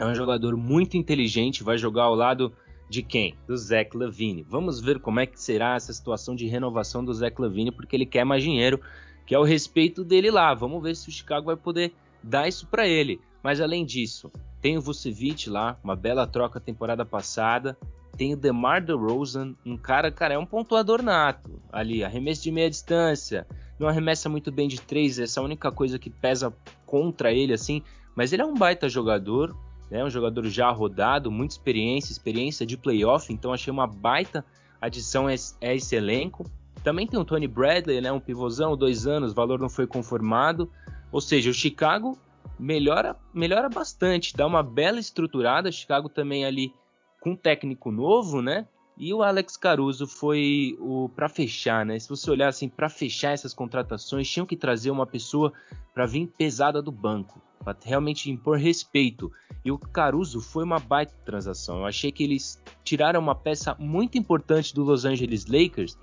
É 0.00 0.06
um 0.06 0.14
jogador 0.14 0.56
muito 0.56 0.96
inteligente, 0.96 1.62
vai 1.62 1.76
jogar 1.76 2.04
ao 2.04 2.14
lado 2.14 2.54
de 2.88 3.02
quem? 3.02 3.34
Do 3.46 3.54
Zach 3.54 3.94
Levine. 3.94 4.42
Vamos 4.48 4.80
ver 4.80 4.98
como 4.98 5.20
é 5.20 5.26
que 5.26 5.38
será 5.38 5.74
essa 5.74 5.92
situação 5.92 6.34
de 6.34 6.46
renovação 6.46 7.04
do 7.04 7.12
Zach 7.12 7.38
Levine, 7.38 7.70
porque 7.70 7.96
ele 7.96 8.06
quer 8.06 8.24
mais 8.24 8.42
dinheiro, 8.42 8.80
que 9.26 9.34
é 9.34 9.38
o 9.38 9.44
respeito 9.44 10.02
dele 10.02 10.30
lá. 10.30 10.54
Vamos 10.54 10.82
ver 10.82 10.96
se 10.96 11.10
o 11.10 11.12
Chicago 11.12 11.48
vai 11.48 11.56
poder 11.56 11.92
dar 12.22 12.48
isso 12.48 12.66
para 12.66 12.88
ele. 12.88 13.20
Mas 13.42 13.60
além 13.60 13.84
disso, 13.84 14.32
tem 14.62 14.78
o 14.78 14.80
Vucevic 14.80 15.50
lá, 15.50 15.78
uma 15.84 15.94
bela 15.94 16.26
troca 16.26 16.58
temporada 16.58 17.04
passada. 17.04 17.76
Tem 18.16 18.32
o 18.32 18.38
DeMar 18.38 18.82
DeRozan, 18.82 19.54
um 19.66 19.76
cara, 19.76 20.10
cara, 20.10 20.32
é 20.32 20.38
um 20.38 20.46
pontuador 20.46 21.02
nato 21.02 21.60
ali, 21.70 22.02
arremesso 22.02 22.42
de 22.42 22.50
meia 22.50 22.70
distância. 22.70 23.46
Não 23.78 23.86
arremessa 23.86 24.30
muito 24.30 24.50
bem 24.50 24.66
de 24.66 24.80
três, 24.80 25.18
essa 25.18 25.40
é 25.40 25.42
a 25.42 25.44
única 25.44 25.70
coisa 25.70 25.98
que 25.98 26.08
pesa 26.08 26.54
contra 26.86 27.30
ele, 27.30 27.52
assim. 27.52 27.82
Mas 28.16 28.32
ele 28.32 28.40
é 28.40 28.46
um 28.46 28.54
baita 28.54 28.88
jogador, 28.88 29.54
né? 29.90 30.04
Um 30.04 30.10
jogador 30.10 30.46
já 30.46 30.70
rodado, 30.70 31.30
muita 31.30 31.54
experiência, 31.54 32.12
experiência 32.12 32.64
de 32.64 32.76
playoff, 32.76 33.32
então 33.32 33.52
achei 33.52 33.70
uma 33.70 33.86
baita 33.86 34.44
adição 34.80 35.26
a 35.26 35.34
esse 35.34 35.96
elenco. 35.96 36.44
Também 36.82 37.06
tem 37.06 37.18
o 37.18 37.24
Tony 37.24 37.46
Bradley, 37.46 38.00
né? 38.00 38.10
Um 38.10 38.20
pivôzão, 38.20 38.76
dois 38.76 39.06
anos, 39.06 39.32
valor 39.32 39.58
não 39.58 39.68
foi 39.68 39.86
conformado. 39.86 40.70
Ou 41.12 41.20
seja, 41.20 41.50
o 41.50 41.54
Chicago 41.54 42.16
melhora, 42.58 43.16
melhora 43.34 43.68
bastante, 43.68 44.36
dá 44.36 44.46
uma 44.46 44.62
bela 44.62 44.98
estruturada. 44.98 45.72
Chicago 45.72 46.08
também 46.08 46.44
ali 46.44 46.72
com 47.20 47.32
um 47.32 47.36
técnico 47.36 47.90
novo, 47.90 48.40
né? 48.40 48.66
E 48.96 49.14
o 49.14 49.22
Alex 49.22 49.56
Caruso 49.56 50.06
foi 50.06 50.76
o 50.78 51.08
para 51.08 51.28
fechar, 51.28 51.86
né? 51.86 51.98
Se 51.98 52.08
você 52.08 52.30
olhar 52.30 52.48
assim, 52.48 52.68
para 52.68 52.88
fechar 52.88 53.32
essas 53.32 53.54
contratações, 53.54 54.30
tinham 54.30 54.46
que 54.46 54.56
trazer 54.56 54.90
uma 54.90 55.06
pessoa 55.06 55.52
para 55.94 56.06
vir 56.06 56.26
pesada 56.36 56.82
do 56.82 56.92
banco, 56.92 57.40
para 57.64 57.76
realmente 57.84 58.30
impor 58.30 58.58
respeito. 58.58 59.30
E 59.64 59.70
o 59.70 59.78
Caruso 59.78 60.40
foi 60.40 60.64
uma 60.64 60.78
baita 60.78 61.14
transação. 61.24 61.80
Eu 61.80 61.86
achei 61.86 62.10
que 62.10 62.24
eles 62.24 62.60
tiraram 62.82 63.20
uma 63.20 63.34
peça 63.34 63.76
muito 63.78 64.16
importante 64.16 64.74
do 64.74 64.82
Los 64.82 65.04
Angeles 65.04 65.46
Lakers 65.46 65.96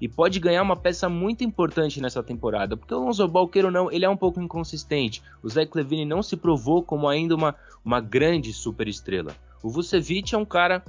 e 0.00 0.08
pode 0.08 0.40
ganhar 0.40 0.62
uma 0.62 0.76
peça 0.76 1.08
muito 1.08 1.44
importante 1.44 2.00
nessa 2.00 2.22
temporada, 2.22 2.76
porque 2.76 2.94
o 2.94 2.98
Lonzo 2.98 3.30
ou 3.30 3.70
não, 3.70 3.92
ele 3.92 4.04
é 4.04 4.08
um 4.08 4.16
pouco 4.16 4.40
inconsistente. 4.40 5.22
O 5.42 5.48
Zach 5.48 5.70
Levine 5.74 6.04
não 6.04 6.22
se 6.22 6.36
provou 6.36 6.82
como 6.82 7.08
ainda 7.08 7.34
uma, 7.34 7.54
uma 7.84 8.00
grande 8.00 8.52
superestrela. 8.52 9.34
O 9.62 9.68
Vucevic 9.68 10.34
é 10.34 10.38
um 10.38 10.44
cara 10.44 10.82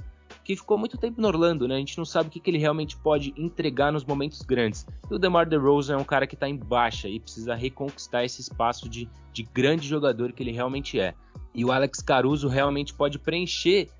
que 0.48 0.56
ficou 0.56 0.78
muito 0.78 0.96
tempo 0.96 1.20
no 1.20 1.28
Orlando, 1.28 1.68
né? 1.68 1.74
A 1.74 1.78
gente 1.78 1.98
não 1.98 2.06
sabe 2.06 2.30
o 2.30 2.32
que, 2.32 2.40
que 2.40 2.50
ele 2.50 2.56
realmente 2.56 2.96
pode 2.96 3.34
entregar 3.36 3.92
nos 3.92 4.02
momentos 4.02 4.40
grandes. 4.40 4.86
E 5.10 5.14
o 5.14 5.18
DeMar 5.18 5.46
DeRozan 5.46 5.92
é 5.92 5.96
um 5.98 6.04
cara 6.04 6.26
que 6.26 6.34
está 6.34 6.48
em 6.48 6.56
baixa 6.56 7.06
e 7.06 7.20
precisa 7.20 7.54
reconquistar 7.54 8.24
esse 8.24 8.40
espaço 8.40 8.88
de, 8.88 9.10
de 9.30 9.42
grande 9.42 9.86
jogador 9.86 10.32
que 10.32 10.42
ele 10.42 10.50
realmente 10.50 10.98
é. 10.98 11.12
E 11.54 11.66
o 11.66 11.70
Alex 11.70 12.00
Caruso 12.00 12.48
realmente 12.48 12.94
pode 12.94 13.18
preencher 13.18 13.90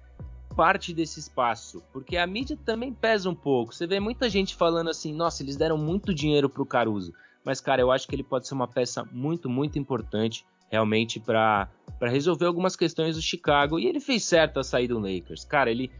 parte 0.56 0.94
desse 0.94 1.20
espaço, 1.20 1.82
porque 1.92 2.16
a 2.16 2.26
mídia 2.26 2.56
também 2.64 2.94
pesa 2.94 3.28
um 3.28 3.34
pouco. 3.34 3.74
Você 3.74 3.86
vê 3.86 4.00
muita 4.00 4.30
gente 4.30 4.56
falando 4.56 4.88
assim: 4.88 5.12
nossa, 5.12 5.42
eles 5.42 5.54
deram 5.54 5.76
muito 5.76 6.14
dinheiro 6.14 6.48
para 6.48 6.62
o 6.62 6.66
Caruso. 6.66 7.12
Mas, 7.44 7.60
cara, 7.60 7.82
eu 7.82 7.90
acho 7.90 8.08
que 8.08 8.14
ele 8.14 8.24
pode 8.24 8.48
ser 8.48 8.54
uma 8.54 8.66
peça 8.66 9.04
muito, 9.12 9.50
muito 9.50 9.78
importante 9.78 10.46
realmente 10.70 11.20
para 11.20 11.68
resolver 12.00 12.46
algumas 12.46 12.74
questões 12.74 13.16
do 13.16 13.22
Chicago. 13.22 13.78
E 13.78 13.86
ele 13.86 14.00
fez 14.00 14.24
certo 14.24 14.58
a 14.58 14.64
sair 14.64 14.88
do 14.88 14.98
Lakers. 14.98 15.44
Cara, 15.44 15.70
ele 15.70 15.90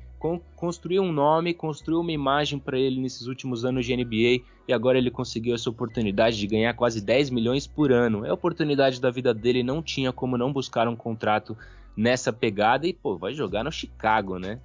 construiu 0.56 1.02
um 1.02 1.12
nome, 1.12 1.54
construiu 1.54 2.00
uma 2.00 2.12
imagem 2.12 2.58
para 2.58 2.78
ele 2.78 3.00
nesses 3.00 3.26
últimos 3.26 3.64
anos 3.64 3.86
de 3.86 3.96
NBA 3.96 4.44
e 4.66 4.72
agora 4.72 4.98
ele 4.98 5.10
conseguiu 5.10 5.54
essa 5.54 5.70
oportunidade 5.70 6.36
de 6.38 6.46
ganhar 6.46 6.74
quase 6.74 7.00
10 7.00 7.30
milhões 7.30 7.66
por 7.66 7.92
ano. 7.92 8.24
É 8.24 8.30
a 8.30 8.34
oportunidade 8.34 9.00
da 9.00 9.10
vida 9.10 9.32
dele, 9.32 9.62
não 9.62 9.82
tinha 9.82 10.12
como 10.12 10.36
não 10.36 10.52
buscar 10.52 10.88
um 10.88 10.96
contrato 10.96 11.56
nessa 11.96 12.32
pegada 12.32 12.86
e 12.86 12.92
pô, 12.92 13.16
vai 13.16 13.32
jogar 13.32 13.64
no 13.64 13.72
Chicago, 13.72 14.38
né? 14.38 14.60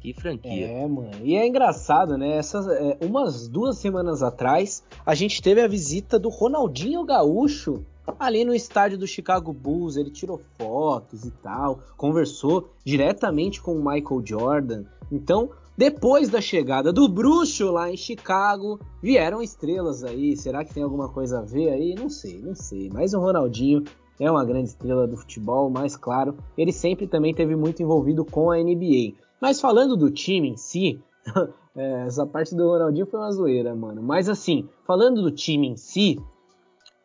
Que 0.00 0.12
franquia. 0.12 0.66
É, 0.66 0.86
mano. 0.86 1.10
E 1.22 1.36
é 1.36 1.46
engraçado, 1.46 2.16
né? 2.16 2.36
Essas, 2.36 2.68
é, 2.68 2.98
umas 3.00 3.48
duas 3.48 3.78
semanas 3.78 4.22
atrás, 4.22 4.84
a 5.04 5.14
gente 5.14 5.42
teve 5.42 5.60
a 5.60 5.66
visita 5.66 6.18
do 6.18 6.28
Ronaldinho 6.28 7.04
Gaúcho 7.04 7.84
ali 8.18 8.44
no 8.44 8.54
estádio 8.54 8.98
do 8.98 9.06
Chicago 9.06 9.52
Bulls, 9.52 9.96
ele 9.96 10.10
tirou 10.10 10.40
fotos 10.56 11.24
e 11.24 11.30
tal, 11.30 11.80
conversou 11.96 12.70
diretamente 12.84 13.60
com 13.60 13.72
o 13.72 13.84
Michael 13.84 14.22
Jordan. 14.24 14.84
Então, 15.10 15.50
depois 15.76 16.28
da 16.28 16.40
chegada 16.40 16.92
do 16.92 17.08
bruxo 17.08 17.70
lá 17.70 17.90
em 17.90 17.96
Chicago, 17.96 18.80
vieram 19.02 19.40
estrelas 19.40 20.02
aí. 20.02 20.36
Será 20.36 20.64
que 20.64 20.74
tem 20.74 20.82
alguma 20.82 21.08
coisa 21.08 21.38
a 21.38 21.42
ver 21.42 21.70
aí? 21.70 21.94
Não 21.94 22.08
sei, 22.08 22.40
não 22.40 22.54
sei. 22.54 22.90
Mas 22.92 23.14
o 23.14 23.20
Ronaldinho 23.20 23.84
é 24.18 24.30
uma 24.30 24.44
grande 24.44 24.70
estrela 24.70 25.06
do 25.06 25.16
futebol, 25.16 25.70
mas 25.70 25.96
claro, 25.96 26.36
ele 26.56 26.72
sempre 26.72 27.06
também 27.06 27.32
teve 27.32 27.54
muito 27.54 27.82
envolvido 27.82 28.24
com 28.24 28.50
a 28.50 28.56
NBA. 28.56 29.14
Mas 29.40 29.60
falando 29.60 29.96
do 29.96 30.10
time 30.10 30.48
em 30.48 30.56
si, 30.56 31.00
é, 31.76 32.06
essa 32.06 32.26
parte 32.26 32.54
do 32.56 32.68
Ronaldinho 32.68 33.06
foi 33.06 33.20
uma 33.20 33.30
zoeira, 33.30 33.74
mano. 33.74 34.02
Mas 34.02 34.28
assim, 34.28 34.68
falando 34.84 35.22
do 35.22 35.30
time 35.30 35.68
em 35.68 35.76
si, 35.76 36.20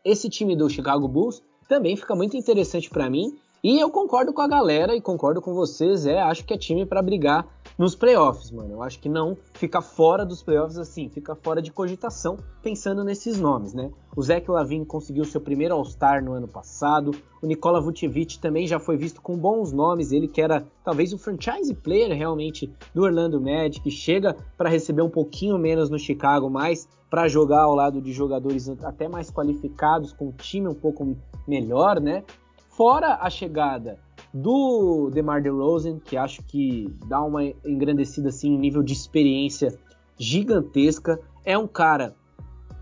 esse 0.04 0.30
time 0.30 0.56
do 0.56 0.70
Chicago 0.70 1.08
Bulls 1.08 1.42
também 1.68 1.96
fica 1.96 2.16
muito 2.16 2.36
interessante 2.36 2.90
para 2.90 3.10
mim. 3.10 3.36
E 3.64 3.80
eu 3.80 3.90
concordo 3.90 4.34
com 4.34 4.42
a 4.42 4.48
galera 4.48 4.94
e 4.94 5.00
concordo 5.00 5.42
com 5.42 5.54
vocês, 5.54 6.06
é, 6.06 6.22
acho 6.22 6.44
que 6.44 6.54
é 6.54 6.58
time 6.58 6.86
para 6.86 7.02
brigar 7.02 7.48
nos 7.78 7.96
playoffs, 7.96 8.52
mano. 8.52 8.74
Eu 8.74 8.84
acho 8.84 9.00
que 9.00 9.08
não 9.08 9.38
fica 9.54 9.82
fora 9.82 10.26
dos 10.26 10.44
playoffs 10.44 10.78
assim, 10.78 11.08
fica 11.08 11.34
fora 11.34 11.62
de 11.62 11.72
cogitação 11.72 12.36
pensando 12.62 13.06
nesses 13.06 13.40
nomes, 13.40 13.74
né? 13.74 13.90
O 14.18 14.22
Zach 14.22 14.52
Lavin 14.52 14.84
conseguiu 14.84 15.24
seu 15.24 15.40
primeiro 15.40 15.76
All-Star 15.76 16.22
no 16.22 16.34
ano 16.34 16.48
passado, 16.48 17.12
o 17.42 17.48
Nikola 17.48 17.80
Vucevic 17.80 18.38
também 18.38 18.68
já 18.68 18.80
foi 18.80 18.98
visto 18.98 19.22
com 19.22 19.38
bons 19.38 19.72
nomes, 19.72 20.12
ele 20.12 20.28
que 20.28 20.42
era 20.42 20.68
talvez 20.84 21.14
o 21.14 21.18
franchise 21.18 21.74
player 21.74 22.14
realmente 22.18 22.70
do 22.94 23.04
Orlando 23.04 23.40
Magic, 23.40 23.90
chega 23.90 24.36
para 24.58 24.68
receber 24.68 25.04
um 25.04 25.10
pouquinho 25.10 25.58
menos 25.58 25.90
no 25.90 25.98
Chicago, 25.98 26.50
mas 26.50 26.86
para 27.14 27.28
jogar 27.28 27.62
ao 27.62 27.76
lado 27.76 28.02
de 28.02 28.12
jogadores 28.12 28.68
até 28.84 29.08
mais 29.08 29.30
qualificados, 29.30 30.12
com 30.12 30.30
um 30.30 30.32
time 30.32 30.68
um 30.68 30.74
pouco 30.74 31.16
melhor, 31.48 32.02
né? 32.02 32.24
Fora 32.70 33.20
a 33.22 33.30
chegada 33.30 34.00
do 34.34 35.12
DeMar 35.12 35.44
DeRozan, 35.44 36.00
que 36.00 36.18
acho 36.18 36.42
que 36.42 36.92
dá 37.06 37.22
uma 37.22 37.44
engrandecida 37.64 38.30
assim, 38.30 38.56
um 38.56 38.58
nível 38.58 38.82
de 38.82 38.94
experiência 38.94 39.78
gigantesca. 40.18 41.20
É 41.46 41.56
um 41.56 41.68
cara 41.68 42.16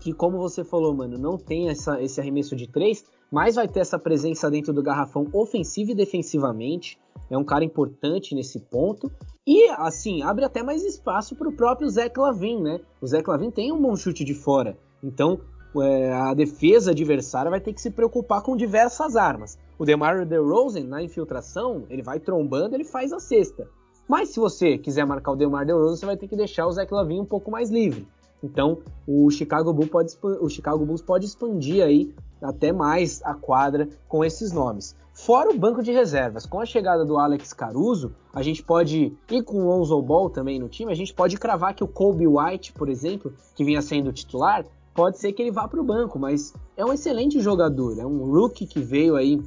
que, 0.00 0.14
como 0.14 0.38
você 0.38 0.64
falou, 0.64 0.94
mano, 0.94 1.18
não 1.18 1.36
tem 1.36 1.68
essa, 1.68 2.02
esse 2.02 2.18
arremesso 2.18 2.56
de 2.56 2.66
três, 2.66 3.04
mas 3.30 3.56
vai 3.56 3.68
ter 3.68 3.80
essa 3.80 3.98
presença 3.98 4.50
dentro 4.50 4.72
do 4.72 4.82
garrafão 4.82 5.28
ofensivo 5.34 5.90
e 5.90 5.94
defensivamente. 5.94 6.98
É 7.28 7.36
um 7.36 7.44
cara 7.44 7.64
importante 7.64 8.34
nesse 8.34 8.58
ponto. 8.60 9.12
E, 9.46 9.68
assim, 9.70 10.22
abre 10.22 10.44
até 10.44 10.62
mais 10.62 10.84
espaço 10.84 11.34
para 11.34 11.48
o 11.48 11.52
próprio 11.52 11.90
Zach 11.90 12.16
Lavin, 12.18 12.62
né? 12.62 12.80
O 13.00 13.06
Zach 13.06 13.28
Lavin 13.28 13.50
tem 13.50 13.72
um 13.72 13.80
bom 13.80 13.96
chute 13.96 14.24
de 14.24 14.34
fora. 14.34 14.78
Então, 15.02 15.40
é, 15.80 16.12
a 16.12 16.32
defesa 16.32 16.92
adversária 16.92 17.50
vai 17.50 17.60
ter 17.60 17.72
que 17.72 17.80
se 17.80 17.90
preocupar 17.90 18.42
com 18.42 18.56
diversas 18.56 19.16
armas. 19.16 19.58
O 19.76 19.84
DeMar 19.84 20.24
DeRozan, 20.24 20.84
na 20.84 21.02
infiltração, 21.02 21.84
ele 21.90 22.02
vai 22.02 22.20
trombando, 22.20 22.76
ele 22.76 22.84
faz 22.84 23.12
a 23.12 23.18
cesta. 23.18 23.68
Mas 24.08 24.28
se 24.28 24.38
você 24.38 24.78
quiser 24.78 25.04
marcar 25.04 25.32
o 25.32 25.36
DeMar 25.36 25.66
DeRozan, 25.66 25.96
você 25.96 26.06
vai 26.06 26.16
ter 26.16 26.28
que 26.28 26.36
deixar 26.36 26.68
o 26.68 26.72
Zach 26.72 26.92
Lavin 26.94 27.18
um 27.20 27.24
pouco 27.24 27.50
mais 27.50 27.68
livre. 27.68 28.06
Então, 28.44 28.78
o 29.08 29.28
Chicago, 29.28 29.74
pode, 29.88 30.16
o 30.22 30.48
Chicago 30.48 30.84
Bulls 30.84 31.02
pode 31.02 31.26
expandir 31.26 31.84
aí 31.84 32.14
até 32.40 32.72
mais 32.72 33.20
a 33.24 33.34
quadra 33.34 33.88
com 34.06 34.24
esses 34.24 34.52
nomes. 34.52 34.96
Fora 35.24 35.50
o 35.50 35.56
banco 35.56 35.84
de 35.84 35.92
reservas. 35.92 36.46
Com 36.46 36.58
a 36.58 36.66
chegada 36.66 37.04
do 37.04 37.16
Alex 37.16 37.52
Caruso, 37.52 38.12
a 38.34 38.42
gente 38.42 38.60
pode 38.60 39.16
ir 39.30 39.42
com 39.44 39.58
o 39.58 39.68
Lonzo 39.68 40.02
Ball 40.02 40.28
também 40.28 40.58
no 40.58 40.68
time, 40.68 40.90
a 40.90 40.96
gente 40.96 41.14
pode 41.14 41.36
cravar 41.36 41.76
que 41.76 41.84
o 41.84 41.86
Kobe 41.86 42.26
White, 42.26 42.72
por 42.72 42.88
exemplo, 42.88 43.32
que 43.54 43.62
vinha 43.62 43.80
sendo 43.80 44.12
titular, 44.12 44.66
pode 44.92 45.20
ser 45.20 45.32
que 45.32 45.40
ele 45.40 45.52
vá 45.52 45.68
para 45.68 45.80
o 45.80 45.84
banco, 45.84 46.18
mas 46.18 46.52
é 46.76 46.84
um 46.84 46.92
excelente 46.92 47.38
jogador, 47.38 48.00
é 48.00 48.04
um 48.04 48.32
rookie 48.32 48.66
que 48.66 48.80
veio 48.80 49.14
aí 49.14 49.40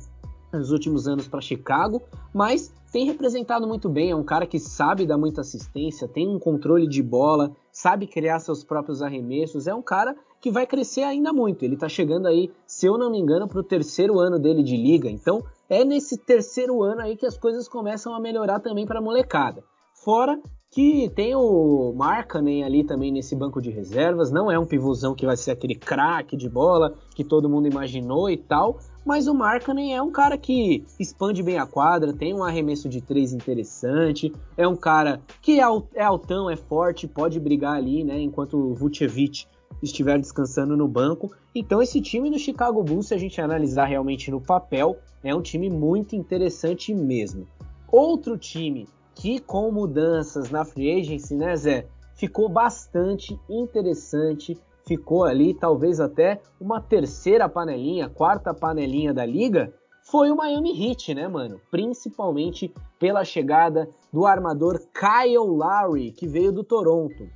nos 0.53 0.71
últimos 0.71 1.09
anos 1.09 1.27
para 1.27 1.41
Chicago, 1.41 2.01
mas 2.33 2.73
tem 2.89 3.05
representado 3.05 3.67
muito 3.67 3.89
bem, 3.89 4.11
é 4.11 4.15
um 4.15 4.23
cara 4.23 4.47
que 4.47 4.57
sabe 4.57 5.05
dar 5.05 5.17
muita 5.17 5.41
assistência, 5.41 6.07
tem 6.07 6.25
um 6.25 6.39
controle 6.39 6.87
de 6.87 7.03
bola, 7.03 7.51
sabe 7.69 8.07
criar 8.07 8.39
seus 8.39 8.63
próprios 8.63 9.01
arremessos, 9.01 9.67
é 9.67 9.75
um 9.75 9.81
cara 9.81 10.15
que 10.39 10.49
vai 10.49 10.65
crescer 10.65 11.03
ainda 11.03 11.33
muito. 11.33 11.65
Ele 11.65 11.73
está 11.73 11.89
chegando 11.89 12.27
aí, 12.27 12.49
se 12.65 12.85
eu 12.85 12.97
não 12.97 13.11
me 13.11 13.17
engano, 13.17 13.47
para 13.47 13.59
o 13.59 13.63
terceiro 13.63 14.19
ano 14.19 14.39
dele 14.39 14.63
de 14.63 14.77
liga, 14.77 15.09
então 15.09 15.43
é 15.69 15.83
nesse 15.83 16.17
terceiro 16.17 16.81
ano 16.83 17.01
aí 17.01 17.15
que 17.15 17.25
as 17.25 17.37
coisas 17.37 17.67
começam 17.67 18.13
a 18.13 18.19
melhorar 18.19 18.59
também 18.59 18.85
para 18.85 18.99
a 18.99 19.01
molecada. 19.01 19.63
Fora 19.93 20.39
que 20.71 21.09
tem 21.15 21.33
o 21.33 21.93
Markkanen 21.95 22.65
ali 22.65 22.83
também 22.83 23.09
nesse 23.09 23.33
banco 23.33 23.61
de 23.61 23.69
reservas, 23.69 24.29
não 24.29 24.51
é 24.51 24.59
um 24.59 24.65
pivôzão 24.65 25.15
que 25.15 25.25
vai 25.25 25.37
ser 25.37 25.51
aquele 25.51 25.73
craque 25.73 26.35
de 26.35 26.49
bola 26.49 26.93
que 27.15 27.23
todo 27.23 27.49
mundo 27.49 27.67
imaginou 27.67 28.29
e 28.29 28.35
tal, 28.35 28.79
mas 29.05 29.25
o 29.27 29.33
Markkanen 29.33 29.95
é 29.95 30.01
um 30.01 30.11
cara 30.11 30.37
que 30.37 30.83
expande 30.99 31.41
bem 31.41 31.57
a 31.57 31.65
quadra, 31.65 32.11
tem 32.11 32.33
um 32.33 32.43
arremesso 32.43 32.89
de 32.89 32.99
três 33.01 33.31
interessante, 33.31 34.33
é 34.57 34.67
um 34.67 34.75
cara 34.75 35.21
que 35.41 35.61
é, 35.61 35.63
é 35.93 36.03
altão, 36.03 36.49
é 36.49 36.57
forte, 36.57 37.07
pode 37.07 37.39
brigar 37.39 37.75
ali, 37.75 38.03
né, 38.03 38.19
enquanto 38.19 38.57
o 38.57 38.73
Vucevic 38.75 39.45
estiver 39.81 40.19
descansando 40.19 40.75
no 40.75 40.87
banco. 40.87 41.31
Então 41.53 41.81
esse 41.81 42.01
time 42.01 42.29
do 42.29 42.39
Chicago 42.39 42.83
Bulls, 42.83 43.07
se 43.07 43.13
a 43.13 43.17
gente 43.17 43.39
analisar 43.41 43.85
realmente 43.85 44.31
no 44.31 44.41
papel, 44.41 44.97
é 45.23 45.33
um 45.33 45.41
time 45.41 45.69
muito 45.69 46.15
interessante 46.15 46.93
mesmo. 46.93 47.47
Outro 47.91 48.37
time 48.37 48.87
que 49.13 49.39
com 49.39 49.71
mudanças 49.71 50.49
na 50.49 50.65
free 50.65 50.99
agency, 50.99 51.35
né, 51.35 51.55
Zé, 51.55 51.87
ficou 52.15 52.49
bastante 52.49 53.39
interessante, 53.49 54.57
ficou 54.85 55.23
ali 55.23 55.53
talvez 55.53 55.99
até 55.99 56.41
uma 56.59 56.81
terceira 56.81 57.47
panelinha, 57.47 58.09
quarta 58.09 58.53
panelinha 58.53 59.13
da 59.13 59.25
liga, 59.25 59.73
foi 60.03 60.29
o 60.29 60.35
Miami 60.35 60.71
Heat, 60.71 61.15
né, 61.15 61.27
mano? 61.27 61.59
Principalmente 61.71 62.71
pela 62.99 63.25
chegada 63.25 63.89
do 64.13 64.25
armador 64.25 64.79
Kyle 64.93 65.37
Lowry, 65.37 66.11
que 66.11 66.27
veio 66.27 66.51
do 66.51 66.63
Toronto. 66.63 67.27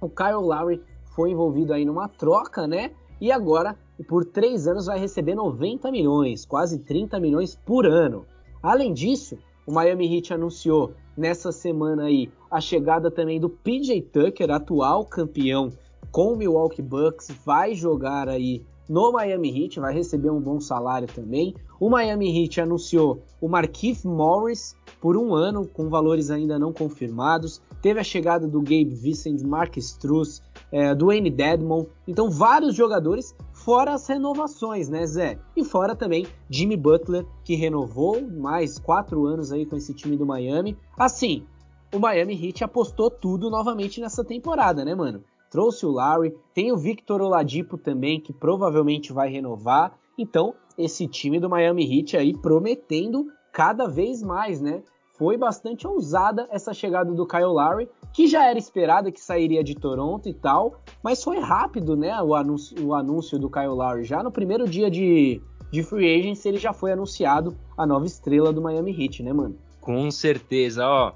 O 0.00 0.08
Kyle 0.08 0.40
Lowry 0.40 0.82
foi 1.14 1.30
envolvido 1.30 1.72
aí 1.72 1.84
numa 1.84 2.08
troca, 2.08 2.66
né? 2.66 2.92
E 3.20 3.30
agora, 3.30 3.76
por 4.08 4.24
três 4.24 4.66
anos, 4.66 4.86
vai 4.86 4.98
receber 4.98 5.34
90 5.34 5.90
milhões, 5.90 6.44
quase 6.44 6.78
30 6.78 7.18
milhões 7.20 7.54
por 7.54 7.86
ano. 7.86 8.26
Além 8.62 8.92
disso, 8.92 9.38
o 9.66 9.72
Miami 9.72 10.14
Heat 10.14 10.34
anunciou 10.34 10.92
nessa 11.16 11.52
semana 11.52 12.04
aí 12.04 12.30
a 12.50 12.60
chegada 12.60 13.10
também 13.10 13.40
do 13.40 13.48
PJ 13.48 14.02
Tucker, 14.02 14.50
atual 14.50 15.04
campeão 15.04 15.70
com 16.10 16.32
o 16.32 16.36
Milwaukee 16.36 16.82
Bucks, 16.82 17.28
vai 17.44 17.74
jogar 17.74 18.28
aí 18.28 18.64
no 18.88 19.12
Miami 19.12 19.64
Heat, 19.64 19.80
vai 19.80 19.92
receber 19.94 20.30
um 20.30 20.40
bom 20.40 20.60
salário 20.60 21.08
também. 21.08 21.54
O 21.80 21.88
Miami 21.88 22.44
Heat 22.44 22.60
anunciou 22.60 23.22
o 23.40 23.48
Marquise 23.48 24.06
Morris 24.06 24.76
por 25.00 25.16
um 25.16 25.34
ano, 25.34 25.66
com 25.66 25.88
valores 25.88 26.30
ainda 26.30 26.58
não 26.58 26.72
confirmados. 26.72 27.60
Teve 27.82 28.00
a 28.00 28.04
chegada 28.04 28.46
do 28.46 28.60
Gabe 28.60 28.94
Vincent, 28.94 29.42
Mark 29.42 29.76
Struz, 29.78 30.42
é, 30.74 30.94
do 30.94 31.06
Wayne 31.06 31.30
Dedmon. 31.30 31.86
Então, 32.06 32.28
vários 32.28 32.74
jogadores 32.74 33.34
Fora 33.64 33.94
as 33.94 34.06
renovações, 34.06 34.90
né, 34.90 35.06
Zé? 35.06 35.38
E 35.56 35.64
fora 35.64 35.96
também 35.96 36.26
Jimmy 36.50 36.76
Butler, 36.76 37.24
que 37.42 37.54
renovou 37.54 38.20
mais 38.20 38.78
quatro 38.78 39.24
anos 39.24 39.50
aí 39.50 39.64
com 39.64 39.74
esse 39.74 39.94
time 39.94 40.18
do 40.18 40.26
Miami. 40.26 40.76
Assim, 40.98 41.46
o 41.90 41.98
Miami 41.98 42.34
Heat 42.34 42.62
apostou 42.62 43.10
tudo 43.10 43.48
novamente 43.48 44.02
nessa 44.02 44.22
temporada, 44.22 44.84
né, 44.84 44.94
mano? 44.94 45.24
Trouxe 45.50 45.86
o 45.86 45.92
Larry, 45.92 46.36
tem 46.52 46.72
o 46.72 46.76
Victor 46.76 47.22
Oladipo 47.22 47.78
também, 47.78 48.20
que 48.20 48.34
provavelmente 48.34 49.14
vai 49.14 49.30
renovar. 49.30 49.98
Então, 50.18 50.52
esse 50.76 51.08
time 51.08 51.40
do 51.40 51.48
Miami 51.48 51.90
Heat 51.90 52.18
aí 52.18 52.36
prometendo 52.36 53.28
cada 53.50 53.88
vez 53.88 54.22
mais, 54.22 54.60
né? 54.60 54.82
Foi 55.16 55.38
bastante 55.38 55.86
ousada 55.86 56.46
essa 56.50 56.74
chegada 56.74 57.14
do 57.14 57.26
Kyle 57.26 57.44
Lowry, 57.44 57.88
que 58.14 58.28
já 58.28 58.48
era 58.48 58.56
esperada 58.56 59.10
que 59.10 59.20
sairia 59.20 59.62
de 59.64 59.74
Toronto 59.74 60.28
e 60.28 60.32
tal, 60.32 60.80
mas 61.02 61.22
foi 61.22 61.40
rápido, 61.40 61.96
né, 61.96 62.16
o 62.22 62.32
anúncio, 62.36 62.86
o 62.86 62.94
anúncio 62.94 63.40
do 63.40 63.50
Kyle 63.50 63.66
Lowry. 63.66 64.04
Já 64.04 64.22
no 64.22 64.30
primeiro 64.30 64.68
dia 64.68 64.88
de, 64.88 65.42
de 65.70 65.82
free 65.82 66.20
agency 66.20 66.48
ele 66.48 66.58
já 66.58 66.72
foi 66.72 66.92
anunciado 66.92 67.56
a 67.76 67.84
nova 67.84 68.06
estrela 68.06 68.52
do 68.52 68.62
Miami 68.62 68.92
Heat, 68.92 69.24
né, 69.24 69.32
mano? 69.32 69.56
Com 69.80 70.08
certeza, 70.12 70.86
ó, 70.86 71.12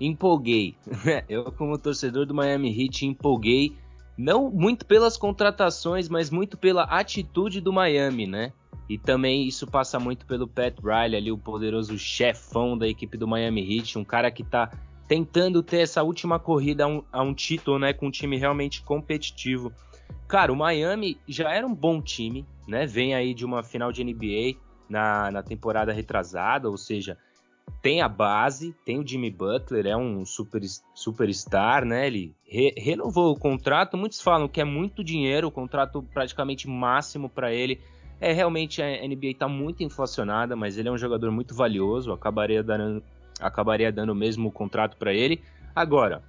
empolguei. 0.00 0.74
Eu 1.28 1.52
como 1.52 1.78
torcedor 1.78 2.26
do 2.26 2.34
Miami 2.34 2.76
Heat 2.76 3.06
empolguei, 3.06 3.76
não 4.18 4.50
muito 4.50 4.84
pelas 4.84 5.16
contratações, 5.16 6.08
mas 6.08 6.28
muito 6.28 6.58
pela 6.58 6.82
atitude 6.82 7.60
do 7.60 7.72
Miami, 7.72 8.26
né? 8.26 8.52
E 8.88 8.98
também 8.98 9.46
isso 9.46 9.64
passa 9.64 10.00
muito 10.00 10.26
pelo 10.26 10.48
Pat 10.48 10.74
Riley, 10.82 11.16
ali, 11.16 11.30
o 11.30 11.38
poderoso 11.38 11.96
chefão 11.96 12.76
da 12.76 12.88
equipe 12.88 13.16
do 13.16 13.28
Miami 13.28 13.78
Heat, 13.78 13.96
um 13.96 14.04
cara 14.04 14.28
que 14.28 14.42
tá 14.42 14.70
tentando 15.08 15.62
ter 15.62 15.78
essa 15.78 16.02
última 16.02 16.38
corrida 16.38 16.84
a 16.84 16.86
um, 16.86 17.02
a 17.12 17.22
um 17.22 17.34
título, 17.34 17.78
né, 17.78 17.92
com 17.92 18.06
um 18.06 18.10
time 18.10 18.36
realmente 18.36 18.82
competitivo. 18.82 19.72
Cara, 20.28 20.52
o 20.52 20.56
Miami 20.56 21.18
já 21.28 21.52
era 21.52 21.66
um 21.66 21.74
bom 21.74 22.00
time, 22.00 22.46
né? 22.66 22.86
Vem 22.86 23.14
aí 23.14 23.34
de 23.34 23.44
uma 23.44 23.62
final 23.62 23.92
de 23.92 24.02
NBA 24.02 24.58
na, 24.88 25.30
na 25.30 25.42
temporada 25.42 25.92
retrasada, 25.92 26.70
ou 26.70 26.76
seja, 26.76 27.18
tem 27.80 28.00
a 28.00 28.08
base, 28.08 28.74
tem 28.84 28.98
o 28.98 29.06
Jimmy 29.06 29.30
Butler, 29.30 29.86
é 29.86 29.96
um 29.96 30.24
super, 30.24 30.62
superstar, 30.94 31.84
né? 31.84 32.06
Ele 32.06 32.34
re, 32.46 32.72
renovou 32.76 33.32
o 33.32 33.38
contrato. 33.38 33.96
Muitos 33.96 34.20
falam 34.20 34.48
que 34.48 34.60
é 34.60 34.64
muito 34.64 35.02
dinheiro, 35.02 35.48
o 35.48 35.50
contrato 35.50 36.02
praticamente 36.14 36.68
máximo 36.68 37.28
para 37.28 37.52
ele. 37.52 37.80
É, 38.20 38.32
realmente 38.32 38.80
a 38.80 38.86
NBA 38.86 39.30
está 39.32 39.48
muito 39.48 39.82
inflacionada, 39.82 40.54
mas 40.54 40.78
ele 40.78 40.88
é 40.88 40.92
um 40.92 40.98
jogador 40.98 41.30
muito 41.32 41.54
valioso, 41.54 42.12
acabaria 42.12 42.62
dando, 42.62 43.02
acabaria 43.42 43.92
dando 43.92 44.14
mesmo 44.14 44.48
o 44.48 44.52
contrato 44.52 44.96
para 44.96 45.12
ele. 45.12 45.42
Agora, 45.74 46.22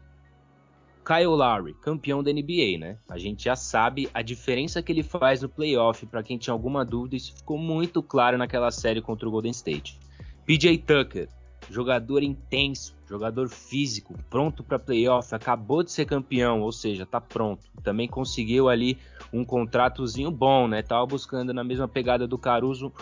Kyle 1.05 1.25
Lowry, 1.25 1.73
campeão 1.75 2.23
da 2.23 2.31
NBA, 2.31 2.79
né? 2.79 2.97
A 3.09 3.17
gente 3.17 3.43
já 3.43 3.55
sabe 3.55 4.09
a 4.13 4.21
diferença 4.21 4.81
que 4.81 4.91
ele 4.91 5.03
faz 5.03 5.41
no 5.41 5.49
playoff. 5.49 6.05
Para 6.05 6.23
quem 6.23 6.37
tinha 6.37 6.53
alguma 6.53 6.85
dúvida, 6.85 7.17
isso 7.17 7.35
ficou 7.35 7.57
muito 7.57 8.01
claro 8.01 8.37
naquela 8.37 8.71
série 8.71 9.01
contra 9.01 9.27
o 9.27 9.31
Golden 9.31 9.51
State. 9.51 9.99
PJ 10.45 10.77
Tucker, 10.79 11.27
jogador 11.69 12.23
intenso, 12.23 12.95
jogador 13.07 13.49
físico, 13.49 14.15
pronto 14.29 14.63
para 14.63 14.79
playoff, 14.79 15.35
acabou 15.35 15.83
de 15.83 15.91
ser 15.91 16.05
campeão, 16.05 16.61
ou 16.61 16.71
seja, 16.71 17.05
tá 17.05 17.19
pronto. 17.19 17.63
Também 17.83 18.07
conseguiu 18.07 18.69
ali 18.69 18.97
um 19.31 19.43
contratozinho 19.43 20.31
bom, 20.31 20.67
né? 20.67 20.81
Tava 20.81 21.05
buscando 21.05 21.53
na 21.53 21.63
mesma 21.63 21.87
pegada 21.87 22.25
do 22.25 22.37
Caruso 22.37 22.93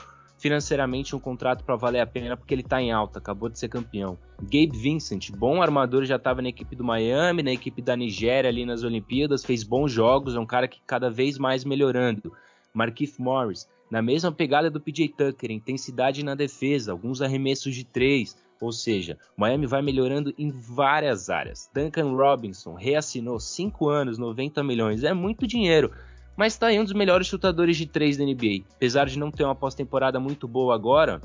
financeiramente 0.41 1.15
um 1.15 1.19
contrato 1.19 1.63
para 1.63 1.75
valer 1.75 1.99
a 1.99 2.07
pena 2.07 2.35
porque 2.35 2.51
ele 2.51 2.63
tá 2.63 2.81
em 2.81 2.91
alta, 2.91 3.19
acabou 3.19 3.47
de 3.47 3.59
ser 3.59 3.69
campeão. 3.69 4.17
Gabe 4.41 4.75
Vincent, 4.75 5.29
bom 5.29 5.61
armador, 5.61 6.03
já 6.03 6.15
estava 6.15 6.41
na 6.41 6.49
equipe 6.49 6.75
do 6.75 6.83
Miami, 6.83 7.43
na 7.43 7.51
equipe 7.51 7.79
da 7.79 7.95
Nigéria 7.95 8.49
ali 8.49 8.65
nas 8.65 8.83
Olimpíadas, 8.83 9.45
fez 9.45 9.63
bons 9.63 9.91
jogos, 9.91 10.35
é 10.35 10.39
um 10.39 10.45
cara 10.45 10.67
que 10.67 10.81
cada 10.85 11.11
vez 11.11 11.37
mais 11.37 11.63
melhorando. 11.63 12.33
Marquise 12.73 13.21
Morris, 13.21 13.69
na 13.91 14.01
mesma 14.01 14.31
pegada 14.31 14.71
do 14.71 14.81
PJ 14.81 15.09
Tucker, 15.09 15.51
intensidade 15.51 16.25
na 16.25 16.33
defesa, 16.33 16.91
alguns 16.91 17.21
arremessos 17.21 17.75
de 17.75 17.83
três, 17.83 18.35
ou 18.59 18.71
seja, 18.71 19.19
Miami 19.37 19.67
vai 19.67 19.83
melhorando 19.83 20.33
em 20.39 20.49
várias 20.49 21.29
áreas. 21.29 21.69
Duncan 21.71 22.15
Robinson 22.15 22.73
reassinou 22.73 23.39
5 23.39 23.89
anos, 23.89 24.17
90 24.17 24.63
milhões, 24.63 25.03
é 25.03 25.13
muito 25.13 25.45
dinheiro, 25.45 25.91
mas 26.41 26.53
está 26.53 26.67
aí 26.67 26.79
um 26.79 26.83
dos 26.83 26.93
melhores 26.93 27.27
chutadores 27.27 27.77
de 27.77 27.85
três 27.85 28.17
da 28.17 28.25
NBA. 28.25 28.65
Apesar 28.73 29.05
de 29.05 29.19
não 29.19 29.29
ter 29.29 29.43
uma 29.43 29.53
pós-temporada 29.53 30.19
muito 30.19 30.47
boa 30.47 30.73
agora, 30.73 31.21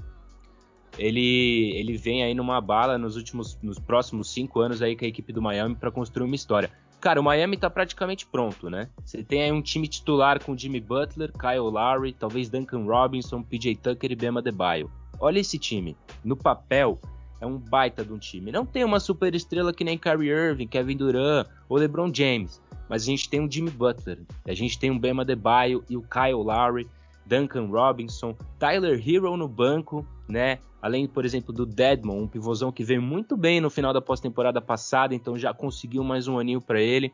ele, 0.98 1.72
ele 1.74 1.96
vem 1.96 2.22
aí 2.22 2.34
numa 2.34 2.60
bala 2.60 2.98
nos 2.98 3.16
últimos, 3.16 3.58
nos 3.62 3.78
próximos 3.78 4.30
cinco 4.30 4.60
anos 4.60 4.82
aí 4.82 4.94
com 4.94 5.06
a 5.06 5.08
equipe 5.08 5.32
do 5.32 5.40
Miami 5.40 5.74
para 5.74 5.90
construir 5.90 6.26
uma 6.26 6.34
história. 6.34 6.70
Cara, 7.00 7.18
o 7.18 7.24
Miami 7.24 7.56
tá 7.56 7.70
praticamente 7.70 8.26
pronto, 8.26 8.68
né? 8.68 8.90
Você 9.06 9.24
tem 9.24 9.42
aí 9.42 9.50
um 9.50 9.62
time 9.62 9.88
titular 9.88 10.38
com 10.44 10.54
Jimmy 10.54 10.82
Butler, 10.82 11.32
Kyle 11.32 11.60
Lowry, 11.60 12.12
talvez 12.12 12.50
Duncan 12.50 12.84
Robinson, 12.84 13.42
PJ 13.42 13.74
Tucker 13.76 14.12
e 14.12 14.16
Bema 14.16 14.42
Debaio. 14.42 14.90
Olha 15.18 15.38
esse 15.38 15.58
time. 15.58 15.96
No 16.22 16.36
papel, 16.36 17.00
é 17.41 17.47
um 17.47 17.59
baita 17.59 18.05
de 18.05 18.12
um 18.12 18.18
time. 18.18 18.53
Não 18.53 18.64
tem 18.64 18.84
uma 18.84 19.01
super 19.01 19.34
estrela 19.34 19.72
que 19.72 19.84
nem 19.84 19.99
Kyrie 19.99 20.30
Irving, 20.30 20.66
Kevin 20.66 20.97
Durant 20.97 21.47
ou 21.68 21.76
LeBron 21.76 22.12
James, 22.12 22.61
mas 22.89 23.03
a 23.03 23.07
gente 23.07 23.28
tem 23.28 23.41
um 23.41 23.51
Jimmy 23.51 23.70
Butler, 23.70 24.18
a 24.47 24.55
gente 24.55 24.78
tem 24.78 24.91
um 24.91 24.99
Bema 24.99 25.24
Debaio 25.24 25.84
e 25.89 25.97
o 25.97 26.03
Kyle 26.03 26.43
Lowry, 26.43 26.89
Duncan 27.26 27.66
Robinson, 27.66 28.37
Tyler 28.59 29.03
Hero 29.07 29.37
no 29.37 29.49
banco, 29.49 30.07
né? 30.28 30.59
Além, 30.80 31.09
por 31.09 31.24
exemplo, 31.24 31.53
do 31.53 31.66
Deadmon, 31.66 32.22
um 32.22 32.28
pivôzão 32.28 32.70
que 32.70 32.84
veio 32.84 33.03
muito 33.03 33.37
bem 33.37 33.61
no 33.61 33.68
final 33.68 33.93
da 33.93 34.01
pós-temporada 34.01 34.61
passada, 34.61 35.14
então 35.14 35.37
já 35.37 35.53
conseguiu 35.53 36.05
mais 36.05 36.28
um 36.28 36.39
aninho 36.39 36.61
para 36.61 36.80
ele. 36.80 37.12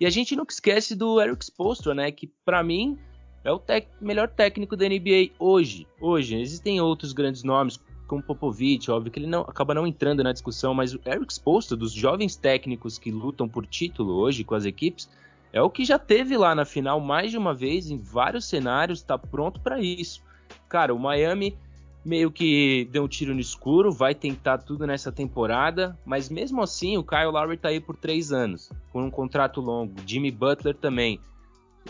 E 0.00 0.06
a 0.06 0.10
gente 0.10 0.34
nunca 0.34 0.52
esquece 0.52 0.94
do 0.94 1.20
Eric 1.20 1.44
Spoelstra, 1.44 1.94
né? 1.94 2.10
Que 2.10 2.26
para 2.44 2.62
mim 2.62 2.98
é 3.44 3.52
o 3.52 3.60
melhor 4.00 4.28
técnico 4.28 4.74
da 4.74 4.88
NBA 4.88 5.32
hoje. 5.38 5.86
Hoje 6.00 6.40
existem 6.40 6.80
outros 6.80 7.12
grandes 7.12 7.42
nomes 7.42 7.78
como 8.06 8.22
Popovich, 8.22 8.90
óbvio 8.90 9.10
que 9.10 9.18
ele 9.18 9.26
não 9.26 9.42
acaba 9.42 9.74
não 9.74 9.86
entrando 9.86 10.22
na 10.22 10.32
discussão, 10.32 10.74
mas 10.74 10.94
o 10.94 11.00
Eric 11.06 11.32
Spoelstra 11.32 11.76
dos 11.76 11.92
jovens 11.92 12.36
técnicos 12.36 12.98
que 12.98 13.10
lutam 13.10 13.48
por 13.48 13.66
título 13.66 14.14
hoje 14.14 14.44
com 14.44 14.54
as 14.54 14.64
equipes 14.64 15.08
é 15.52 15.62
o 15.62 15.70
que 15.70 15.84
já 15.84 15.98
teve 15.98 16.36
lá 16.36 16.54
na 16.54 16.64
final 16.64 17.00
mais 17.00 17.30
de 17.30 17.38
uma 17.38 17.54
vez 17.54 17.90
em 17.90 17.96
vários 17.96 18.44
cenários, 18.44 18.98
está 18.98 19.16
pronto 19.16 19.60
para 19.60 19.80
isso. 19.80 20.22
Cara, 20.68 20.92
o 20.92 20.98
Miami 20.98 21.56
meio 22.04 22.30
que 22.30 22.86
deu 22.92 23.04
um 23.04 23.08
tiro 23.08 23.32
no 23.32 23.40
escuro, 23.40 23.90
vai 23.90 24.14
tentar 24.14 24.58
tudo 24.58 24.86
nessa 24.86 25.10
temporada, 25.10 25.98
mas 26.04 26.28
mesmo 26.28 26.60
assim 26.60 26.98
o 26.98 27.04
Kyle 27.04 27.30
Lowry 27.30 27.56
tá 27.56 27.68
aí 27.68 27.80
por 27.80 27.96
três 27.96 28.30
anos, 28.30 28.70
com 28.92 29.04
um 29.04 29.10
contrato 29.10 29.60
longo. 29.60 29.94
Jimmy 30.06 30.30
Butler 30.30 30.74
também. 30.74 31.18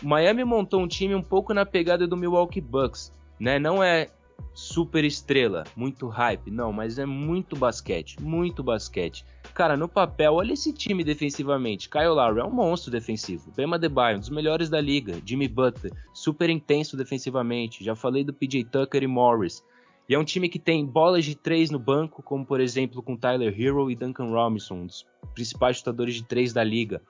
O 0.03 0.07
Miami 0.07 0.45
montou 0.45 0.81
um 0.81 0.89
time 0.89 1.15
um 1.15 1.23
pouco 1.23 1.53
na 1.53 1.67
pegada 1.67 2.07
do 2.07 2.17
Milwaukee 2.17 2.61
Bucks, 2.61 3.12
né? 3.41 3.59
Não 3.59 3.83
é 3.83 4.11
super 4.55 5.05
estrela, 5.05 5.64
muito 5.76 6.07
hype, 6.07 6.51
não, 6.51 6.72
mas 6.72 6.99
é 6.99 7.05
muito 7.05 7.57
basquete, 7.57 8.22
muito 8.22 8.62
basquete. 8.62 9.24
Cara, 9.53 9.76
no 9.76 9.89
papel, 9.89 10.35
olha 10.35 10.53
esse 10.53 10.72
time 10.72 11.03
defensivamente. 11.03 11.89
Kyle 11.89 12.09
Lowry 12.09 12.41
é 12.41 12.45
um 12.45 12.51
monstro 12.51 12.91
defensivo. 12.91 13.53
Bema 13.57 13.78
Debaio, 13.78 14.16
um 14.16 14.20
dos 14.20 14.30
melhores 14.30 14.68
da 14.68 14.80
liga. 14.80 15.20
Jimmy 15.24 15.49
Butler, 15.49 15.93
super 16.12 16.49
intenso 16.51 16.97
defensivamente. 16.97 17.85
Já 17.85 17.95
falei 17.95 18.24
do 18.24 18.32
PJ 18.32 18.64
Tucker 18.64 19.03
e 19.03 19.07
Morris. 19.07 19.62
E 20.09 20.14
é 20.14 20.18
um 20.18 20.24
time 20.24 20.49
que 20.49 20.59
tem 20.59 20.85
bolas 20.85 21.24
de 21.24 21.35
três 21.35 21.70
no 21.70 21.78
banco, 21.78 22.22
como 22.22 22.45
por 22.45 22.61
exemplo 22.61 23.03
com 23.03 23.16
Tyler 23.16 23.59
Hero 23.59 23.91
e 23.91 23.97
Duncan 23.97 24.30
Robinson, 24.30 24.74
um 24.74 24.87
dos 24.87 25.07
principais 25.35 25.78
chutadores 25.78 26.14
de 26.14 26.24
três 26.24 26.53
da 26.53 26.62
liga. 26.62 27.01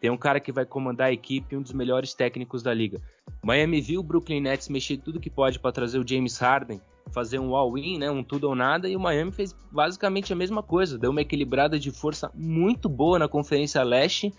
Tem 0.00 0.10
um 0.10 0.16
cara 0.16 0.40
que 0.40 0.50
vai 0.50 0.64
comandar 0.64 1.08
a 1.08 1.12
equipe, 1.12 1.56
um 1.56 1.62
dos 1.62 1.72
melhores 1.72 2.14
técnicos 2.14 2.62
da 2.62 2.72
liga. 2.72 3.00
Miami 3.42 3.80
viu 3.80 4.00
o 4.00 4.04
Brooklyn 4.04 4.40
Nets 4.40 4.68
mexer 4.68 4.96
tudo 4.96 5.20
que 5.20 5.30
pode 5.30 5.58
para 5.58 5.72
trazer 5.72 5.98
o 5.98 6.06
James 6.06 6.38
Harden, 6.38 6.80
fazer 7.12 7.38
um 7.38 7.54
all-in, 7.54 7.98
né, 7.98 8.10
um 8.10 8.22
tudo 8.22 8.48
ou 8.48 8.54
nada, 8.54 8.88
e 8.88 8.96
o 8.96 9.00
Miami 9.00 9.32
fez 9.32 9.54
basicamente 9.70 10.32
a 10.32 10.36
mesma 10.36 10.62
coisa, 10.62 10.98
deu 10.98 11.10
uma 11.10 11.20
equilibrada 11.20 11.78
de 11.78 11.90
força 11.90 12.30
muito 12.34 12.88
boa 12.88 13.18
na 13.18 13.28
Conferência 13.28 13.82
Leste 13.82 14.32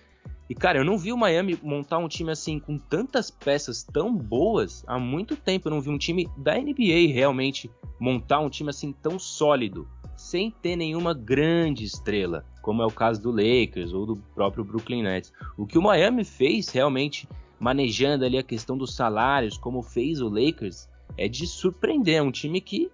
e, 0.51 0.53
cara, 0.53 0.79
eu 0.79 0.83
não 0.83 0.97
vi 0.97 1.13
o 1.13 1.17
Miami 1.17 1.57
montar 1.63 1.97
um 1.97 2.09
time 2.09 2.29
assim 2.29 2.59
com 2.59 2.77
tantas 2.77 3.31
peças 3.31 3.83
tão 3.83 4.13
boas 4.13 4.83
há 4.85 4.99
muito 4.99 5.37
tempo. 5.37 5.69
Eu 5.69 5.71
não 5.71 5.79
vi 5.79 5.89
um 5.89 5.97
time 5.97 6.29
da 6.35 6.57
NBA 6.57 7.13
realmente 7.13 7.71
montar 7.97 8.41
um 8.41 8.49
time 8.49 8.69
assim 8.69 8.91
tão 8.91 9.17
sólido, 9.17 9.87
sem 10.17 10.51
ter 10.51 10.75
nenhuma 10.75 11.13
grande 11.13 11.85
estrela, 11.85 12.45
como 12.61 12.81
é 12.81 12.85
o 12.85 12.91
caso 12.91 13.21
do 13.21 13.31
Lakers 13.31 13.93
ou 13.93 14.05
do 14.05 14.15
próprio 14.35 14.63
Brooklyn 14.63 15.03
Nets. 15.03 15.33
O 15.57 15.65
que 15.65 15.77
o 15.77 15.81
Miami 15.81 16.23
fez 16.23 16.69
realmente, 16.69 17.27
manejando 17.59 18.25
ali 18.25 18.37
a 18.37 18.43
questão 18.43 18.77
dos 18.77 18.95
salários, 18.95 19.57
como 19.57 19.81
fez 19.81 20.21
o 20.21 20.29
Lakers, 20.29 20.87
é 21.17 21.27
de 21.27 21.47
surpreender. 21.47 22.15
É 22.17 22.21
um 22.21 22.31
time 22.31 22.61
que 22.61 22.91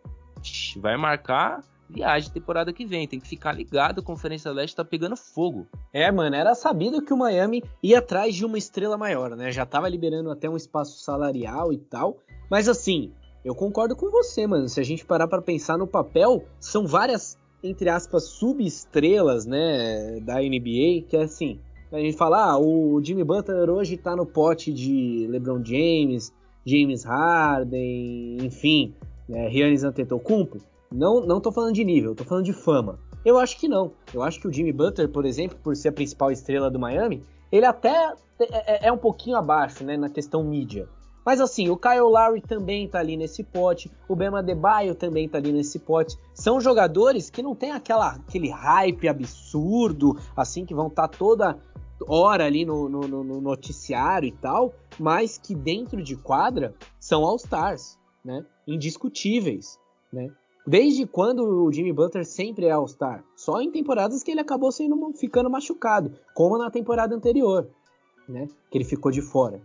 vai 0.78 0.98
marcar 0.98 1.62
viagem 1.90 2.32
temporada 2.32 2.74
que 2.74 2.86
vem. 2.86 3.08
Tem 3.08 3.20
que 3.20 3.28
ficar 3.28 3.54
ligado, 3.54 4.00
a 4.00 4.04
Conferência 4.04 4.52
Leste 4.52 4.76
tá 4.76 4.84
pegando 4.84 5.16
fogo. 5.16 5.68
É, 5.94 6.12
mano, 6.12 6.36
era 6.36 6.54
sabido 6.56 7.02
que 7.02 7.14
o 7.14 7.18
Miami 7.18 7.64
ia 7.82 8.00
atrás 8.00 8.36
de 8.36 8.46
uma 8.46 8.58
estrela 8.58 8.98
maior, 8.98 9.36
né? 9.36 9.52
Já 9.52 9.66
tava 9.66 9.90
liberando 9.90 10.30
até 10.32 10.50
um 10.50 10.58
espaço 10.58 11.00
salarial 11.00 11.72
e 11.72 11.78
tal. 11.78 12.18
Mas 12.50 12.68
assim, 12.68 13.12
eu 13.44 13.56
concordo 13.56 13.96
com 13.96 14.10
você, 14.12 14.46
mano. 14.46 14.68
Se 14.68 14.80
a 14.80 14.84
gente 14.84 15.06
parar 15.06 15.28
para 15.28 15.42
pensar 15.42 15.78
no 15.78 15.88
papel, 15.88 16.46
são 16.60 16.86
várias, 16.86 17.38
entre 17.64 17.90
aspas, 17.90 18.24
subestrelas, 18.24 19.46
né, 19.46 20.20
da 20.22 20.36
NBA, 20.36 21.08
que 21.08 21.16
é 21.18 21.24
assim. 21.24 21.60
A 21.92 22.00
gente 22.00 22.18
fala, 22.18 22.52
ah, 22.52 22.60
o 22.60 23.02
Jimmy 23.02 23.24
Butler 23.24 23.70
hoje 23.70 23.96
tá 23.98 24.16
no 24.16 24.26
pote 24.26 24.74
de 24.74 25.26
LeBron 25.30 25.64
James, 25.64 26.34
James 26.66 27.04
Harden, 27.04 28.38
enfim, 28.42 28.94
né, 29.28 29.50
Giannis 29.50 29.84
Antetokounmpo. 29.84 30.60
Não, 30.92 31.26
não 31.26 31.40
tô 31.40 31.52
falando 31.52 31.74
de 31.74 31.84
nível, 31.84 32.14
tô 32.14 32.24
falando 32.24 32.46
de 32.46 32.54
fama. 32.54 33.00
Eu 33.24 33.38
acho 33.38 33.58
que 33.58 33.68
não. 33.68 33.92
Eu 34.14 34.22
acho 34.22 34.40
que 34.40 34.48
o 34.48 34.54
Jimmy 34.54 34.72
Butler, 34.72 35.10
por 35.10 35.26
exemplo, 35.26 35.58
por 35.62 35.76
ser 35.76 35.90
a 35.90 35.94
principal 35.94 36.32
estrela 36.32 36.70
do 36.70 36.80
Miami, 36.80 37.24
ele 37.52 37.66
até 37.66 38.14
é, 38.40 38.86
é, 38.86 38.88
é 38.88 38.92
um 38.92 38.98
pouquinho 38.98 39.38
abaixo, 39.38 39.84
né, 39.84 39.98
na 39.98 40.10
questão 40.10 40.44
mídia. 40.44 40.88
Mas 41.28 41.42
assim, 41.42 41.68
o 41.68 41.76
Kyle 41.76 42.00
Lowry 42.00 42.40
também 42.40 42.88
tá 42.88 43.00
ali 43.00 43.18
nesse 43.18 43.44
pote, 43.44 43.92
o 44.08 44.16
Bema 44.16 44.42
Debaio 44.42 44.96
também 44.96 45.28
tá 45.28 45.38
ali 45.38 45.52
nesse 45.52 45.78
pote. 45.78 46.18
São 46.34 46.62
jogadores 46.62 47.30
que 47.30 47.44
não 47.44 47.54
tem 47.54 47.72
aquela, 47.72 48.12
aquele 48.12 48.50
hype 48.50 49.10
absurdo, 49.10 50.18
assim, 50.38 50.66
que 50.66 50.74
vão 50.74 50.88
estar 50.88 51.10
tá 51.10 51.18
toda 51.18 51.60
hora 52.08 52.46
ali 52.46 52.64
no, 52.64 52.88
no, 52.88 53.02
no, 53.10 53.42
noticiário 53.42 54.30
e 54.30 54.32
tal, 54.32 54.74
mas 54.98 55.38
que 55.38 55.54
dentro 55.54 56.02
de 56.02 56.16
quadra 56.16 56.74
são 56.98 57.26
All-Stars, 57.26 58.00
né? 58.24 58.46
Indiscutíveis, 58.66 59.78
né? 60.14 60.32
Desde 60.66 61.06
quando 61.06 61.42
o 61.42 61.74
Jimmy 61.74 61.92
Butler 61.92 62.26
sempre 62.26 62.68
é 62.68 62.72
All-Star? 62.72 63.22
Só 63.36 63.60
em 63.60 63.70
temporadas 63.70 64.24
que 64.24 64.32
ele 64.32 64.40
acabou 64.40 64.72
sendo, 64.72 65.12
ficando 65.12 65.50
machucado, 65.50 66.14
como 66.34 66.58
na 66.58 66.72
temporada 66.72 67.14
anterior, 67.14 67.70
né? 68.30 68.48
Que 68.72 68.78
ele 68.78 68.86
ficou 68.86 69.12
de 69.12 69.22
fora. 69.22 69.62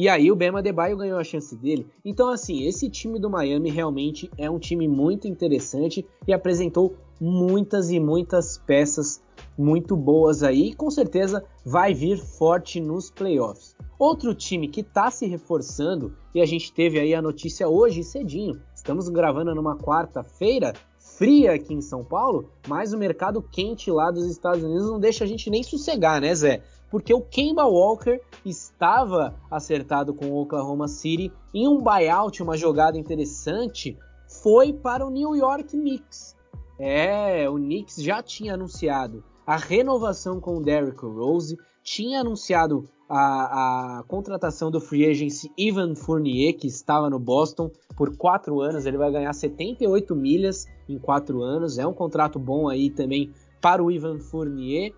E 0.00 0.08
aí 0.08 0.32
o 0.32 0.34
Bema 0.34 0.62
Debaio 0.62 0.96
ganhou 0.96 1.18
a 1.18 1.22
chance 1.22 1.54
dele. 1.54 1.86
Então, 2.02 2.30
assim, 2.30 2.66
esse 2.66 2.88
time 2.88 3.18
do 3.18 3.28
Miami 3.28 3.68
realmente 3.68 4.30
é 4.38 4.50
um 4.50 4.58
time 4.58 4.88
muito 4.88 5.28
interessante 5.28 6.06
e 6.26 6.32
apresentou 6.32 6.96
muitas 7.20 7.90
e 7.90 8.00
muitas 8.00 8.56
peças 8.56 9.22
muito 9.58 9.94
boas 9.94 10.42
aí. 10.42 10.68
E 10.68 10.74
com 10.74 10.88
certeza 10.88 11.44
vai 11.66 11.92
vir 11.92 12.16
forte 12.16 12.80
nos 12.80 13.10
playoffs. 13.10 13.76
Outro 13.98 14.34
time 14.34 14.68
que 14.68 14.80
está 14.80 15.10
se 15.10 15.26
reforçando, 15.26 16.16
e 16.34 16.40
a 16.40 16.46
gente 16.46 16.72
teve 16.72 16.98
aí 16.98 17.14
a 17.14 17.20
notícia 17.20 17.68
hoje 17.68 18.02
cedinho, 18.02 18.58
Estamos 18.80 19.10
gravando 19.10 19.54
numa 19.54 19.76
quarta-feira, 19.76 20.72
fria 20.98 21.52
aqui 21.52 21.74
em 21.74 21.82
São 21.82 22.02
Paulo, 22.02 22.48
mas 22.66 22.94
o 22.94 22.98
mercado 22.98 23.42
quente 23.42 23.90
lá 23.90 24.10
dos 24.10 24.24
Estados 24.24 24.64
Unidos 24.64 24.88
não 24.88 24.98
deixa 24.98 25.22
a 25.22 25.26
gente 25.26 25.50
nem 25.50 25.62
sossegar, 25.62 26.18
né, 26.18 26.34
Zé? 26.34 26.62
Porque 26.90 27.14
o 27.14 27.20
Kemba 27.20 27.64
Walker 27.64 28.20
estava 28.44 29.34
acertado 29.50 30.12
com 30.12 30.26
o 30.26 30.40
Oklahoma 30.42 30.88
City 30.88 31.32
em 31.54 31.68
um 31.68 31.78
buyout, 31.78 32.42
uma 32.42 32.56
jogada 32.56 32.98
interessante, 32.98 33.96
foi 34.42 34.72
para 34.72 35.06
o 35.06 35.10
New 35.10 35.36
York 35.36 35.76
Knicks. 35.76 36.36
É, 36.78 37.48
o 37.48 37.54
Knicks 37.54 38.02
já 38.02 38.22
tinha 38.22 38.54
anunciado 38.54 39.22
a 39.46 39.56
renovação 39.56 40.40
com 40.40 40.56
o 40.56 40.62
Derrick 40.62 41.04
Rose, 41.04 41.58
tinha 41.82 42.20
anunciado 42.20 42.88
a, 43.08 43.98
a, 43.98 44.02
contratação 44.04 44.70
do 44.70 44.80
free 44.80 45.04
agency 45.04 45.50
Ivan 45.58 45.96
Fournier, 45.96 46.56
que 46.56 46.68
estava 46.68 47.10
no 47.10 47.18
Boston 47.18 47.68
por 47.96 48.16
quatro 48.16 48.60
anos. 48.60 48.86
Ele 48.86 48.96
vai 48.96 49.10
ganhar 49.10 49.32
78 49.32 50.14
milhas 50.14 50.66
em 50.88 50.98
quatro 50.98 51.42
anos. 51.42 51.78
É 51.78 51.86
um 51.86 51.92
contrato 51.92 52.38
bom 52.38 52.68
aí 52.68 52.90
também 52.90 53.32
para 53.60 53.82
o 53.82 53.90
Ivan 53.90 54.20
Fournier. 54.20 54.92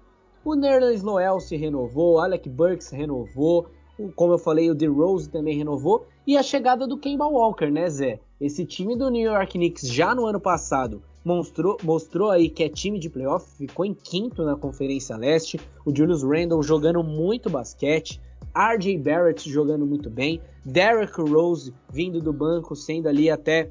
O 0.45 0.57
Nerlens 0.57 1.03
Noel 1.03 1.39
se 1.39 1.57
renovou, 1.57 2.19
Alec 2.19 2.49
Burks 2.49 2.91
renovou, 2.91 3.69
como 4.17 4.33
eu 4.33 4.39
falei, 4.39 4.71
o 4.71 4.75
DeRozan 4.75 5.31
também 5.31 5.57
renovou. 5.57 6.07
E 6.27 6.37
a 6.37 6.43
chegada 6.43 6.87
do 6.87 6.99
Kemba 6.99 7.27
Walker, 7.27 7.71
né, 7.71 7.89
Zé? 7.89 8.19
Esse 8.41 8.65
time 8.65 8.97
do 8.97 9.09
New 9.09 9.23
York 9.23 9.53
Knicks 9.53 9.89
já 9.89 10.15
no 10.15 10.27
ano 10.27 10.41
passado 10.41 11.01
mostrou, 11.25 11.77
mostrou 11.83 12.31
aí 12.31 12.49
que 12.49 12.65
é 12.65 12.69
time 12.69 12.99
de 12.99 13.09
playoff, 13.09 13.47
ficou 13.57 13.85
em 13.85 13.95
quinto 13.95 14.45
na 14.45 14.57
Conferência 14.57 15.17
Leste. 15.17 15.61
O 15.87 15.97
Julius 15.97 16.25
Randle 16.25 16.63
jogando 16.63 17.03
muito 17.05 17.49
basquete. 17.49 18.21
RJ 18.55 18.99
Barrett 18.99 19.49
jogando 19.49 19.87
muito 19.87 20.11
bem. 20.11 20.41
Derrick 20.65 21.21
Rose 21.21 21.73
vindo 21.91 22.21
do 22.21 22.33
banco, 22.33 22.75
sendo 22.75 23.09
ali 23.09 23.31
até 23.31 23.71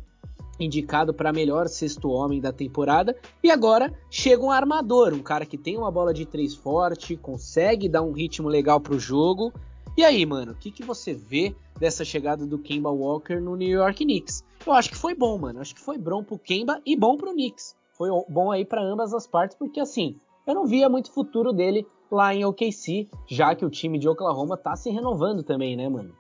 indicado 0.64 1.14
para 1.14 1.34
melhor 1.34 1.68
sexto 1.68 2.10
homem 2.10 2.40
da 2.40 2.52
temporada. 2.52 3.16
E 3.44 3.50
agora 3.52 3.94
chega 4.10 4.44
um 4.44 4.52
armador, 4.52 5.14
um 5.14 5.22
cara 5.22 5.46
que 5.46 5.58
tem 5.58 5.78
uma 5.78 5.92
bola 5.92 6.14
de 6.14 6.26
três 6.26 6.56
forte, 6.56 7.16
consegue 7.16 7.90
dar 7.90 8.02
um 8.02 8.12
ritmo 8.12 8.48
legal 8.48 8.80
para 8.80 8.96
o 8.96 9.00
jogo. 9.00 9.54
E 9.98 10.04
aí, 10.04 10.26
mano, 10.26 10.54
o 10.54 10.56
que, 10.56 10.72
que 10.72 10.84
você 10.84 11.14
vê 11.14 11.56
dessa 11.80 12.06
chegada 12.06 12.46
do 12.46 12.58
Kemba 12.58 12.90
Walker 12.90 13.40
no 13.40 13.56
New 13.56 13.70
York 13.70 14.06
Knicks? 14.06 14.44
Eu 14.66 14.74
acho 14.74 14.90
que 14.90 14.98
foi 14.98 15.14
bom, 15.14 15.38
mano. 15.38 15.60
Acho 15.60 15.76
que 15.76 15.82
foi 15.82 15.98
bom 15.98 16.24
pro 16.24 16.38
Kemba 16.38 16.82
e 16.86 16.96
bom 16.96 17.18
pro 17.18 17.34
Knicks. 17.34 17.76
Foi 17.98 18.10
bom 18.30 18.52
aí 18.52 18.66
para 18.66 18.82
ambas 18.82 19.14
as 19.14 19.28
partes, 19.28 19.58
porque 19.58 19.80
assim, 19.80 20.16
eu 20.48 20.56
não 20.56 20.66
via 20.66 20.90
muito 20.90 21.12
futuro 21.12 21.52
dele 21.52 21.86
lá 22.12 22.34
em 22.34 22.44
OKC, 22.44 23.08
já 23.28 23.56
que 23.56 23.66
o 23.66 23.70
time 23.70 23.98
de 23.98 24.10
Oklahoma 24.10 24.58
tá 24.58 24.76
se 24.76 24.90
renovando 24.90 25.44
também, 25.44 25.76
né, 25.76 25.88
mano? 25.88 26.14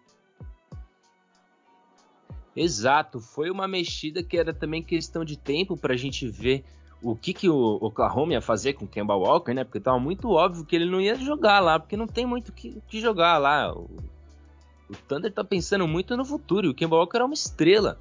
Exato, 2.55 3.19
foi 3.19 3.49
uma 3.49 3.67
mexida 3.67 4.21
que 4.21 4.37
era 4.37 4.53
também 4.53 4.83
questão 4.83 5.23
de 5.23 5.37
tempo 5.37 5.77
pra 5.77 5.95
gente 5.95 6.27
ver 6.27 6.63
o 7.01 7.15
que, 7.15 7.33
que 7.33 7.49
o 7.49 7.77
Oklahoma 7.81 8.33
ia 8.33 8.41
fazer 8.41 8.73
com 8.73 8.85
o 8.85 8.87
Kemba 8.87 9.15
Walker, 9.15 9.53
né? 9.53 9.63
Porque 9.63 9.79
tava 9.79 9.99
muito 9.99 10.29
óbvio 10.29 10.65
que 10.65 10.75
ele 10.75 10.89
não 10.89 11.01
ia 11.01 11.15
jogar 11.15 11.59
lá, 11.59 11.79
porque 11.79 11.97
não 11.97 12.07
tem 12.07 12.25
muito 12.25 12.49
o 12.49 12.51
que, 12.51 12.81
que, 12.87 13.01
jogar 13.01 13.37
lá. 13.37 13.73
O, 13.73 13.89
o 14.89 14.95
Thunder 15.07 15.31
tá 15.31 15.43
pensando 15.43 15.87
muito 15.87 16.15
no 16.15 16.23
futuro, 16.23 16.67
e 16.67 16.69
o 16.69 16.75
Kemba 16.75 16.97
Walker 16.97 17.17
é 17.17 17.23
uma 17.23 17.33
estrela. 17.33 17.97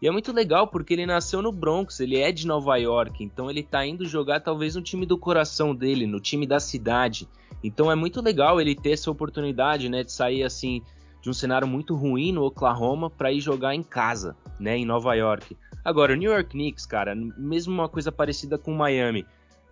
E 0.00 0.06
é 0.06 0.10
muito 0.10 0.32
legal 0.32 0.68
porque 0.68 0.92
ele 0.92 1.06
nasceu 1.06 1.40
no 1.40 1.50
Bronx, 1.50 1.98
ele 1.98 2.18
é 2.18 2.30
de 2.30 2.46
Nova 2.46 2.76
York, 2.76 3.24
então 3.24 3.50
ele 3.50 3.62
tá 3.62 3.86
indo 3.86 4.04
jogar 4.04 4.40
talvez 4.40 4.76
no 4.76 4.82
time 4.82 5.06
do 5.06 5.16
coração 5.16 5.74
dele, 5.74 6.06
no 6.06 6.20
time 6.20 6.46
da 6.46 6.60
cidade. 6.60 7.26
Então 7.62 7.90
é 7.90 7.94
muito 7.94 8.20
legal 8.20 8.60
ele 8.60 8.74
ter 8.74 8.90
essa 8.90 9.10
oportunidade, 9.10 9.88
né, 9.88 10.04
de 10.04 10.12
sair 10.12 10.42
assim 10.42 10.82
de 11.24 11.30
um 11.30 11.32
cenário 11.32 11.66
muito 11.66 11.96
ruim 11.96 12.32
no 12.32 12.44
Oklahoma 12.44 13.08
para 13.08 13.32
ir 13.32 13.40
jogar 13.40 13.74
em 13.74 13.82
casa, 13.82 14.36
né, 14.60 14.76
em 14.76 14.84
Nova 14.84 15.14
York. 15.14 15.56
Agora, 15.82 16.12
o 16.12 16.16
New 16.16 16.30
York 16.30 16.50
Knicks, 16.50 16.84
cara, 16.84 17.14
mesmo 17.14 17.72
uma 17.72 17.88
coisa 17.88 18.12
parecida 18.12 18.58
com 18.58 18.72
o 18.72 18.76
Miami, 18.76 19.24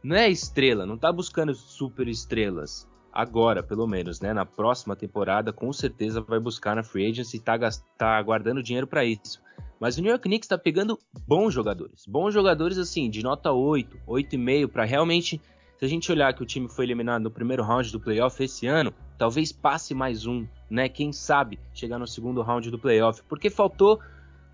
não 0.03 0.17
é 0.17 0.31
estrela, 0.31 0.87
não 0.87 0.97
tá 0.97 1.13
buscando 1.13 1.55
super 1.55 2.09
estrelas. 2.09 2.89
Agora, 3.13 3.63
pelo 3.63 3.87
menos, 3.87 4.19
né, 4.19 4.33
na 4.33 4.47
próxima 4.47 4.97
temporada, 4.97 5.53
com 5.53 5.71
certeza 5.75 6.23
vai 6.23 6.41
buscar 6.41 6.75
na 6.75 6.83
free 6.83 7.11
agency 7.11 7.37
e 7.37 7.41
tá, 7.41 7.59
tá 7.99 8.23
guardando 8.23 8.63
dinheiro 8.63 8.87
para 8.87 9.05
isso. 9.05 9.39
Mas 9.79 9.99
o 9.99 10.01
New 10.01 10.09
York 10.09 10.27
Knicks 10.27 10.49
tá 10.49 10.57
pegando 10.57 10.99
bons 11.29 11.53
jogadores. 11.53 12.07
Bons 12.07 12.33
jogadores, 12.33 12.79
assim, 12.79 13.11
de 13.11 13.23
nota 13.23 13.53
8, 13.53 13.99
8,5, 14.09 14.69
para 14.69 14.85
realmente 14.85 15.39
se 15.83 15.87
a 15.87 15.89
gente 15.89 16.13
olhar 16.13 16.33
que 16.33 16.45
o 16.45 16.47
time 16.47 16.69
foi 16.69 16.85
eliminado 16.85 17.25
no 17.25 17.31
primeiro 17.31 17.65
round 17.65 17.91
do 17.91 17.99
playoff 17.99 18.41
esse 18.41 18.69
ano, 18.69 18.95
talvez 19.19 19.51
passe 19.51 19.93
mais 19.93 20.27
um, 20.27 20.47
né? 20.71 20.89
Quem 20.89 21.13
sabe 21.13 21.59
chegar 21.75 21.99
no 21.99 22.07
segundo 22.07 22.41
round 22.41 22.71
do 22.71 22.79
playoff, 22.79 23.21
porque 23.29 23.51
faltou 23.51 23.99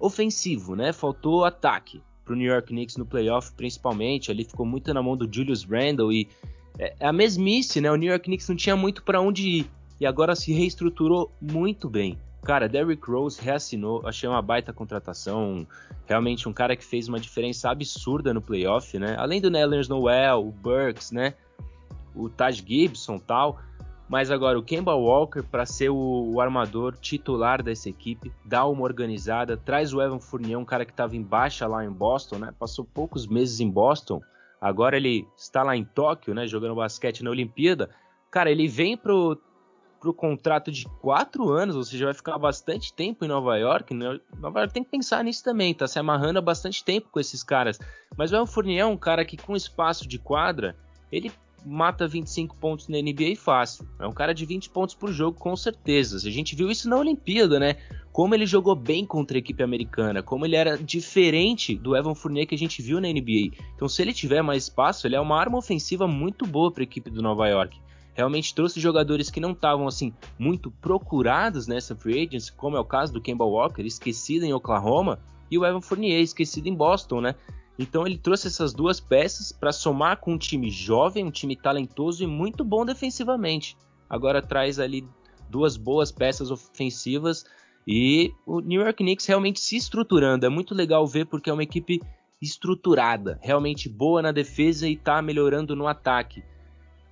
ofensivo, 0.00 0.74
né? 0.74 0.90
Faltou 0.90 1.44
ataque 1.44 2.00
para 2.24 2.32
o 2.32 2.36
New 2.36 2.50
York 2.50 2.68
Knicks 2.68 2.96
no 2.96 3.04
playoff, 3.04 3.52
principalmente. 3.52 4.30
Ali 4.30 4.42
ficou 4.42 4.64
muito 4.64 4.94
na 4.94 5.02
mão 5.02 5.18
do 5.18 5.28
Julius 5.30 5.64
Randle 5.64 6.10
e 6.10 6.26
é, 6.78 6.94
é 6.98 7.06
a 7.06 7.12
mesmice, 7.12 7.78
né? 7.78 7.92
O 7.92 7.96
New 7.96 8.08
York 8.08 8.24
Knicks 8.24 8.48
não 8.48 8.56
tinha 8.56 8.74
muito 8.74 9.02
para 9.02 9.20
onde 9.20 9.46
ir 9.46 9.70
e 10.00 10.06
agora 10.06 10.34
se 10.34 10.50
reestruturou 10.54 11.30
muito 11.38 11.90
bem. 11.90 12.18
Cara, 12.48 12.66
Derrick 12.66 13.06
Rose 13.06 13.38
reassinou, 13.38 14.00
achei 14.06 14.26
uma 14.26 14.40
baita 14.40 14.72
contratação, 14.72 15.66
realmente 16.06 16.48
um 16.48 16.52
cara 16.54 16.74
que 16.74 16.82
fez 16.82 17.06
uma 17.06 17.20
diferença 17.20 17.68
absurda 17.68 18.32
no 18.32 18.40
playoff, 18.40 18.98
né? 18.98 19.14
Além 19.18 19.38
do 19.38 19.50
Nerlens 19.50 19.86
Noel, 19.86 20.48
o 20.48 20.50
Burks, 20.50 21.12
né? 21.12 21.34
O 22.14 22.30
Taj 22.30 22.64
Gibson 22.66 23.18
tal. 23.18 23.60
Mas 24.08 24.30
agora 24.30 24.58
o 24.58 24.62
Kemba 24.62 24.94
Walker 24.94 25.42
para 25.42 25.66
ser 25.66 25.90
o, 25.90 26.32
o, 26.32 26.40
armador 26.40 26.96
titular 26.96 27.62
dessa 27.62 27.90
equipe, 27.90 28.32
dá 28.46 28.64
uma 28.64 28.84
organizada, 28.84 29.54
traz 29.54 29.92
o 29.92 30.00
Evan 30.00 30.18
Fournier, 30.18 30.58
um 30.58 30.64
cara 30.64 30.86
que 30.86 30.92
estava 30.92 31.14
em 31.14 31.22
baixa 31.22 31.66
lá 31.66 31.84
em 31.84 31.92
Boston, 31.92 32.38
né? 32.38 32.54
Passou 32.58 32.82
poucos 32.82 33.26
meses 33.26 33.60
em 33.60 33.68
Boston, 33.68 34.22
agora 34.58 34.96
ele 34.96 35.28
está 35.36 35.62
lá 35.62 35.76
em 35.76 35.84
Tóquio, 35.84 36.32
né? 36.32 36.46
Jogando 36.46 36.76
basquete 36.76 37.22
na 37.22 37.28
Olimpíada. 37.28 37.90
Cara, 38.30 38.50
ele 38.50 38.66
vem 38.68 38.96
pro, 38.96 39.38
pro 40.00 40.14
contrato 40.14 40.70
de 40.70 40.86
quatro 41.00 41.50
anos, 41.50 41.76
ou 41.76 41.84
seja, 41.84 42.06
vai 42.06 42.14
ficar 42.14 42.38
bastante 42.38 42.92
tempo 42.92 43.24
em 43.24 43.28
Nova 43.28 43.56
York. 43.56 43.94
Né? 43.94 44.20
Nova 44.38 44.60
York 44.60 44.74
tem 44.74 44.84
que 44.84 44.90
pensar 44.90 45.22
nisso 45.24 45.42
também, 45.42 45.74
tá 45.74 45.86
se 45.86 45.98
amarrando 45.98 46.38
há 46.38 46.42
bastante 46.42 46.84
tempo 46.84 47.08
com 47.10 47.20
esses 47.20 47.42
caras. 47.42 47.78
Mas 48.16 48.32
o 48.32 48.36
Evan 48.36 48.46
Fournier 48.46 48.80
é 48.80 48.86
um 48.86 48.96
cara 48.96 49.24
que 49.24 49.36
com 49.36 49.56
espaço 49.56 50.06
de 50.06 50.18
quadra, 50.18 50.76
ele 51.10 51.32
mata 51.64 52.06
25 52.06 52.56
pontos 52.56 52.88
na 52.88 52.98
NBA 52.98 53.36
fácil. 53.36 53.86
É 53.98 54.06
um 54.06 54.12
cara 54.12 54.32
de 54.32 54.46
20 54.46 54.70
pontos 54.70 54.94
por 54.94 55.12
jogo, 55.12 55.38
com 55.38 55.54
certeza. 55.56 56.16
A 56.16 56.30
gente 56.30 56.54
viu 56.54 56.70
isso 56.70 56.88
na 56.88 56.96
Olimpíada, 56.96 57.58
né? 57.58 57.76
Como 58.12 58.34
ele 58.34 58.46
jogou 58.46 58.74
bem 58.74 59.04
contra 59.04 59.36
a 59.36 59.40
equipe 59.40 59.62
americana, 59.62 60.22
como 60.22 60.44
ele 60.44 60.56
era 60.56 60.76
diferente 60.76 61.76
do 61.76 61.96
Evan 61.96 62.14
Fournier 62.14 62.46
que 62.46 62.54
a 62.54 62.58
gente 62.58 62.82
viu 62.82 63.00
na 63.00 63.08
NBA. 63.08 63.56
Então, 63.74 63.88
se 63.88 64.02
ele 64.02 64.12
tiver 64.12 64.42
mais 64.42 64.64
espaço, 64.64 65.06
ele 65.06 65.16
é 65.16 65.20
uma 65.20 65.38
arma 65.38 65.58
ofensiva 65.58 66.06
muito 66.06 66.46
boa 66.46 66.72
para 66.72 66.82
a 66.82 66.84
equipe 66.84 67.10
do 67.10 67.22
Nova 67.22 67.48
York. 67.48 67.78
Realmente 68.18 68.52
trouxe 68.52 68.80
jogadores 68.80 69.30
que 69.30 69.38
não 69.38 69.52
estavam 69.52 69.86
assim 69.86 70.12
muito 70.36 70.72
procurados 70.72 71.68
nessa 71.68 71.94
free 71.94 72.26
agency, 72.26 72.52
como 72.52 72.76
é 72.76 72.80
o 72.80 72.84
caso 72.84 73.12
do 73.12 73.20
Kemba 73.20 73.44
Walker, 73.44 73.82
esquecido 73.82 74.44
em 74.44 74.52
Oklahoma, 74.52 75.20
e 75.48 75.56
o 75.56 75.64
Evan 75.64 75.80
Fournier, 75.80 76.20
esquecido 76.20 76.66
em 76.66 76.74
Boston, 76.74 77.20
né? 77.20 77.36
Então 77.78 78.04
ele 78.04 78.18
trouxe 78.18 78.48
essas 78.48 78.72
duas 78.72 78.98
peças 78.98 79.52
para 79.52 79.70
somar 79.70 80.16
com 80.16 80.32
um 80.32 80.38
time 80.38 80.68
jovem, 80.68 81.24
um 81.24 81.30
time 81.30 81.54
talentoso 81.54 82.24
e 82.24 82.26
muito 82.26 82.64
bom 82.64 82.84
defensivamente. 82.84 83.76
Agora 84.10 84.42
traz 84.42 84.80
ali 84.80 85.06
duas 85.48 85.76
boas 85.76 86.10
peças 86.10 86.50
ofensivas 86.50 87.44
e 87.86 88.32
o 88.44 88.58
New 88.58 88.80
York 88.80 88.96
Knicks 88.96 89.26
realmente 89.26 89.60
se 89.60 89.76
estruturando. 89.76 90.44
É 90.44 90.48
muito 90.48 90.74
legal 90.74 91.06
ver 91.06 91.26
porque 91.26 91.50
é 91.50 91.52
uma 91.52 91.62
equipe 91.62 92.02
estruturada, 92.42 93.38
realmente 93.40 93.88
boa 93.88 94.20
na 94.20 94.32
defesa 94.32 94.88
e 94.88 94.94
está 94.94 95.22
melhorando 95.22 95.76
no 95.76 95.86
ataque. 95.86 96.42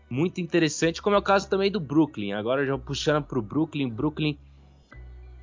Muito 0.09 0.41
interessante, 0.41 1.03
como 1.03 1.17
é 1.17 1.19
o 1.19 1.23
caso 1.23 1.49
também 1.49 1.71
do 1.71 1.81
Brooklyn. 1.81 2.33
Agora 2.33 2.65
já 2.65 2.79
puxando 2.79 3.25
para 3.25 3.39
o 3.39 3.43
Brooklyn, 3.43 3.89
Brooklyn 3.89 4.39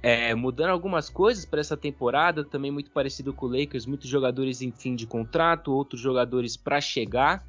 é, 0.02 0.36
mudando 0.36 0.70
algumas 0.70 1.10
coisas 1.10 1.46
para 1.46 1.62
essa 1.62 1.78
temporada, 1.78 2.44
também 2.44 2.70
muito 2.70 2.92
parecido 2.92 3.34
com 3.34 3.46
o 3.46 3.50
Lakers, 3.50 3.86
muitos 3.86 4.10
jogadores 4.10 4.62
em 4.62 4.70
fim 4.70 4.96
de 4.96 5.08
contrato, 5.08 5.74
outros 5.74 6.02
jogadores 6.02 6.58
para 6.58 6.82
chegar. 6.82 7.46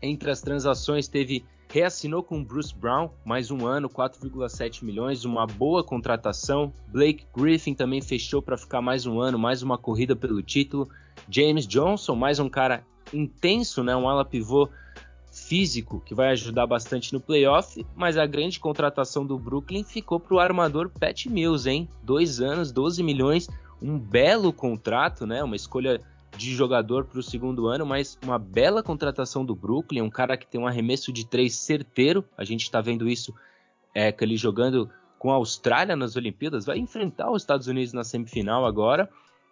Entre 0.00 0.30
as 0.30 0.40
transações 0.40 1.08
teve 1.08 1.44
reassinou 1.68 2.22
com 2.22 2.44
Bruce 2.44 2.74
Brown 2.74 3.08
mais 3.24 3.50
um 3.50 3.66
ano, 3.66 3.88
4,7 3.88 4.84
milhões, 4.84 5.24
uma 5.24 5.46
boa 5.46 5.82
contratação. 5.82 6.72
Blake 6.88 7.26
Griffin 7.34 7.74
também 7.74 8.00
fechou 8.00 8.40
para 8.40 8.56
ficar 8.56 8.80
mais 8.80 9.06
um 9.06 9.20
ano, 9.20 9.38
mais 9.38 9.62
uma 9.62 9.76
corrida 9.76 10.14
pelo 10.14 10.42
título. 10.42 10.88
James 11.28 11.66
Johnson, 11.66 12.14
mais 12.14 12.38
um 12.38 12.48
cara 12.48 12.84
intenso, 13.12 13.82
né, 13.82 13.96
um 13.96 14.08
ala 14.08 14.24
pivô 14.24 14.68
físico 15.52 16.00
que 16.00 16.14
vai 16.14 16.30
ajudar 16.30 16.66
bastante 16.66 17.12
no 17.12 17.20
playoff, 17.20 17.84
mas 17.94 18.16
a 18.16 18.24
grande 18.24 18.58
contratação 18.58 19.26
do 19.26 19.38
Brooklyn 19.38 19.84
ficou 19.84 20.18
para 20.18 20.34
o 20.34 20.38
armador 20.40 20.88
Pat 20.88 21.26
Mills, 21.26 21.68
hein? 21.68 21.86
Dois 22.02 22.40
anos, 22.40 22.72
12 22.72 23.02
milhões, 23.02 23.50
um 23.82 23.98
belo 23.98 24.50
contrato, 24.50 25.26
né? 25.26 25.44
Uma 25.44 25.54
escolha 25.54 26.00
de 26.38 26.54
jogador 26.54 27.04
para 27.04 27.18
o 27.18 27.22
segundo 27.22 27.66
ano, 27.66 27.84
mas 27.84 28.18
uma 28.24 28.38
bela 28.38 28.82
contratação 28.82 29.44
do 29.44 29.54
Brooklyn, 29.54 30.00
um 30.00 30.08
cara 30.08 30.38
que 30.38 30.46
tem 30.46 30.58
um 30.58 30.66
arremesso 30.66 31.12
de 31.12 31.26
três 31.26 31.54
certeiro. 31.54 32.24
A 32.34 32.44
gente 32.44 32.62
está 32.62 32.80
vendo 32.80 33.06
isso 33.06 33.34
é, 33.94 34.10
que 34.10 34.24
ele 34.24 34.38
jogando 34.38 34.88
com 35.18 35.30
a 35.30 35.34
Austrália 35.34 35.94
nas 35.94 36.16
Olimpíadas, 36.16 36.64
vai 36.64 36.78
enfrentar 36.78 37.30
os 37.30 37.42
Estados 37.42 37.66
Unidos 37.66 37.92
na 37.92 38.04
semifinal 38.04 38.64
agora, 38.64 39.06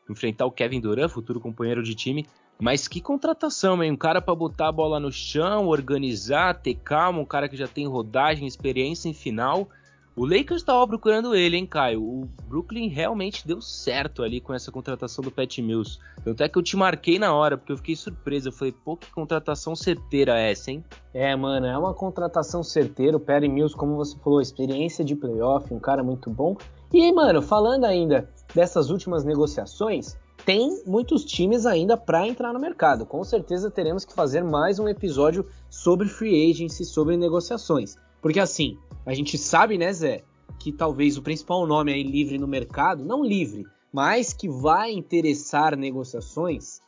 enfrentar 0.08 0.46
o 0.46 0.50
Kevin 0.50 0.80
Durant, 0.80 1.10
futuro 1.10 1.38
companheiro 1.38 1.82
de 1.82 1.94
time. 1.94 2.26
Mas 2.60 2.86
que 2.86 3.00
contratação, 3.00 3.82
hein? 3.82 3.90
Um 3.90 3.96
cara 3.96 4.20
para 4.20 4.34
botar 4.34 4.68
a 4.68 4.72
bola 4.72 5.00
no 5.00 5.10
chão, 5.10 5.66
organizar, 5.66 6.60
ter 6.60 6.74
calma, 6.74 7.20
um 7.20 7.24
cara 7.24 7.48
que 7.48 7.56
já 7.56 7.66
tem 7.66 7.86
rodagem, 7.86 8.46
experiência 8.46 9.08
em 9.08 9.14
final. 9.14 9.68
O 10.14 10.26
Lakers 10.26 10.60
estava 10.60 10.86
procurando 10.86 11.34
ele, 11.34 11.56
hein, 11.56 11.64
Caio? 11.64 12.02
O 12.02 12.28
Brooklyn 12.46 12.88
realmente 12.88 13.46
deu 13.46 13.62
certo 13.62 14.22
ali 14.22 14.40
com 14.40 14.52
essa 14.52 14.70
contratação 14.70 15.24
do 15.24 15.30
Pat 15.30 15.58
Mills. 15.58 15.98
Tanto 16.22 16.42
é 16.42 16.48
que 16.48 16.58
eu 16.58 16.62
te 16.62 16.76
marquei 16.76 17.18
na 17.18 17.32
hora, 17.32 17.56
porque 17.56 17.72
eu 17.72 17.76
fiquei 17.78 17.96
surpreso. 17.96 18.48
Eu 18.48 18.52
falei, 18.52 18.74
pô, 18.84 18.96
que 18.96 19.10
contratação 19.10 19.74
certeira 19.74 20.38
é 20.38 20.50
essa, 20.50 20.72
hein? 20.72 20.84
É, 21.14 21.34
mano, 21.34 21.64
é 21.64 21.78
uma 21.78 21.94
contratação 21.94 22.62
certeira. 22.62 23.16
O 23.16 23.20
Pat 23.20 23.42
Mills, 23.44 23.74
como 23.74 23.96
você 23.96 24.18
falou, 24.18 24.42
experiência 24.42 25.02
de 25.02 25.14
playoff, 25.14 25.72
um 25.72 25.80
cara 25.80 26.02
muito 26.02 26.28
bom. 26.28 26.56
E 26.92 27.12
mano, 27.12 27.40
falando 27.40 27.84
ainda 27.84 28.28
dessas 28.52 28.90
últimas 28.90 29.24
negociações, 29.24 30.18
tem 30.44 30.82
muitos 30.86 31.24
times 31.24 31.66
ainda 31.66 31.96
para 31.96 32.26
entrar 32.26 32.52
no 32.52 32.60
mercado. 32.60 33.06
Com 33.06 33.22
certeza 33.24 33.70
teremos 33.70 34.04
que 34.04 34.14
fazer 34.14 34.42
mais 34.42 34.78
um 34.78 34.88
episódio 34.88 35.46
sobre 35.68 36.08
free 36.08 36.50
agency, 36.50 36.84
sobre 36.84 37.16
negociações. 37.16 37.96
Porque 38.20 38.40
assim, 38.40 38.76
a 39.04 39.14
gente 39.14 39.38
sabe, 39.38 39.78
né, 39.78 39.92
Zé, 39.92 40.22
que 40.58 40.72
talvez 40.72 41.16
o 41.16 41.22
principal 41.22 41.66
nome 41.66 41.92
aí 41.92 42.02
livre 42.02 42.38
no 42.38 42.46
mercado, 42.46 43.04
não 43.04 43.24
livre, 43.24 43.64
mas 43.92 44.32
que 44.32 44.48
vai 44.48 44.92
interessar 44.92 45.76
negociações 45.76 46.80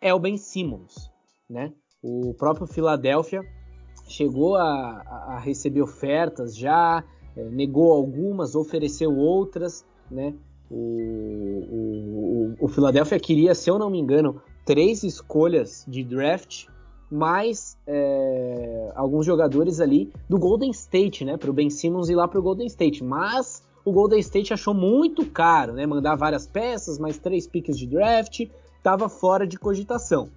é 0.00 0.14
o 0.14 0.18
Ben 0.18 0.36
Simmons, 0.36 1.10
né? 1.48 1.72
O 2.02 2.32
próprio 2.34 2.66
Philadelphia 2.66 3.42
chegou 4.06 4.56
a, 4.56 5.02
a 5.28 5.38
receber 5.38 5.82
ofertas 5.82 6.56
já, 6.56 7.04
é, 7.36 7.44
negou 7.44 7.92
algumas, 7.92 8.54
ofereceu 8.54 9.14
outras, 9.16 9.84
né? 10.10 10.34
O, 10.70 12.54
o, 12.60 12.64
o, 12.64 12.68
Philadelphia 12.68 13.18
queria, 13.18 13.54
se 13.54 13.70
eu 13.70 13.78
não 13.78 13.88
me 13.88 13.98
engano, 13.98 14.40
três 14.64 15.02
escolhas 15.02 15.84
de 15.88 16.04
draft, 16.04 16.66
mais 17.10 17.76
é, 17.86 18.92
alguns 18.94 19.24
jogadores 19.24 19.80
ali 19.80 20.12
do 20.28 20.38
Golden 20.38 20.70
State, 20.70 21.24
né? 21.24 21.36
Para 21.36 21.50
o 21.50 21.54
Ben 21.54 21.70
Simmons 21.70 22.10
ir 22.10 22.14
lá 22.14 22.28
para 22.28 22.38
o 22.38 22.42
Golden 22.42 22.66
State. 22.66 23.02
Mas 23.02 23.62
o 23.84 23.92
Golden 23.92 24.20
State 24.20 24.52
achou 24.52 24.74
muito 24.74 25.24
caro, 25.24 25.72
né? 25.72 25.86
Mandar 25.86 26.16
várias 26.16 26.46
peças, 26.46 26.98
mais 26.98 27.18
três 27.18 27.46
piques 27.46 27.78
de 27.78 27.86
draft, 27.86 28.46
estava 28.76 29.08
fora 29.08 29.46
de 29.46 29.58
cogitação. 29.58 30.28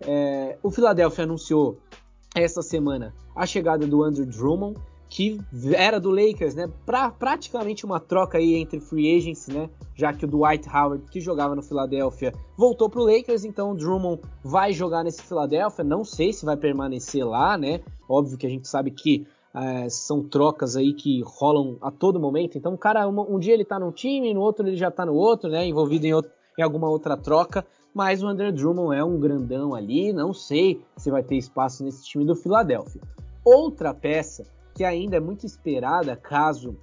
É, 0.00 0.56
o 0.62 0.70
Philadelphia 0.70 1.24
anunciou 1.24 1.78
essa 2.34 2.62
semana 2.62 3.12
a 3.34 3.46
chegada 3.46 3.86
do 3.86 4.02
Andrew 4.02 4.26
Drummond 4.26 4.78
que 5.12 5.38
era 5.74 6.00
do 6.00 6.08
Lakers, 6.08 6.54
né? 6.54 6.70
Pra, 6.86 7.10
praticamente 7.10 7.84
uma 7.84 8.00
troca 8.00 8.38
aí 8.38 8.54
entre 8.54 8.80
free 8.80 9.14
agents, 9.14 9.46
né? 9.46 9.68
Já 9.94 10.10
que 10.10 10.24
o 10.24 10.28
Dwight 10.28 10.66
Howard, 10.66 11.04
que 11.10 11.20
jogava 11.20 11.54
no 11.54 11.62
Philadelphia, 11.62 12.32
voltou 12.56 12.88
pro 12.88 13.04
Lakers, 13.04 13.44
então 13.44 13.72
o 13.72 13.74
Drummond 13.74 14.22
vai 14.42 14.72
jogar 14.72 15.04
nesse 15.04 15.22
Philadelphia. 15.22 15.84
Não 15.84 16.02
sei 16.02 16.32
se 16.32 16.46
vai 16.46 16.56
permanecer 16.56 17.28
lá, 17.28 17.58
né? 17.58 17.82
Óbvio 18.08 18.38
que 18.38 18.46
a 18.46 18.48
gente 18.48 18.66
sabe 18.66 18.90
que 18.90 19.26
é, 19.54 19.86
são 19.90 20.22
trocas 20.22 20.76
aí 20.76 20.94
que 20.94 21.20
rolam 21.26 21.76
a 21.82 21.90
todo 21.90 22.18
momento. 22.18 22.56
Então, 22.56 22.72
o 22.72 22.78
cara, 22.78 23.06
um, 23.06 23.34
um, 23.34 23.38
dia 23.38 23.52
ele 23.52 23.66
tá 23.66 23.78
num 23.78 23.92
time, 23.92 24.32
no 24.32 24.40
outro 24.40 24.66
ele 24.66 24.78
já 24.78 24.90
tá 24.90 25.04
no 25.04 25.12
outro, 25.12 25.50
né? 25.50 25.66
Envolvido 25.66 26.06
em, 26.06 26.14
outro, 26.14 26.32
em 26.58 26.62
alguma 26.62 26.88
outra 26.88 27.18
troca. 27.18 27.66
Mas 27.92 28.22
o 28.22 28.26
Andrew 28.26 28.50
Drummond 28.50 28.96
é 28.96 29.04
um 29.04 29.20
grandão 29.20 29.74
ali, 29.74 30.10
não 30.10 30.32
sei 30.32 30.80
se 30.96 31.10
vai 31.10 31.22
ter 31.22 31.36
espaço 31.36 31.84
nesse 31.84 32.02
time 32.02 32.24
do 32.24 32.34
Philadelphia. 32.34 33.02
Outra 33.44 33.92
peça 33.92 34.46
que 34.74 34.84
ainda 34.84 35.16
é 35.16 35.20
muito 35.20 35.46
esperada 35.46 36.16
caso 36.16 36.76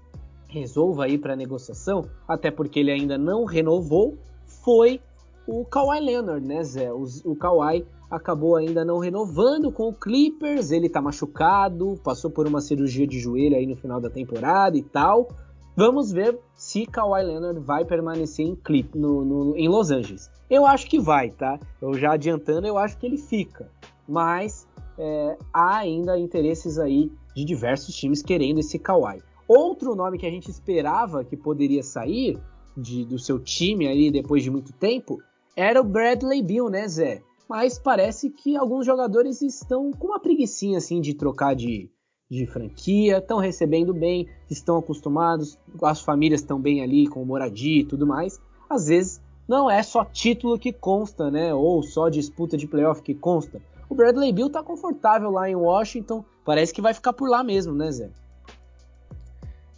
resolva 0.47 1.07
ir 1.07 1.19
para 1.19 1.35
negociação, 1.35 2.05
até 2.27 2.49
porque 2.49 2.79
ele 2.79 2.91
ainda 2.91 3.17
não 3.17 3.45
renovou, 3.45 4.17
foi 4.45 4.99
o 5.47 5.63
Kawhi 5.65 5.99
Leonard, 5.99 6.45
né, 6.45 6.63
Zé? 6.63 6.91
O, 6.91 7.03
o 7.25 7.35
Kawhi 7.35 7.85
acabou 8.09 8.55
ainda 8.55 8.83
não 8.83 8.97
renovando 8.97 9.71
com 9.71 9.89
o 9.89 9.93
Clippers, 9.93 10.71
ele 10.71 10.89
tá 10.89 11.01
machucado, 11.01 11.99
passou 12.03 12.31
por 12.31 12.47
uma 12.47 12.61
cirurgia 12.61 13.05
de 13.05 13.19
joelho 13.19 13.55
aí 13.55 13.65
no 13.65 13.75
final 13.75 14.01
da 14.01 14.09
temporada 14.09 14.77
e 14.77 14.81
tal. 14.81 15.29
Vamos 15.75 16.11
ver 16.11 16.37
se 16.55 16.85
Kawhi 16.85 17.23
Leonard 17.23 17.59
vai 17.59 17.85
permanecer 17.85 18.45
em, 18.45 18.55
Clip, 18.55 18.97
no, 18.97 19.23
no, 19.23 19.55
em 19.55 19.69
Los 19.69 19.91
Angeles. 19.91 20.29
Eu 20.49 20.65
acho 20.65 20.87
que 20.89 20.99
vai, 20.99 21.29
tá? 21.29 21.59
Eu 21.81 21.93
já 21.93 22.13
adiantando, 22.13 22.67
eu 22.67 22.77
acho 22.77 22.97
que 22.97 23.05
ele 23.05 23.17
fica. 23.17 23.69
Mas 24.07 24.67
é, 24.99 25.37
há 25.53 25.77
ainda 25.77 26.19
interesses 26.19 26.77
aí 26.77 27.09
de 27.33 27.45
diversos 27.45 27.95
times 27.95 28.21
querendo 28.21 28.59
esse 28.59 28.77
Kawhi. 28.77 29.23
Outro 29.47 29.95
nome 29.95 30.17
que 30.17 30.25
a 30.27 30.29
gente 30.29 30.51
esperava 30.51 31.23
que 31.23 31.37
poderia 31.37 31.81
sair 31.81 32.37
de, 32.75 33.05
do 33.05 33.17
seu 33.17 33.39
time 33.39 33.87
aí 33.87 34.11
depois 34.11 34.43
de 34.43 34.51
muito 34.51 34.73
tempo 34.73 35.19
era 35.55 35.79
o 35.81 35.83
Bradley 35.83 36.43
Bill, 36.43 36.69
né, 36.69 36.87
Zé? 36.87 37.21
Mas 37.47 37.79
parece 37.79 38.29
que 38.29 38.55
alguns 38.55 38.85
jogadores 38.85 39.41
estão 39.41 39.91
com 39.91 40.07
uma 40.07 40.19
preguiçinha 40.19 40.77
assim 40.77 41.01
de 41.01 41.13
trocar 41.15 41.55
de, 41.55 41.89
de 42.29 42.45
franquia, 42.45 43.17
estão 43.17 43.39
recebendo 43.39 43.93
bem, 43.93 44.27
estão 44.49 44.77
acostumados, 44.77 45.57
as 45.81 46.01
famílias 46.01 46.41
estão 46.41 46.59
bem 46.59 46.83
ali 46.83 47.07
com 47.07 47.25
moradia 47.25 47.81
e 47.81 47.85
tudo 47.85 48.05
mais. 48.05 48.39
Às 48.69 48.87
vezes 48.87 49.21
não 49.47 49.71
é 49.71 49.81
só 49.81 50.05
título 50.05 50.59
que 50.59 50.71
consta, 50.71 51.31
né? 51.31 51.51
Ou 51.53 51.81
só 51.81 52.07
disputa 52.07 52.55
de 52.55 52.67
playoff 52.67 53.01
que 53.01 53.15
consta. 53.15 53.59
O 53.89 53.95
Bradley 53.95 54.31
Bill 54.31 54.51
tá 54.51 54.61
confortável 54.61 55.31
lá 55.31 55.49
em 55.49 55.55
Washington, 55.55 56.23
parece 56.45 56.71
que 56.71 56.81
vai 56.81 56.93
ficar 56.93 57.11
por 57.11 57.27
lá 57.27 57.43
mesmo, 57.43 57.73
né, 57.73 57.91
Zé? 57.91 58.11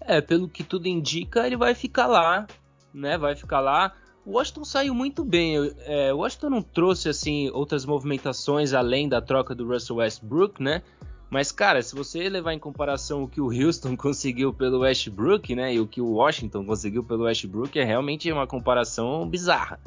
É, 0.02 0.20
pelo 0.20 0.50
que 0.50 0.64
tudo 0.64 0.88
indica, 0.88 1.48
ele 1.48 1.56
vai 1.56 1.74
ficar 1.74 2.08
lá, 2.08 2.46
né? 2.94 3.18
Vai 3.18 3.36
ficar 3.36 3.62
lá. 3.62 3.94
O 4.26 4.32
Washington 4.32 4.66
saiu 4.66 4.94
muito 4.94 5.24
bem. 5.24 5.56
É, 5.80 6.14
o 6.14 6.18
Washington 6.18 6.50
não 6.50 6.62
trouxe 6.62 7.08
assim 7.08 7.50
outras 7.52 7.86
movimentações 7.86 8.74
além 8.74 9.08
da 9.08 9.22
troca 9.22 9.56
do 9.56 9.66
Russell 9.66 9.98
Westbrook, 9.98 10.62
né? 10.62 10.82
Mas, 11.30 11.50
cara, 11.50 11.82
se 11.82 11.96
você 11.96 12.28
levar 12.28 12.54
em 12.54 12.60
comparação 12.60 13.24
o 13.24 13.28
que 13.28 13.40
o 13.40 13.46
Houston 13.46 13.96
conseguiu 13.98 14.54
pelo 14.54 14.80
Westbrook, 14.80 15.56
né, 15.56 15.74
e 15.74 15.80
o 15.80 15.88
que 15.88 16.02
o 16.02 16.12
Washington 16.16 16.66
conseguiu 16.66 17.06
pelo 17.06 17.24
Westbrook, 17.24 17.80
é 17.80 17.86
realmente 17.86 18.30
uma 18.30 18.46
comparação 18.46 19.26
bizarra. 19.30 19.80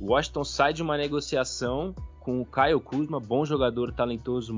O 0.00 0.06
Washington 0.06 0.42
sai 0.42 0.72
de 0.72 0.82
uma 0.82 0.96
negociação 0.96 1.94
com 2.20 2.40
o 2.40 2.46
Kyle 2.46 2.80
Kuzma, 2.80 3.18
bom 3.18 3.44
jogador 3.44 3.92
talentoso, 3.92 4.54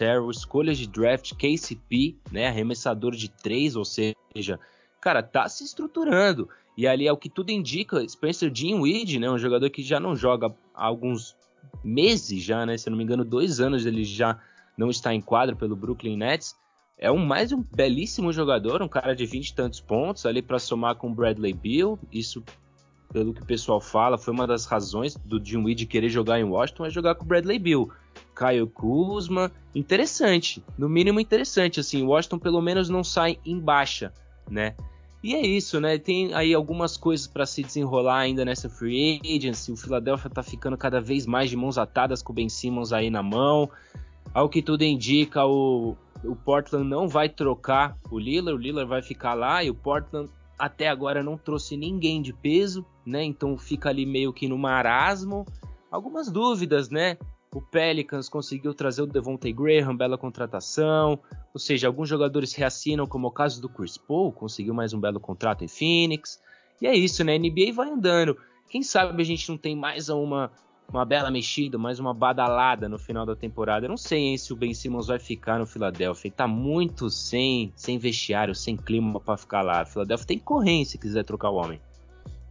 Harrell, 0.00 0.30
escolhas 0.30 0.78
de 0.78 0.88
draft, 0.88 1.34
KCP, 1.34 2.16
né, 2.32 2.48
arremessador 2.48 3.12
de 3.14 3.28
três, 3.28 3.76
ou 3.76 3.84
seja, 3.84 4.58
cara, 5.00 5.22
tá 5.22 5.48
se 5.48 5.62
estruturando. 5.62 6.48
E 6.76 6.88
ali 6.88 7.06
é 7.06 7.12
o 7.12 7.16
que 7.16 7.28
tudo 7.28 7.50
indica, 7.50 8.06
Spencer 8.08 8.50
Dinwiddie, 8.50 9.18
né, 9.18 9.30
um 9.30 9.38
jogador 9.38 9.68
que 9.68 9.82
já 9.82 10.00
não 10.00 10.16
joga 10.16 10.54
há 10.74 10.86
alguns 10.86 11.36
meses 11.84 12.42
já, 12.42 12.64
né, 12.64 12.78
se 12.78 12.88
eu 12.88 12.92
não 12.92 12.98
me 12.98 13.04
engano, 13.04 13.24
dois 13.24 13.60
anos 13.60 13.84
ele 13.84 14.04
já 14.04 14.40
não 14.76 14.88
está 14.88 15.14
em 15.14 15.20
quadro 15.20 15.54
pelo 15.54 15.76
Brooklyn 15.76 16.16
Nets. 16.16 16.56
É 16.96 17.10
um 17.10 17.18
mais 17.18 17.52
um 17.52 17.62
belíssimo 17.62 18.32
jogador, 18.32 18.80
um 18.80 18.88
cara 18.88 19.14
de 19.14 19.26
20 19.26 19.48
e 19.48 19.54
tantos 19.54 19.80
pontos 19.80 20.24
ali 20.24 20.40
para 20.40 20.58
somar 20.58 20.94
com 20.94 21.10
o 21.10 21.14
Bradley 21.14 21.52
Beal. 21.52 21.98
Isso, 22.12 22.42
pelo 23.12 23.34
que 23.34 23.42
o 23.42 23.46
pessoal 23.46 23.80
fala, 23.80 24.16
foi 24.16 24.32
uma 24.32 24.46
das 24.46 24.64
razões 24.64 25.16
do 25.16 25.42
Jim 25.44 25.64
Weed 25.64 25.86
querer 25.86 26.08
jogar 26.08 26.40
em 26.40 26.44
Washington, 26.44 26.86
é 26.86 26.90
jogar 26.90 27.14
com 27.14 27.24
o 27.24 27.26
Bradley 27.26 27.58
Beal. 27.58 27.88
Kyle 28.34 28.66
Kuzma, 28.66 29.52
interessante, 29.74 30.62
no 30.76 30.88
mínimo 30.88 31.20
interessante, 31.20 31.80
assim, 31.80 32.02
Washington 32.02 32.38
pelo 32.38 32.60
menos 32.60 32.88
não 32.88 33.04
sai 33.04 33.38
em 33.44 33.58
baixa, 33.58 34.12
né? 34.50 34.74
E 35.22 35.34
é 35.34 35.46
isso, 35.46 35.80
né? 35.80 35.98
Tem 35.98 36.34
aí 36.34 36.52
algumas 36.52 36.96
coisas 36.96 37.28
para 37.28 37.46
se 37.46 37.62
desenrolar 37.62 38.18
ainda 38.18 38.44
nessa 38.44 38.68
free 38.68 39.20
agency. 39.24 39.70
O 39.70 39.76
Philadelphia 39.76 40.28
tá 40.28 40.42
ficando 40.42 40.76
cada 40.76 41.00
vez 41.00 41.26
mais 41.26 41.48
de 41.48 41.56
mãos 41.56 41.78
atadas 41.78 42.20
com 42.20 42.32
o 42.32 42.34
Ben 42.34 42.48
Simmons 42.48 42.92
aí 42.92 43.08
na 43.08 43.22
mão. 43.22 43.70
Ao 44.34 44.48
que 44.48 44.60
tudo 44.60 44.82
indica, 44.82 45.46
o, 45.46 45.96
o 46.24 46.34
Portland 46.34 46.88
não 46.88 47.06
vai 47.06 47.28
trocar 47.28 47.96
o 48.10 48.18
Lillard, 48.18 48.58
o 48.58 48.60
Lillard 48.60 48.88
vai 48.88 49.00
ficar 49.00 49.34
lá 49.34 49.62
e 49.62 49.70
o 49.70 49.74
Portland 49.74 50.28
até 50.62 50.88
agora 50.88 51.24
não 51.24 51.36
trouxe 51.36 51.76
ninguém 51.76 52.22
de 52.22 52.32
peso, 52.32 52.86
né? 53.04 53.24
Então 53.24 53.58
fica 53.58 53.88
ali 53.88 54.06
meio 54.06 54.32
que 54.32 54.46
no 54.46 54.56
marasmo. 54.56 55.44
Algumas 55.90 56.30
dúvidas, 56.30 56.88
né? 56.88 57.18
O 57.52 57.60
Pelicans 57.60 58.28
conseguiu 58.28 58.72
trazer 58.72 59.02
o 59.02 59.06
Devontae 59.06 59.52
Graham, 59.52 59.96
bela 59.96 60.16
contratação. 60.16 61.18
Ou 61.52 61.58
seja, 61.58 61.88
alguns 61.88 62.08
jogadores 62.08 62.54
reassinam, 62.54 63.08
como 63.08 63.26
o 63.26 63.32
caso 63.32 63.60
do 63.60 63.68
Chris 63.68 63.98
Paul, 63.98 64.30
conseguiu 64.30 64.72
mais 64.72 64.94
um 64.94 65.00
belo 65.00 65.18
contrato 65.18 65.64
em 65.64 65.68
Phoenix. 65.68 66.40
E 66.80 66.86
é 66.86 66.94
isso, 66.94 67.24
né? 67.24 67.36
NBA 67.36 67.72
vai 67.74 67.90
andando. 67.90 68.38
Quem 68.68 68.84
sabe 68.84 69.20
a 69.20 69.26
gente 69.26 69.48
não 69.48 69.58
tem 69.58 69.74
mais 69.74 70.08
uma 70.08 70.52
uma 70.90 71.04
bela 71.04 71.30
mexida, 71.30 71.78
mais 71.78 71.98
uma 71.98 72.12
badalada 72.12 72.88
no 72.88 72.98
final 72.98 73.24
da 73.24 73.34
temporada. 73.34 73.86
Eu 73.86 73.90
não 73.90 73.96
sei 73.96 74.20
hein, 74.20 74.38
se 74.38 74.52
o 74.52 74.56
Ben 74.56 74.74
Simmons 74.74 75.06
vai 75.06 75.18
ficar 75.18 75.58
no 75.58 75.66
Philadelphia. 75.66 76.28
Ele 76.28 76.34
tá 76.34 76.46
muito 76.46 77.08
sem, 77.10 77.72
sem 77.74 77.98
vestiário, 77.98 78.54
sem 78.54 78.76
clima 78.76 79.18
para 79.18 79.36
ficar 79.36 79.62
lá. 79.62 79.84
Philadelphia 79.84 80.26
tem 80.26 80.38
que 80.38 80.44
correr 80.44 80.84
se 80.84 80.98
quiser 80.98 81.24
trocar 81.24 81.50
o 81.50 81.56
homem. 81.56 81.80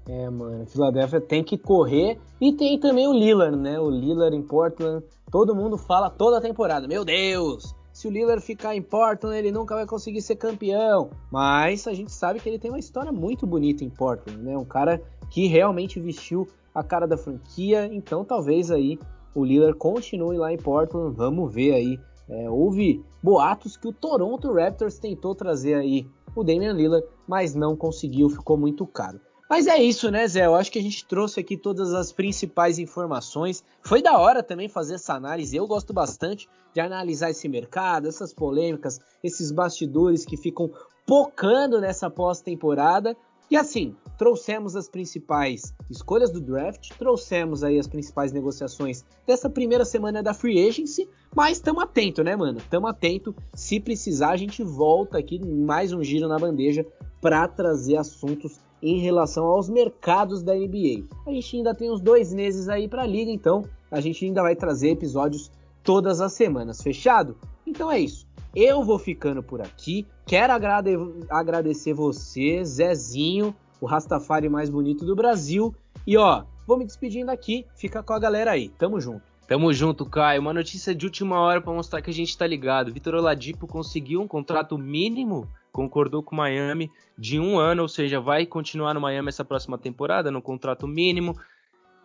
É, 0.07 0.29
mano, 0.29 0.65
Philadelphia 0.65 1.21
tem 1.21 1.43
que 1.43 1.57
correr 1.57 2.19
e 2.39 2.51
tem 2.53 2.79
também 2.79 3.07
o 3.07 3.13
Lillard, 3.13 3.55
né? 3.55 3.79
O 3.79 3.89
Lillard 3.89 4.35
em 4.35 4.41
Portland, 4.41 5.05
todo 5.31 5.55
mundo 5.55 5.77
fala 5.77 6.09
toda 6.09 6.39
a 6.39 6.41
temporada. 6.41 6.87
Meu 6.87 7.05
Deus, 7.05 7.75
se 7.93 8.07
o 8.07 8.11
Lillard 8.11 8.41
ficar 8.43 8.75
em 8.75 8.81
Portland, 8.81 9.37
ele 9.37 9.51
nunca 9.51 9.75
vai 9.75 9.85
conseguir 9.85 10.21
ser 10.21 10.35
campeão. 10.37 11.11
Mas 11.31 11.87
a 11.87 11.93
gente 11.93 12.11
sabe 12.11 12.39
que 12.39 12.49
ele 12.49 12.57
tem 12.57 12.71
uma 12.71 12.79
história 12.79 13.11
muito 13.11 13.45
bonita 13.45 13.83
em 13.83 13.89
Portland, 13.89 14.41
né? 14.41 14.57
Um 14.57 14.65
cara 14.65 15.01
que 15.29 15.47
realmente 15.47 15.99
vestiu 15.99 16.47
a 16.73 16.83
cara 16.83 17.07
da 17.07 17.17
franquia, 17.17 17.85
então 17.91 18.23
talvez 18.23 18.71
aí 18.71 18.97
o 19.33 19.43
Lillard 19.43 19.77
continue 19.77 20.37
lá 20.37 20.51
em 20.51 20.57
Portland, 20.57 21.15
vamos 21.15 21.53
ver 21.53 21.73
aí. 21.73 21.99
É, 22.29 22.49
houve 22.49 23.03
boatos 23.21 23.75
que 23.75 23.87
o 23.87 23.93
Toronto 23.93 24.53
Raptors 24.53 24.97
tentou 24.97 25.35
trazer 25.35 25.73
aí 25.73 26.07
o 26.35 26.43
Damian 26.43 26.73
Lillard, 26.73 27.05
mas 27.27 27.53
não 27.53 27.75
conseguiu, 27.75 28.29
ficou 28.29 28.57
muito 28.57 28.85
caro. 28.85 29.19
Mas 29.49 29.67
é 29.67 29.77
isso, 29.83 30.09
né, 30.09 30.25
Zé? 30.29 30.45
Eu 30.45 30.55
acho 30.55 30.71
que 30.71 30.79
a 30.79 30.81
gente 30.81 31.05
trouxe 31.05 31.41
aqui 31.41 31.57
todas 31.57 31.93
as 31.93 32.13
principais 32.13 32.79
informações. 32.79 33.61
Foi 33.81 34.01
da 34.01 34.17
hora 34.17 34.41
também 34.41 34.69
fazer 34.69 34.93
essa 34.93 35.13
análise. 35.13 35.57
Eu 35.57 35.67
gosto 35.67 35.91
bastante 35.91 36.47
de 36.73 36.79
analisar 36.79 37.31
esse 37.31 37.49
mercado, 37.49 38.07
essas 38.07 38.33
polêmicas, 38.33 39.01
esses 39.21 39.51
bastidores 39.51 40.23
que 40.23 40.37
ficam 40.37 40.71
pocando 41.05 41.81
nessa 41.81 42.09
pós-temporada. 42.09 43.13
E 43.49 43.57
assim, 43.57 43.93
trouxemos 44.21 44.75
as 44.75 44.87
principais 44.87 45.73
escolhas 45.89 46.29
do 46.29 46.39
draft, 46.39 46.91
trouxemos 46.95 47.63
aí 47.63 47.79
as 47.79 47.87
principais 47.87 48.31
negociações 48.31 49.03
dessa 49.25 49.49
primeira 49.49 49.83
semana 49.83 50.21
da 50.21 50.31
free 50.31 50.63
agency, 50.63 51.09
mas 51.35 51.57
estamos 51.57 51.81
atento, 51.81 52.23
né, 52.23 52.35
mano? 52.35 52.59
Estamos 52.59 52.87
atento. 52.87 53.35
Se 53.51 53.79
precisar, 53.79 54.29
a 54.29 54.37
gente 54.37 54.61
volta 54.61 55.17
aqui 55.17 55.43
mais 55.43 55.91
um 55.91 56.03
giro 56.03 56.27
na 56.27 56.37
bandeja 56.37 56.85
para 57.19 57.47
trazer 57.47 57.97
assuntos 57.97 58.59
em 58.79 58.99
relação 58.99 59.43
aos 59.45 59.67
mercados 59.67 60.43
da 60.43 60.53
NBA. 60.53 61.03
A 61.25 61.31
gente 61.31 61.57
ainda 61.57 61.73
tem 61.73 61.91
uns 61.91 61.99
dois 61.99 62.31
meses 62.31 62.69
aí 62.69 62.87
para 62.87 63.01
a 63.01 63.07
liga, 63.07 63.31
então 63.31 63.63
a 63.89 63.99
gente 63.99 64.23
ainda 64.23 64.43
vai 64.43 64.55
trazer 64.55 64.91
episódios 64.91 65.49
todas 65.81 66.21
as 66.21 66.33
semanas. 66.33 66.79
Fechado? 66.79 67.39
Então 67.65 67.91
é 67.91 67.99
isso. 67.99 68.27
Eu 68.55 68.83
vou 68.83 68.99
ficando 68.99 69.41
por 69.41 69.61
aqui. 69.61 70.05
Quero 70.27 70.53
agrade 70.53 70.91
agradecer 71.29 71.93
você, 71.93 72.63
Zezinho, 72.63 73.55
o 73.81 73.87
Rastafari 73.87 74.47
mais 74.47 74.69
bonito 74.69 75.03
do 75.03 75.15
Brasil. 75.15 75.75
E 76.05 76.15
ó, 76.15 76.43
vou 76.67 76.77
me 76.77 76.85
despedindo 76.85 77.31
aqui. 77.31 77.65
Fica 77.75 78.03
com 78.03 78.13
a 78.13 78.19
galera 78.19 78.51
aí. 78.51 78.69
Tamo 78.69 79.01
junto. 79.01 79.23
Tamo 79.47 79.73
junto, 79.73 80.05
Caio. 80.05 80.39
Uma 80.39 80.53
notícia 80.53 80.95
de 80.95 81.05
última 81.05 81.39
hora 81.39 81.59
para 81.59 81.73
mostrar 81.73 82.01
que 82.01 82.11
a 82.11 82.13
gente 82.13 82.37
tá 82.37 82.45
ligado. 82.45 82.93
Vitor 82.93 83.15
Oladipo 83.15 83.67
conseguiu 83.67 84.21
um 84.21 84.27
contrato 84.27 84.77
mínimo, 84.77 85.45
concordou 85.73 86.23
com 86.23 86.35
o 86.35 86.37
Miami 86.37 86.89
de 87.17 87.39
um 87.39 87.57
ano, 87.59 87.81
ou 87.81 87.89
seja, 87.89 88.21
vai 88.21 88.45
continuar 88.45 88.93
no 88.93 89.01
Miami 89.01 89.29
essa 89.29 89.43
próxima 89.43 89.77
temporada 89.77 90.31
no 90.31 90.41
contrato 90.41 90.87
mínimo, 90.87 91.37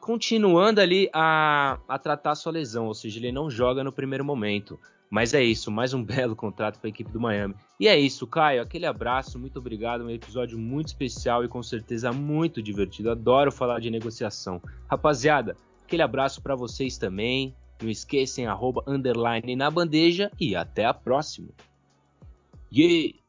continuando 0.01 0.81
ali 0.81 1.09
a, 1.13 1.79
a 1.87 1.99
tratar 1.99 2.33
a 2.33 2.35
sua 2.35 2.53
lesão, 2.53 2.87
ou 2.87 2.95
seja, 2.95 3.21
ele 3.21 3.31
não 3.31 3.49
joga 3.49 3.85
no 3.85 3.93
primeiro 3.93 4.25
momento. 4.25 4.79
Mas 5.11 5.35
é 5.35 5.43
isso, 5.43 5.71
mais 5.71 5.95
um 5.95 6.03
belo 6.05 6.35
contrato 6.35 6.79
para 6.79 6.89
a 6.89 6.91
equipe 6.91 7.11
do 7.11 7.21
Miami. 7.21 7.55
E 7.79 7.89
é 7.89 7.99
isso, 7.99 8.27
Caio, 8.27 8.63
aquele 8.63 8.87
abraço, 8.87 9.39
muito 9.39 9.59
obrigado, 9.59 10.05
um 10.05 10.11
episódio 10.11 10.59
muito 10.59 10.89
especial 10.89 11.45
e 11.45 11.49
com 11.49 11.63
certeza 11.63 12.13
muito 12.13 12.63
divertido. 12.63 13.11
Adoro 13.11 13.53
falar 13.53 13.81
de 13.81 13.91
negociação. 13.91 14.61
Rapaziada, 14.89 15.57
aquele 15.85 16.03
abraço 16.03 16.43
para 16.43 16.57
vocês 16.57 16.97
também. 16.99 17.55
Não 17.83 17.91
esquecem 17.91 18.47
arroba 18.47 18.83
underline 18.87 19.55
na 19.55 19.71
bandeja 19.71 20.31
e 20.41 20.57
até 20.57 20.87
a 20.87 20.95
próxima. 20.95 21.49
Yeah! 22.73 23.26